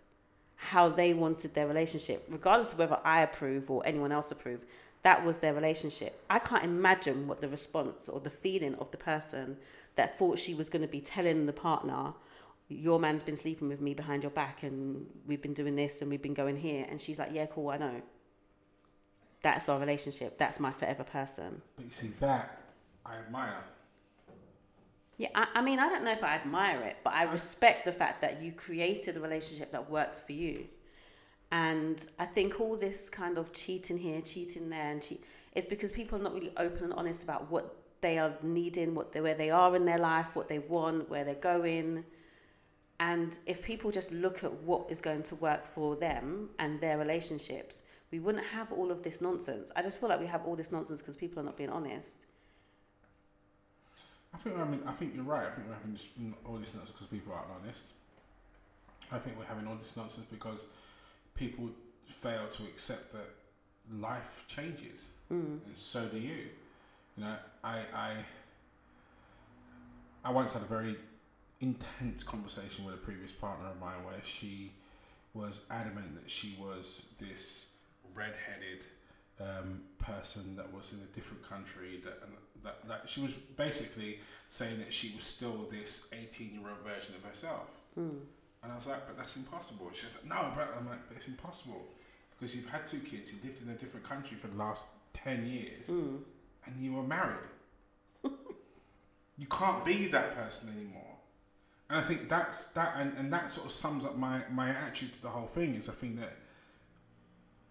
how 0.74 0.90
they 0.90 1.14
wanted 1.14 1.54
their 1.54 1.68
relationship 1.68 2.26
regardless 2.28 2.74
of 2.74 2.80
whether 2.80 3.00
i 3.06 3.22
approve 3.22 3.72
or 3.72 3.82
anyone 3.86 4.12
else 4.12 4.30
approve 4.30 4.62
that 5.02 5.26
was 5.26 5.38
their 5.38 5.54
relationship. 5.54 6.22
I 6.30 6.40
can't 6.40 6.64
imagine 6.64 7.28
what 7.28 7.42
the 7.42 7.48
response 7.48 8.10
or 8.10 8.20
the 8.20 8.30
feeling 8.30 8.76
of 8.76 8.92
the 8.92 8.98
person 8.98 9.58
that 10.00 10.18
thought 10.18 10.40
she 10.40 10.54
was 10.54 10.70
going 10.70 10.82
to 10.82 10.88
be 10.88 11.02
telling 11.02 11.46
the 11.46 11.52
partner, 11.52 12.14
your 12.70 13.02
man's 13.02 13.22
been 13.22 13.36
sleeping 13.36 13.68
with 13.68 13.82
me 13.82 13.94
behind 13.94 14.24
your 14.24 14.30
back 14.30 14.64
and 14.64 15.06
we've 15.28 15.42
been 15.42 15.54
doing 15.54 15.76
this 15.76 16.02
and 16.02 16.10
we've 16.10 16.22
been 16.22 16.34
going 16.34 16.56
here. 16.56 16.88
And 16.90 17.02
she's 17.02 17.20
like, 17.20 17.32
yeah, 17.34 17.48
cool, 17.48 17.70
I 17.70 17.78
know. 17.78 18.02
That's 19.42 19.68
our 19.68 19.78
relationship. 19.78 20.38
That's 20.38 20.58
my 20.58 20.72
forever 20.72 21.04
person. 21.04 21.62
But 21.76 21.84
you 21.84 21.92
see, 21.92 22.12
that 22.22 22.62
I 23.06 23.18
admire. 23.18 23.62
Yeah, 25.18 25.28
I, 25.36 25.48
I 25.56 25.62
mean, 25.62 25.80
I 25.80 25.90
don't 25.90 26.06
know 26.06 26.14
if 26.14 26.24
I 26.24 26.36
admire 26.36 26.80
it, 26.84 26.96
but 27.04 27.14
I 27.14 27.24
respect 27.24 27.84
the 27.84 27.92
fact 27.92 28.22
that 28.22 28.42
you 28.42 28.54
created 28.54 29.18
a 29.18 29.20
relationship 29.20 29.74
that 29.74 29.90
works 29.90 30.22
for 30.22 30.32
you. 30.32 30.64
And 31.52 32.08
I 32.18 32.26
think 32.26 32.62
all 32.62 32.78
this 32.78 33.10
kind 33.10 33.38
of 33.38 33.52
cheating 33.52 33.98
here, 33.98 34.22
cheating 34.22 34.70
there, 34.70 34.92
and 34.92 35.02
cheat, 35.02 35.26
it's 35.52 35.68
because 35.68 35.92
people 35.92 36.18
are 36.20 36.24
not 36.24 36.34
really 36.34 36.54
open 36.56 36.86
and 36.86 36.94
honest 36.94 37.22
about 37.22 37.52
what 37.52 37.76
they 38.02 38.18
are 38.18 38.34
needing, 38.44 38.96
what 38.96 39.12
they, 39.14 39.22
where 39.22 39.36
they 39.36 39.50
are 39.50 39.76
in 39.76 39.86
their 39.86 39.98
life, 39.98 40.28
what 40.34 40.48
they 40.48 40.60
want, 40.60 41.10
where 41.10 41.24
they're 41.24 41.36
going. 41.36 42.06
And 43.00 43.38
if 43.46 43.64
people 43.64 43.92
just 43.92 44.12
look 44.12 44.44
at 44.44 44.54
what 44.64 44.90
is 44.92 45.00
going 45.02 45.24
to 45.24 45.36
work 45.36 45.66
for 45.74 45.96
them 45.96 46.50
and 46.60 46.82
their 46.82 46.98
relationships, 46.98 47.84
we 48.12 48.20
wouldn't 48.20 48.46
have 48.48 48.72
all 48.72 48.92
of 48.92 49.04
this 49.04 49.22
nonsense. 49.22 49.72
I 49.76 49.82
just 49.82 50.00
feel 50.00 50.10
like 50.10 50.20
we 50.20 50.26
have 50.28 50.46
all 50.46 50.56
this 50.56 50.72
nonsense 50.72 51.00
because 51.02 51.16
people 51.16 51.40
are 51.40 51.44
not 51.44 51.58
being 51.58 51.70
honest. 51.70 52.26
I 54.34 54.38
think 54.38 54.58
I 54.58 54.64
mean 54.64 54.82
I 54.86 54.92
think 54.92 55.16
you're 55.16 55.24
right. 55.24 55.48
I 55.48 55.50
think 55.52 55.68
we're 55.68 55.74
having 55.74 55.94
this, 55.94 56.08
all 56.46 56.56
this 56.58 56.74
nonsense 56.74 56.92
because 56.92 57.08
people 57.08 57.34
aren't 57.34 57.48
honest. 57.64 57.94
I 59.12 59.18
think 59.18 59.40
we're 59.40 59.46
having 59.46 59.68
all 59.68 59.76
this 59.76 59.96
nonsense 59.98 60.28
because 60.30 60.66
people 61.36 61.70
fail 62.06 62.48
to 62.48 62.64
accept 62.64 63.12
that 63.14 63.30
life 63.92 64.44
changes, 64.48 65.10
Mm. 65.32 65.60
and 65.66 65.78
so 65.78 66.08
do 66.08 66.20
you. 66.20 66.50
You 67.20 67.26
know, 67.26 67.36
I 67.66 67.80
I 67.94 68.14
I 70.24 70.32
once 70.32 70.54
had 70.54 70.62
a 70.62 70.66
very 70.66 70.96
intense 71.60 72.24
conversation 72.24 72.86
with 72.86 72.96
a 72.96 72.98
previous 72.98 73.34
partner 73.34 73.68
of 73.68 73.80
mine 73.80 74.06
where 74.06 74.24
she 74.24 74.72
was 75.34 75.62
adamant 75.70 76.16
that 76.16 76.30
she 76.30 76.58
was 76.60 77.10
this 77.20 77.74
red-headed 78.16 78.86
um, 79.42 79.82
person 79.98 80.56
that 80.56 80.74
was 80.74 80.94
in 80.94 81.00
a 81.00 81.08
different 81.14 81.44
country 81.48 82.02
that, 82.06 82.22
that 82.64 82.88
that 82.88 83.10
she 83.10 83.20
was 83.20 83.34
basically 83.58 84.20
saying 84.48 84.80
that 84.80 84.94
she 84.94 85.12
was 85.14 85.26
still 85.26 85.68
this 85.70 86.08
18-year-old 86.14 86.80
version 86.86 87.16
of 87.16 87.30
herself. 87.30 87.68
Mm. 88.00 88.20
And 88.64 88.72
I 88.72 88.76
was 88.76 88.88
like, 88.88 89.06
but 89.08 89.18
that's 89.18 89.36
impossible. 89.36 89.90
She's 89.94 90.14
like, 90.14 90.26
no, 90.26 90.52
bro. 90.54 90.66
I'm 90.78 90.88
like, 90.88 91.06
but 91.10 91.18
it's 91.18 91.28
impossible 91.28 91.86
because 92.32 92.56
you've 92.56 92.70
had 92.70 92.88
two 92.88 93.00
kids, 93.00 93.30
you 93.32 93.40
lived 93.44 93.62
in 93.62 93.70
a 93.70 93.76
different 93.76 94.08
country 94.08 94.38
for 94.38 94.48
the 94.48 94.58
last 94.58 94.88
10 95.14 95.46
years, 95.46 95.88
Mm. 95.90 96.20
And 96.66 96.76
you 96.78 96.94
were 96.94 97.04
married. 97.04 97.38
you 99.38 99.48
can't 99.50 99.84
be 99.86 100.08
that 100.08 100.36
person 100.36 100.70
anymore. 100.76 101.04
And 101.90 101.98
I 101.98 102.02
think 102.02 102.30
that's 102.30 102.66
that, 102.66 102.94
and, 102.98 103.18
and 103.18 103.34
that 103.34 103.50
sort 103.50 103.66
of 103.66 103.72
sums 103.72 104.06
up 104.06 104.18
my, 104.18 104.42
my 104.52 104.70
attitude 104.70 105.14
to 105.14 105.22
the 105.22 105.30
whole 105.30 105.48
thing 105.48 105.76
is 105.76 105.90
I 105.90 105.94
think 105.94 106.20
that 106.20 106.38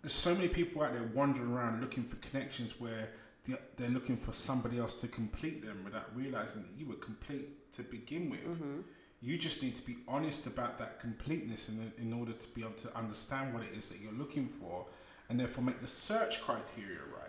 there's 0.02 0.12
so 0.12 0.34
many 0.34 0.48
people 0.48 0.82
out 0.82 0.92
there 0.92 1.08
wandering 1.14 1.52
around 1.52 1.80
looking 1.80 2.04
for 2.04 2.16
connections 2.16 2.80
where 2.80 3.10
the- 3.46 3.60
they're 3.76 3.90
looking 3.90 4.16
for 4.16 4.32
somebody 4.32 4.78
else 4.78 4.94
to 4.94 5.08
complete 5.08 5.64
them 5.64 5.82
without 5.84 6.14
realizing 6.16 6.62
that 6.62 6.72
you 6.76 6.86
were 6.86 6.96
complete 6.96 7.70
to 7.72 7.82
begin 7.82 8.30
with. 8.30 8.44
Mm-hmm. 8.44 8.80
You 9.20 9.36
just 9.36 9.62
need 9.62 9.74
to 9.76 9.82
be 9.82 9.98
honest 10.06 10.46
about 10.46 10.78
that 10.78 11.00
completeness 11.00 11.68
in, 11.68 11.92
in 11.98 12.12
order 12.12 12.32
to 12.32 12.48
be 12.54 12.62
able 12.62 12.72
to 12.72 12.96
understand 12.96 13.52
what 13.52 13.64
it 13.64 13.70
is 13.76 13.88
that 13.88 14.00
you're 14.00 14.12
looking 14.12 14.48
for 14.48 14.86
and 15.28 15.38
therefore 15.38 15.64
make 15.64 15.80
the 15.80 15.88
search 15.88 16.40
criteria 16.40 17.00
right. 17.12 17.27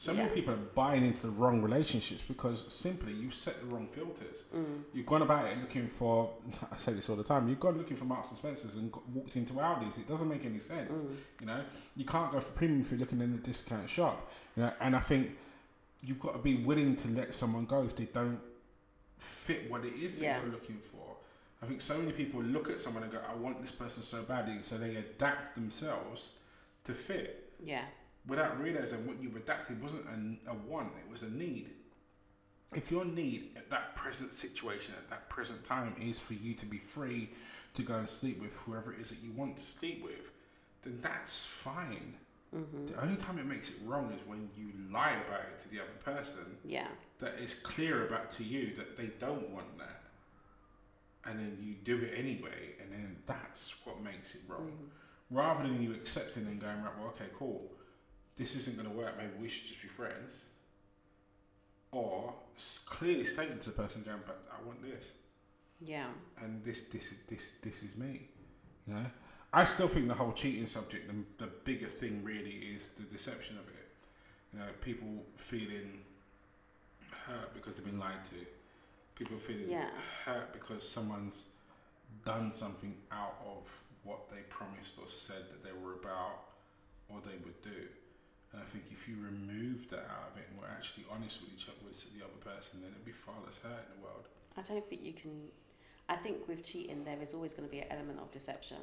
So 0.00 0.14
many 0.14 0.28
people 0.30 0.54
are 0.54 0.56
buying 0.56 1.04
into 1.04 1.22
the 1.22 1.30
wrong 1.30 1.60
relationships 1.60 2.22
because 2.22 2.64
simply 2.68 3.12
you've 3.12 3.34
set 3.34 3.60
the 3.60 3.66
wrong 3.66 3.88
filters. 3.90 4.44
Mm. 4.54 4.82
You've 4.94 5.06
gone 5.06 5.22
about 5.22 5.46
it 5.46 5.60
looking 5.60 5.88
for, 5.88 6.30
I 6.72 6.76
say 6.76 6.92
this 6.92 7.08
all 7.08 7.16
the 7.16 7.24
time, 7.24 7.48
you've 7.48 7.58
gone 7.58 7.76
looking 7.76 7.96
for 7.96 8.04
Marks 8.04 8.28
and 8.28 8.36
Spencer's 8.36 8.76
and 8.76 8.92
got, 8.92 9.06
walked 9.08 9.34
into 9.34 9.54
Aldi's. 9.54 9.98
It 9.98 10.06
doesn't 10.06 10.28
make 10.28 10.44
any 10.44 10.60
sense. 10.60 11.00
Mm. 11.00 11.16
You 11.40 11.46
know, 11.46 11.60
you 11.96 12.04
can't 12.04 12.30
go 12.30 12.38
for 12.38 12.52
premium 12.52 12.82
if 12.82 12.92
you're 12.92 13.00
looking 13.00 13.20
in 13.20 13.32
the 13.32 13.38
discount 13.38 13.90
shop. 13.90 14.30
You 14.56 14.62
know, 14.62 14.72
and 14.80 14.94
I 14.94 15.00
think 15.00 15.32
you've 16.04 16.20
got 16.20 16.34
to 16.34 16.38
be 16.38 16.56
willing 16.56 16.94
to 16.94 17.08
let 17.08 17.34
someone 17.34 17.64
go 17.64 17.82
if 17.82 17.96
they 17.96 18.06
don't 18.06 18.38
fit 19.18 19.68
what 19.68 19.84
it 19.84 19.94
is 19.94 20.20
that 20.20 20.42
you're 20.42 20.52
looking 20.52 20.78
for. 20.78 21.16
I 21.60 21.66
think 21.66 21.80
so 21.80 21.98
many 21.98 22.12
people 22.12 22.40
look 22.40 22.70
at 22.70 22.80
someone 22.80 23.02
and 23.02 23.10
go, 23.10 23.20
I 23.28 23.34
want 23.34 23.60
this 23.60 23.72
person 23.72 24.04
so 24.04 24.22
badly, 24.22 24.62
so 24.62 24.78
they 24.78 24.94
adapt 24.94 25.56
themselves 25.56 26.34
to 26.84 26.92
fit 26.94 27.52
Yeah. 27.62 27.82
Without 28.28 28.60
realizing 28.60 29.06
what 29.06 29.20
you've 29.20 29.36
adapted 29.36 29.82
wasn't 29.82 30.04
a, 30.06 30.50
a 30.50 30.54
want, 30.54 30.92
it 31.04 31.10
was 31.10 31.22
a 31.22 31.30
need. 31.30 31.70
If 32.74 32.90
your 32.90 33.06
need 33.06 33.52
at 33.56 33.70
that 33.70 33.96
present 33.96 34.34
situation, 34.34 34.94
at 34.98 35.08
that 35.08 35.28
present 35.30 35.64
time, 35.64 35.94
is 36.00 36.18
for 36.18 36.34
you 36.34 36.52
to 36.54 36.66
be 36.66 36.76
free 36.78 37.30
to 37.74 37.82
go 37.82 37.94
and 37.94 38.08
sleep 38.08 38.40
with 38.40 38.54
whoever 38.56 38.92
it 38.92 39.00
is 39.00 39.08
that 39.08 39.22
you 39.22 39.32
want 39.32 39.56
to 39.56 39.64
sleep 39.64 40.04
with, 40.04 40.30
then 40.82 40.98
that's 41.00 41.44
fine. 41.46 42.14
Mm-hmm. 42.54 42.86
The 42.86 43.02
only 43.02 43.16
time 43.16 43.38
it 43.38 43.46
makes 43.46 43.68
it 43.70 43.76
wrong 43.84 44.12
is 44.12 44.20
when 44.26 44.50
you 44.56 44.68
lie 44.90 45.16
about 45.26 45.40
it 45.40 45.62
to 45.62 45.68
the 45.70 45.80
other 45.80 45.90
person 46.04 46.56
Yeah. 46.64 46.88
that 47.18 47.34
is 47.38 47.54
clear 47.54 48.06
about 48.06 48.30
to 48.32 48.44
you 48.44 48.74
that 48.76 48.96
they 48.96 49.10
don't 49.18 49.50
want 49.50 49.78
that. 49.78 50.02
And 51.24 51.38
then 51.38 51.58
you 51.60 51.74
do 51.84 51.98
it 52.02 52.14
anyway, 52.16 52.74
and 52.80 52.92
then 52.92 53.16
that's 53.26 53.74
what 53.84 54.02
makes 54.02 54.34
it 54.34 54.40
wrong. 54.48 54.72
Rather 55.30 55.68
than 55.68 55.82
you 55.82 55.92
accepting 55.92 56.46
and 56.46 56.58
going, 56.58 56.82
right, 56.82 56.92
well, 56.98 57.08
okay, 57.08 57.26
cool, 57.38 57.70
this 58.38 58.54
isn't 58.54 58.76
going 58.76 58.88
to 58.88 58.94
work, 58.94 59.14
maybe 59.18 59.32
we 59.40 59.48
should 59.48 59.66
just 59.66 59.82
be 59.82 59.88
friends. 59.88 60.42
Or 61.90 62.34
clearly 62.86 63.24
stating 63.24 63.58
to 63.58 63.64
the 63.66 63.70
person, 63.72 64.02
going, 64.04 64.20
but 64.26 64.42
I 64.52 64.66
want 64.66 64.82
this, 64.82 65.12
Yeah. 65.80 66.06
and 66.42 66.62
this, 66.64 66.82
this, 66.82 67.12
is 67.12 67.18
this, 67.28 67.52
this 67.62 67.82
is 67.82 67.96
me. 67.96 68.28
You 68.86 68.94
know, 68.94 69.06
I 69.52 69.64
still 69.64 69.88
think 69.88 70.06
the 70.08 70.14
whole 70.14 70.32
cheating 70.32 70.66
subject, 70.66 71.08
the, 71.08 71.44
the 71.44 71.50
bigger 71.64 71.86
thing 71.86 72.22
really 72.22 72.50
is 72.74 72.88
the 72.90 73.04
deception 73.04 73.56
of 73.58 73.66
it. 73.68 73.88
You 74.52 74.58
know, 74.60 74.66
people 74.82 75.08
feeling 75.36 76.00
hurt 77.10 77.52
because 77.54 77.76
they've 77.76 77.86
been 77.86 77.98
lied 77.98 78.22
to. 78.24 78.46
People 79.14 79.36
feeling 79.38 79.70
Yeah. 79.70 79.88
hurt 80.24 80.52
because 80.52 80.86
someone's 80.88 81.46
done 82.24 82.52
something 82.52 82.94
out 83.10 83.36
of 83.46 83.68
what 84.04 84.30
they 84.30 84.40
promised 84.50 84.94
or 84.98 85.08
said 85.08 85.48
that 85.50 85.64
they 85.64 85.72
were 85.72 85.94
about 85.94 86.44
or 87.08 87.20
they 87.20 87.36
would 87.44 87.60
do. 87.62 87.88
And 88.52 88.62
I 88.62 88.64
think 88.64 88.84
if 88.90 89.08
you 89.08 89.16
remove 89.16 89.88
that 89.90 90.08
out 90.08 90.32
of 90.32 90.38
it 90.38 90.46
and 90.50 90.58
we're 90.60 90.70
actually 90.72 91.04
honest 91.12 91.40
with 91.40 91.52
each 91.52 91.68
other, 91.68 91.76
with 91.84 92.00
the 92.16 92.24
other 92.24 92.40
person, 92.40 92.80
then 92.80 92.90
it'd 92.92 93.04
be 93.04 93.12
far 93.12 93.34
less 93.44 93.58
hurt 93.58 93.84
in 93.92 94.00
the 94.00 94.06
world. 94.06 94.28
I 94.56 94.62
don't 94.62 94.88
think 94.88 95.04
you 95.04 95.12
can. 95.12 95.48
I 96.08 96.16
think 96.16 96.48
with 96.48 96.64
cheating, 96.64 97.04
there 97.04 97.20
is 97.20 97.34
always 97.34 97.52
going 97.52 97.68
to 97.68 97.70
be 97.70 97.80
an 97.80 97.88
element 97.90 98.18
of 98.18 98.32
deception. 98.32 98.78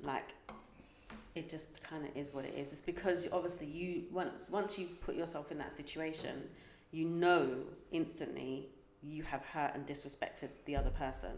Like, 0.00 0.34
it 1.34 1.48
just 1.48 1.82
kind 1.82 2.06
of 2.06 2.16
is 2.16 2.32
what 2.32 2.44
it 2.44 2.54
is. 2.56 2.72
It's 2.72 2.80
because 2.80 3.28
obviously 3.30 3.66
you 3.66 4.04
once 4.10 4.50
once 4.50 4.78
you 4.78 4.86
put 5.02 5.14
yourself 5.14 5.52
in 5.52 5.58
that 5.58 5.72
situation, 5.72 6.44
you 6.92 7.06
know 7.06 7.56
instantly 7.92 8.68
you 9.02 9.22
have 9.24 9.44
hurt 9.44 9.72
and 9.74 9.86
disrespected 9.86 10.48
the 10.64 10.76
other 10.76 10.90
person. 10.90 11.32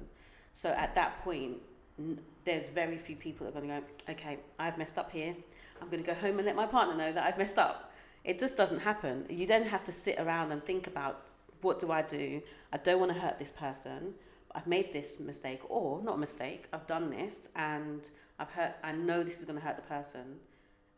So 0.53 0.71
at 0.71 0.95
that 0.95 1.23
point, 1.25 1.57
n- 1.99 2.19
there's 2.45 2.69
very 2.69 2.97
few 2.97 3.16
people 3.16 3.47
that 3.47 3.57
are 3.57 3.61
going 3.61 3.75
to 3.75 3.81
go, 3.81 4.12
okay, 4.12 4.38
I've 4.59 4.79
messed 4.79 4.99
up 4.99 5.11
here. 5.11 5.35
I'm 5.80 5.88
going 5.88 6.02
to 6.02 6.06
go 6.06 6.14
home 6.14 6.38
and 6.38 6.46
let 6.46 6.56
my 6.56 6.66
partner 6.66 6.96
know 6.96 7.12
that 7.12 7.24
I've 7.24 7.38
messed 7.38 7.58
up. 7.58 7.92
It 8.24 8.38
just 8.38 8.56
doesn't 8.56 8.80
happen. 8.80 9.26
You 9.28 9.46
then 9.46 9.64
have 9.64 9.84
to 9.84 9.92
sit 9.92 10.18
around 10.18 10.52
and 10.52 10.64
think 10.64 10.86
about 10.86 11.26
what 11.62 11.78
do 11.78 11.92
I 11.92 12.02
do? 12.02 12.42
I 12.72 12.78
don't 12.78 13.00
want 13.00 13.12
to 13.12 13.18
hurt 13.18 13.38
this 13.38 13.50
person. 13.50 14.14
I've 14.54 14.66
made 14.66 14.92
this 14.92 15.20
mistake, 15.20 15.60
or 15.68 16.02
not 16.02 16.14
a 16.14 16.18
mistake. 16.18 16.66
I've 16.72 16.86
done 16.86 17.10
this, 17.10 17.48
and 17.56 18.08
I've 18.38 18.50
hurt. 18.50 18.76
I 18.82 18.92
know 18.92 19.22
this 19.22 19.38
is 19.38 19.44
going 19.44 19.58
to 19.58 19.64
hurt 19.64 19.76
the 19.76 19.82
person, 19.82 20.36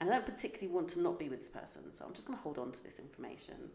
and 0.00 0.08
I 0.08 0.14
don't 0.14 0.26
particularly 0.26 0.72
want 0.72 0.88
to 0.90 1.00
not 1.00 1.18
be 1.18 1.28
with 1.28 1.40
this 1.40 1.48
person. 1.48 1.92
So 1.92 2.04
I'm 2.04 2.14
just 2.14 2.26
going 2.26 2.38
to 2.38 2.42
hold 2.42 2.58
on 2.58 2.72
to 2.72 2.84
this 2.84 2.98
information 2.98 3.70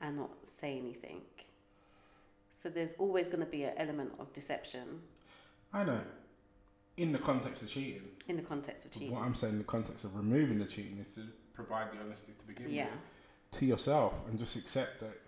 and 0.00 0.16
not 0.16 0.30
say 0.44 0.78
anything. 0.78 1.22
So 2.50 2.68
there's 2.68 2.94
always 2.94 3.28
going 3.28 3.44
to 3.44 3.50
be 3.50 3.64
an 3.64 3.74
element 3.76 4.12
of 4.18 4.32
deception 4.32 5.00
I 5.72 5.84
know. 5.84 6.00
In 7.00 7.12
the 7.12 7.18
context 7.18 7.62
of 7.62 7.68
cheating, 7.68 8.02
in 8.28 8.36
the 8.36 8.42
context 8.42 8.84
of 8.84 8.92
cheating. 8.92 9.12
what 9.12 9.22
I'm 9.22 9.34
saying 9.34 9.54
in 9.54 9.58
the 9.58 9.64
context 9.64 10.04
of 10.04 10.14
removing 10.16 10.58
the 10.58 10.64
cheating 10.66 10.98
is 10.98 11.14
to 11.14 11.22
provide 11.54 11.92
the 11.92 12.00
honesty 12.04 12.32
to 12.38 12.46
begin 12.46 12.70
Yeah, 12.70 12.84
with 12.84 12.92
to 13.52 13.66
yourself 13.66 14.14
and 14.28 14.38
just 14.38 14.56
accept 14.56 15.00
that 15.00 15.18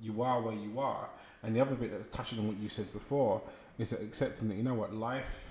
you 0.00 0.22
are 0.22 0.40
where 0.40 0.54
you 0.54 0.80
are. 0.80 1.08
And 1.42 1.56
the 1.56 1.60
other 1.60 1.74
bit 1.74 1.90
that's 1.92 2.08
touching 2.08 2.38
on 2.38 2.48
what 2.48 2.56
you 2.58 2.68
said 2.68 2.92
before 2.92 3.40
is 3.78 3.90
that 3.90 4.02
accepting 4.02 4.48
that 4.48 4.56
you 4.56 4.62
know 4.62 4.74
what 4.74 4.94
life 4.94 5.50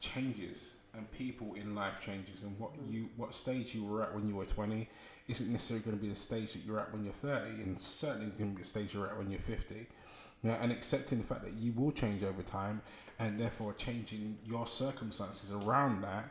changes 0.00 0.74
and 0.94 1.10
people 1.12 1.54
in 1.54 1.74
life 1.74 2.00
changes. 2.00 2.42
And 2.42 2.58
what 2.58 2.72
mm. 2.74 2.92
you 2.92 3.08
what 3.16 3.34
stage 3.34 3.74
you 3.74 3.84
were 3.84 4.02
at 4.02 4.14
when 4.14 4.28
you 4.28 4.36
were 4.36 4.44
20 4.44 4.88
isn't 5.28 5.52
necessarily 5.52 5.84
going 5.84 5.96
to 5.96 6.02
be 6.02 6.08
the 6.08 6.16
stage 6.16 6.54
that 6.54 6.64
you're 6.64 6.80
at 6.80 6.92
when 6.92 7.04
you're 7.04 7.12
30 7.12 7.62
and 7.62 7.78
certainly 7.78 8.30
going 8.38 8.50
to 8.50 8.56
be 8.56 8.62
the 8.62 8.68
stage 8.68 8.94
you're 8.94 9.06
at 9.06 9.18
when 9.18 9.30
you're 9.30 9.40
50 9.40 9.74
you 9.74 10.50
know, 10.50 10.56
and 10.60 10.72
accepting 10.72 11.18
the 11.18 11.24
fact 11.24 11.44
that 11.44 11.54
you 11.54 11.72
will 11.72 11.92
change 11.92 12.22
over 12.22 12.42
time 12.42 12.80
and 13.18 13.38
therefore 13.38 13.72
changing 13.74 14.38
your 14.44 14.66
circumstances 14.66 15.50
around 15.52 16.02
that 16.02 16.30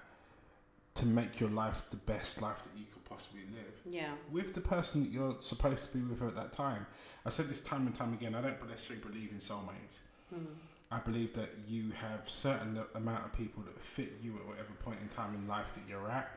to 0.95 1.05
make 1.05 1.39
your 1.39 1.49
life 1.49 1.83
the 1.91 1.97
best 1.97 2.41
life 2.41 2.63
that 2.63 2.71
you 2.77 2.85
could 2.91 3.03
possibly 3.05 3.41
live 3.53 3.73
Yeah. 3.85 4.13
with 4.31 4.53
the 4.53 4.61
person 4.61 5.03
that 5.03 5.11
you're 5.11 5.35
supposed 5.41 5.85
to 5.91 5.97
be 5.97 6.03
with 6.03 6.21
at 6.21 6.35
that 6.35 6.53
time. 6.53 6.87
I 7.25 7.29
said 7.29 7.47
this 7.49 7.61
time 7.61 7.85
and 7.87 7.95
time 7.95 8.13
again. 8.13 8.33
I 8.35 8.41
don't 8.41 8.67
necessarily 8.69 9.03
believe 9.03 9.31
in 9.31 9.37
soulmates. 9.37 9.99
Mm. 10.33 10.45
I 10.89 10.99
believe 10.99 11.33
that 11.33 11.49
you 11.67 11.91
have 11.91 12.29
certain 12.29 12.81
amount 12.95 13.25
of 13.25 13.33
people 13.33 13.61
that 13.63 13.77
fit 13.83 14.13
you 14.23 14.37
at 14.37 14.47
whatever 14.47 14.71
point 14.81 14.99
in 15.01 15.09
time 15.09 15.35
in 15.35 15.45
life 15.47 15.73
that 15.73 15.81
you're 15.87 16.09
at, 16.09 16.29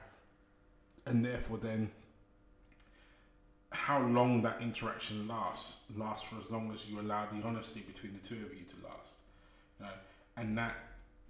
and 1.06 1.24
therefore 1.24 1.58
then 1.58 1.90
how 3.72 4.00
long 4.02 4.42
that 4.42 4.60
interaction 4.60 5.28
lasts 5.28 5.82
lasts 5.96 6.26
for 6.28 6.36
as 6.38 6.50
long 6.50 6.70
as 6.72 6.86
you 6.88 7.00
allow 7.00 7.26
the 7.32 7.40
honesty 7.46 7.80
between 7.86 8.12
the 8.12 8.18
two 8.28 8.44
of 8.44 8.52
you 8.52 8.64
to 8.66 8.74
last. 8.84 9.18
You 9.78 9.86
know, 9.86 9.92
and 10.36 10.56
that 10.58 10.76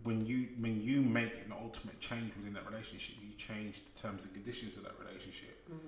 when 0.03 0.24
you 0.24 0.48
when 0.61 0.80
you 0.80 1.03
make 1.03 1.34
an 1.44 1.53
ultimate 1.53 2.01
change 2.01 2.32
within 2.36 2.53
that 2.55 2.66
relationship, 2.68 3.16
you 3.22 3.34
change 3.36 3.82
the 3.84 4.01
terms 4.01 4.24
and 4.24 4.32
conditions 4.32 4.76
of 4.76 4.82
that 4.84 4.94
relationship, 4.98 5.68
Mm. 5.70 5.78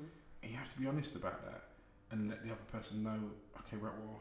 and 0.43 0.51
you 0.53 0.57
have 0.59 0.69
to 0.69 0.79
be 0.79 0.87
honest 0.87 1.17
about 1.17 1.43
that 1.45 1.63
and 2.11 2.29
let 2.29 2.43
the 2.45 2.51
other 2.51 2.61
person 2.71 3.03
know. 3.03 3.19
Okay, 3.61 3.77
right, 3.79 3.93
well, 4.05 4.21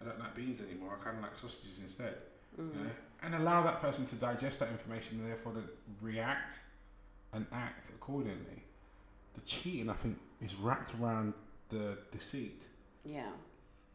I 0.00 0.04
don't 0.04 0.18
like 0.20 0.34
beans 0.34 0.60
anymore. 0.60 0.98
I 1.00 1.04
kind 1.04 1.16
of 1.16 1.22
like 1.22 1.36
sausages 1.38 1.78
instead. 1.80 2.16
Mm. 2.60 2.74
You 2.74 2.84
know? 2.84 2.90
And 3.22 3.34
allow 3.34 3.62
that 3.62 3.80
person 3.80 4.04
to 4.06 4.14
digest 4.16 4.60
that 4.60 4.68
information 4.70 5.18
and 5.20 5.28
therefore 5.30 5.52
to 5.54 5.64
react 6.02 6.58
and 7.32 7.46
act 7.52 7.88
accordingly. 7.88 8.62
The 9.34 9.40
cheating, 9.42 9.88
I 9.88 9.94
think, 9.94 10.18
is 10.42 10.54
wrapped 10.56 10.92
around 11.00 11.32
the 11.70 11.98
deceit, 12.10 12.62
Yeah. 13.04 13.32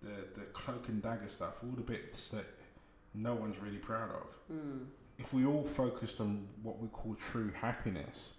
the 0.01 0.28
the 0.34 0.45
cloak 0.53 0.88
and 0.89 1.01
dagger 1.01 1.28
stuff, 1.28 1.55
all 1.63 1.69
the 1.72 1.82
bits 1.84 2.30
that 2.30 2.45
no 3.14 3.34
one's 3.36 3.59
really 3.59 3.78
proud 3.78 4.09
of. 4.12 4.55
Mm. 4.55 4.86
If 5.20 5.34
we 5.34 5.45
all 5.45 5.64
focused 5.64 6.20
on 6.22 6.47
what 6.64 6.80
we 6.80 6.88
call 6.88 7.16
true 7.16 7.51
happiness, 7.53 8.34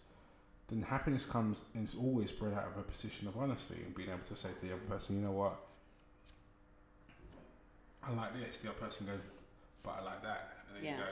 then 0.69 0.83
happiness 0.83 1.25
comes 1.25 1.63
and 1.75 1.85
is 1.85 1.95
always 1.95 2.31
spread 2.31 2.55
out 2.55 2.67
of 2.73 2.79
a 2.79 2.83
position 2.83 3.29
of 3.29 3.37
honesty 3.37 3.77
and 3.85 3.95
being 3.95 4.09
able 4.09 4.21
to 4.29 4.37
say 4.37 4.49
to 4.59 4.67
the 4.67 4.73
other 4.73 4.83
person, 4.89 5.17
you 5.17 5.23
know 5.23 5.33
what, 5.33 5.61
I 8.03 8.13
like 8.13 8.35
this. 8.39 8.59
The 8.59 8.71
other 8.71 8.79
person 8.79 9.07
goes, 9.07 9.21
but 9.83 9.97
I 10.01 10.03
like 10.05 10.23
that, 10.23 10.57
and 10.69 10.77
then 10.77 10.85
Yeah. 10.85 10.99
you 10.99 11.05
go, 11.05 11.11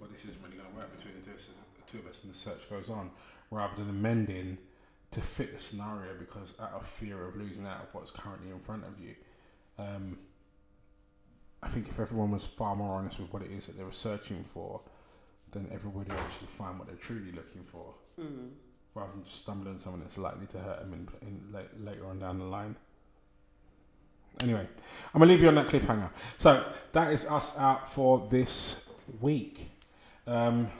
well, 0.00 0.10
this 0.10 0.24
isn't 0.24 0.42
really 0.42 0.56
going 0.56 0.68
to 0.68 0.76
work 0.76 0.94
between 0.96 1.14
the 1.14 1.20
two, 1.22 1.30
of 1.30 1.36
us- 1.36 1.48
the 1.76 1.82
two 1.92 1.98
of 2.00 2.06
us, 2.06 2.22
and 2.22 2.30
the 2.32 2.36
search 2.36 2.68
goes 2.68 2.90
on, 2.90 3.10
rather 3.50 3.74
than 3.76 3.88
amending 3.90 4.58
to 5.10 5.20
fit 5.20 5.52
the 5.52 5.58
scenario 5.58 6.14
because 6.18 6.54
out 6.58 6.72
of 6.72 6.86
fear 6.86 7.26
of 7.28 7.36
losing 7.36 7.66
out 7.66 7.82
of 7.82 7.94
what's 7.94 8.10
currently 8.10 8.50
in 8.50 8.58
front 8.60 8.84
of 8.84 8.98
you. 9.00 9.14
Um, 9.78 10.18
think 11.72 11.88
if 11.88 11.98
everyone 11.98 12.30
was 12.30 12.44
far 12.44 12.76
more 12.76 12.96
honest 12.98 13.18
with 13.20 13.32
what 13.32 13.42
it 13.42 13.50
is 13.50 13.66
that 13.66 13.76
they 13.76 13.84
were 13.84 13.90
searching 13.92 14.44
for, 14.52 14.80
then 15.52 15.68
everybody 15.72 16.10
would 16.10 16.18
actually 16.20 16.46
find 16.46 16.78
what 16.78 16.86
they're 16.88 16.96
truly 16.96 17.32
looking 17.32 17.64
for, 17.64 17.94
Mm. 18.20 18.50
rather 18.94 19.10
than 19.12 19.24
just 19.24 19.38
stumbling 19.38 19.74
on 19.74 19.78
someone 19.78 20.00
that's 20.00 20.18
likely 20.18 20.46
to 20.46 20.58
hurt 20.58 20.80
them 20.80 20.92
in, 20.92 21.08
in 21.28 21.52
late, 21.52 21.80
later 21.80 22.06
on 22.06 22.18
down 22.18 22.38
the 22.38 22.44
line. 22.44 22.76
Anyway, 24.40 24.66
I'm 25.14 25.18
gonna 25.20 25.30
leave 25.30 25.42
you 25.42 25.48
on 25.48 25.54
that 25.56 25.68
cliffhanger. 25.68 26.10
So 26.38 26.64
that 26.92 27.12
is 27.12 27.26
us 27.26 27.56
out 27.58 27.88
for 27.88 28.26
this 28.30 28.88
week. 29.20 29.70
Um, 30.26 30.70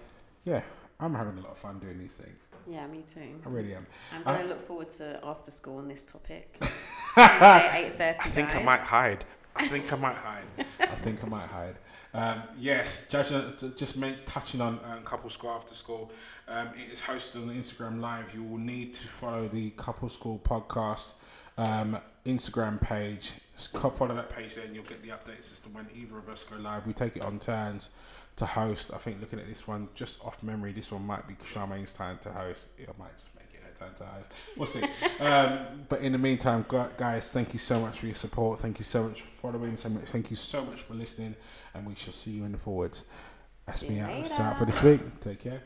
yeah, 0.45 0.63
I'm 0.99 1.15
having 1.15 1.37
a 1.39 1.41
lot 1.41 1.51
of 1.53 1.59
fun 1.59 1.79
doing 1.79 1.99
these 1.99 2.17
things. 2.17 2.41
Yeah, 2.67 2.87
me 2.87 3.03
too. 3.03 3.41
I 3.45 3.49
really 3.49 3.75
am. 3.75 3.87
I'm 4.15 4.23
going 4.23 4.43
to 4.43 4.47
look 4.49 4.67
forward 4.69 4.91
to 4.93 5.19
after 5.25 5.51
school 5.51 5.79
on 5.79 5.89
this 5.89 6.05
topic. 6.05 6.57
Eight 7.19 7.95
thirty. 7.99 8.19
I 8.21 8.29
think 8.29 8.55
I 8.55 8.63
might 8.63 8.81
hide. 8.81 9.25
I 9.57 9.69
think 9.69 9.93
I 9.93 9.97
might 9.97 10.17
hide. 10.17 10.45
I 10.81 10.87
think 10.87 11.23
I 11.25 11.27
might 11.29 11.49
hide. 11.49 11.77
Um, 12.15 12.43
yes, 12.59 13.09
judge, 13.09 13.33
uh, 13.33 13.53
just 13.77 13.97
men- 13.97 14.19
touching 14.27 14.61
on 14.61 14.79
um, 14.85 15.03
Couple 15.05 15.31
School 15.31 15.51
After 15.51 15.75
School. 15.75 16.11
Um, 16.49 16.69
it 16.77 16.93
is 16.93 17.01
hosted 17.01 17.37
on 17.37 17.55
Instagram 17.55 18.01
Live. 18.01 18.35
You 18.35 18.43
will 18.43 18.59
need 18.59 18.93
to 18.95 19.09
follow 19.09 19.49
the 19.49 19.71
Couple 19.71 20.09
School 20.09 20.41
podcast 20.45 21.15
um, 21.59 21.99
Instagram 22.27 22.81
page. 22.81 23.33
Follow 23.95 24.15
that 24.15 24.31
page 24.31 24.55
there 24.55 24.65
and 24.65 24.75
you'll 24.75 24.85
get 24.85 25.03
the 25.03 25.11
updates 25.11 25.53
as 25.53 25.61
to 25.61 25.69
when 25.71 25.87
either 25.95 26.19
of 26.19 26.29
us 26.29 26.43
go 26.43 26.57
live. 26.57 26.87
We 26.87 26.93
take 26.93 27.17
it 27.17 27.23
on 27.23 27.39
turns 27.39 27.91
to 28.37 28.47
host. 28.47 28.91
I 28.93 28.99
think 28.99 29.21
looking 29.21 29.39
at 29.39 29.47
this 29.47 29.67
one, 29.69 29.89
just 29.95 30.25
off 30.25 30.43
memory, 30.43 30.73
this 30.73 30.91
one 30.91 31.07
might 31.07 31.27
be 31.29 31.37
Charmaine's 31.45 31.93
time 31.93 32.19
to 32.23 32.33
host. 32.33 32.69
It 32.79 32.89
might 32.99 33.13
just 33.13 33.29
make 33.37 33.42
it 33.87 33.97
to 33.97 34.05
host. 34.05 34.33
We'll 34.57 34.67
see. 34.67 34.83
um, 35.21 35.85
but 35.89 36.01
in 36.01 36.13
the 36.13 36.19
meantime, 36.19 36.65
guys, 36.69 37.31
thank 37.31 37.53
you 37.53 37.59
so 37.59 37.81
much 37.81 37.99
for 37.99 38.07
your 38.07 38.15
support. 38.15 38.61
Thank 38.61 38.79
you 38.79 38.85
so 38.85 39.05
much 39.05 39.23
for 39.23 39.53
following. 39.53 39.77
So 39.77 39.89
much, 39.89 40.05
thank 40.05 40.31
you 40.31 40.37
so 40.37 40.65
much 40.65 40.83
for 40.83 40.95
listening. 40.95 41.35
And 41.75 41.87
we 41.87 41.95
shall 41.95 42.13
see 42.13 42.33
you 42.33 42.45
in 42.45 42.53
the 42.53 42.59
forwards. 42.59 43.05
That's 43.67 43.81
See 43.81 43.91
me 43.91 44.01
out. 44.01 44.11
That's 44.11 44.39
out 44.41 44.59
for 44.59 44.65
this 44.65 44.83
week. 44.83 45.01
Take 45.21 45.41
care. 45.41 45.63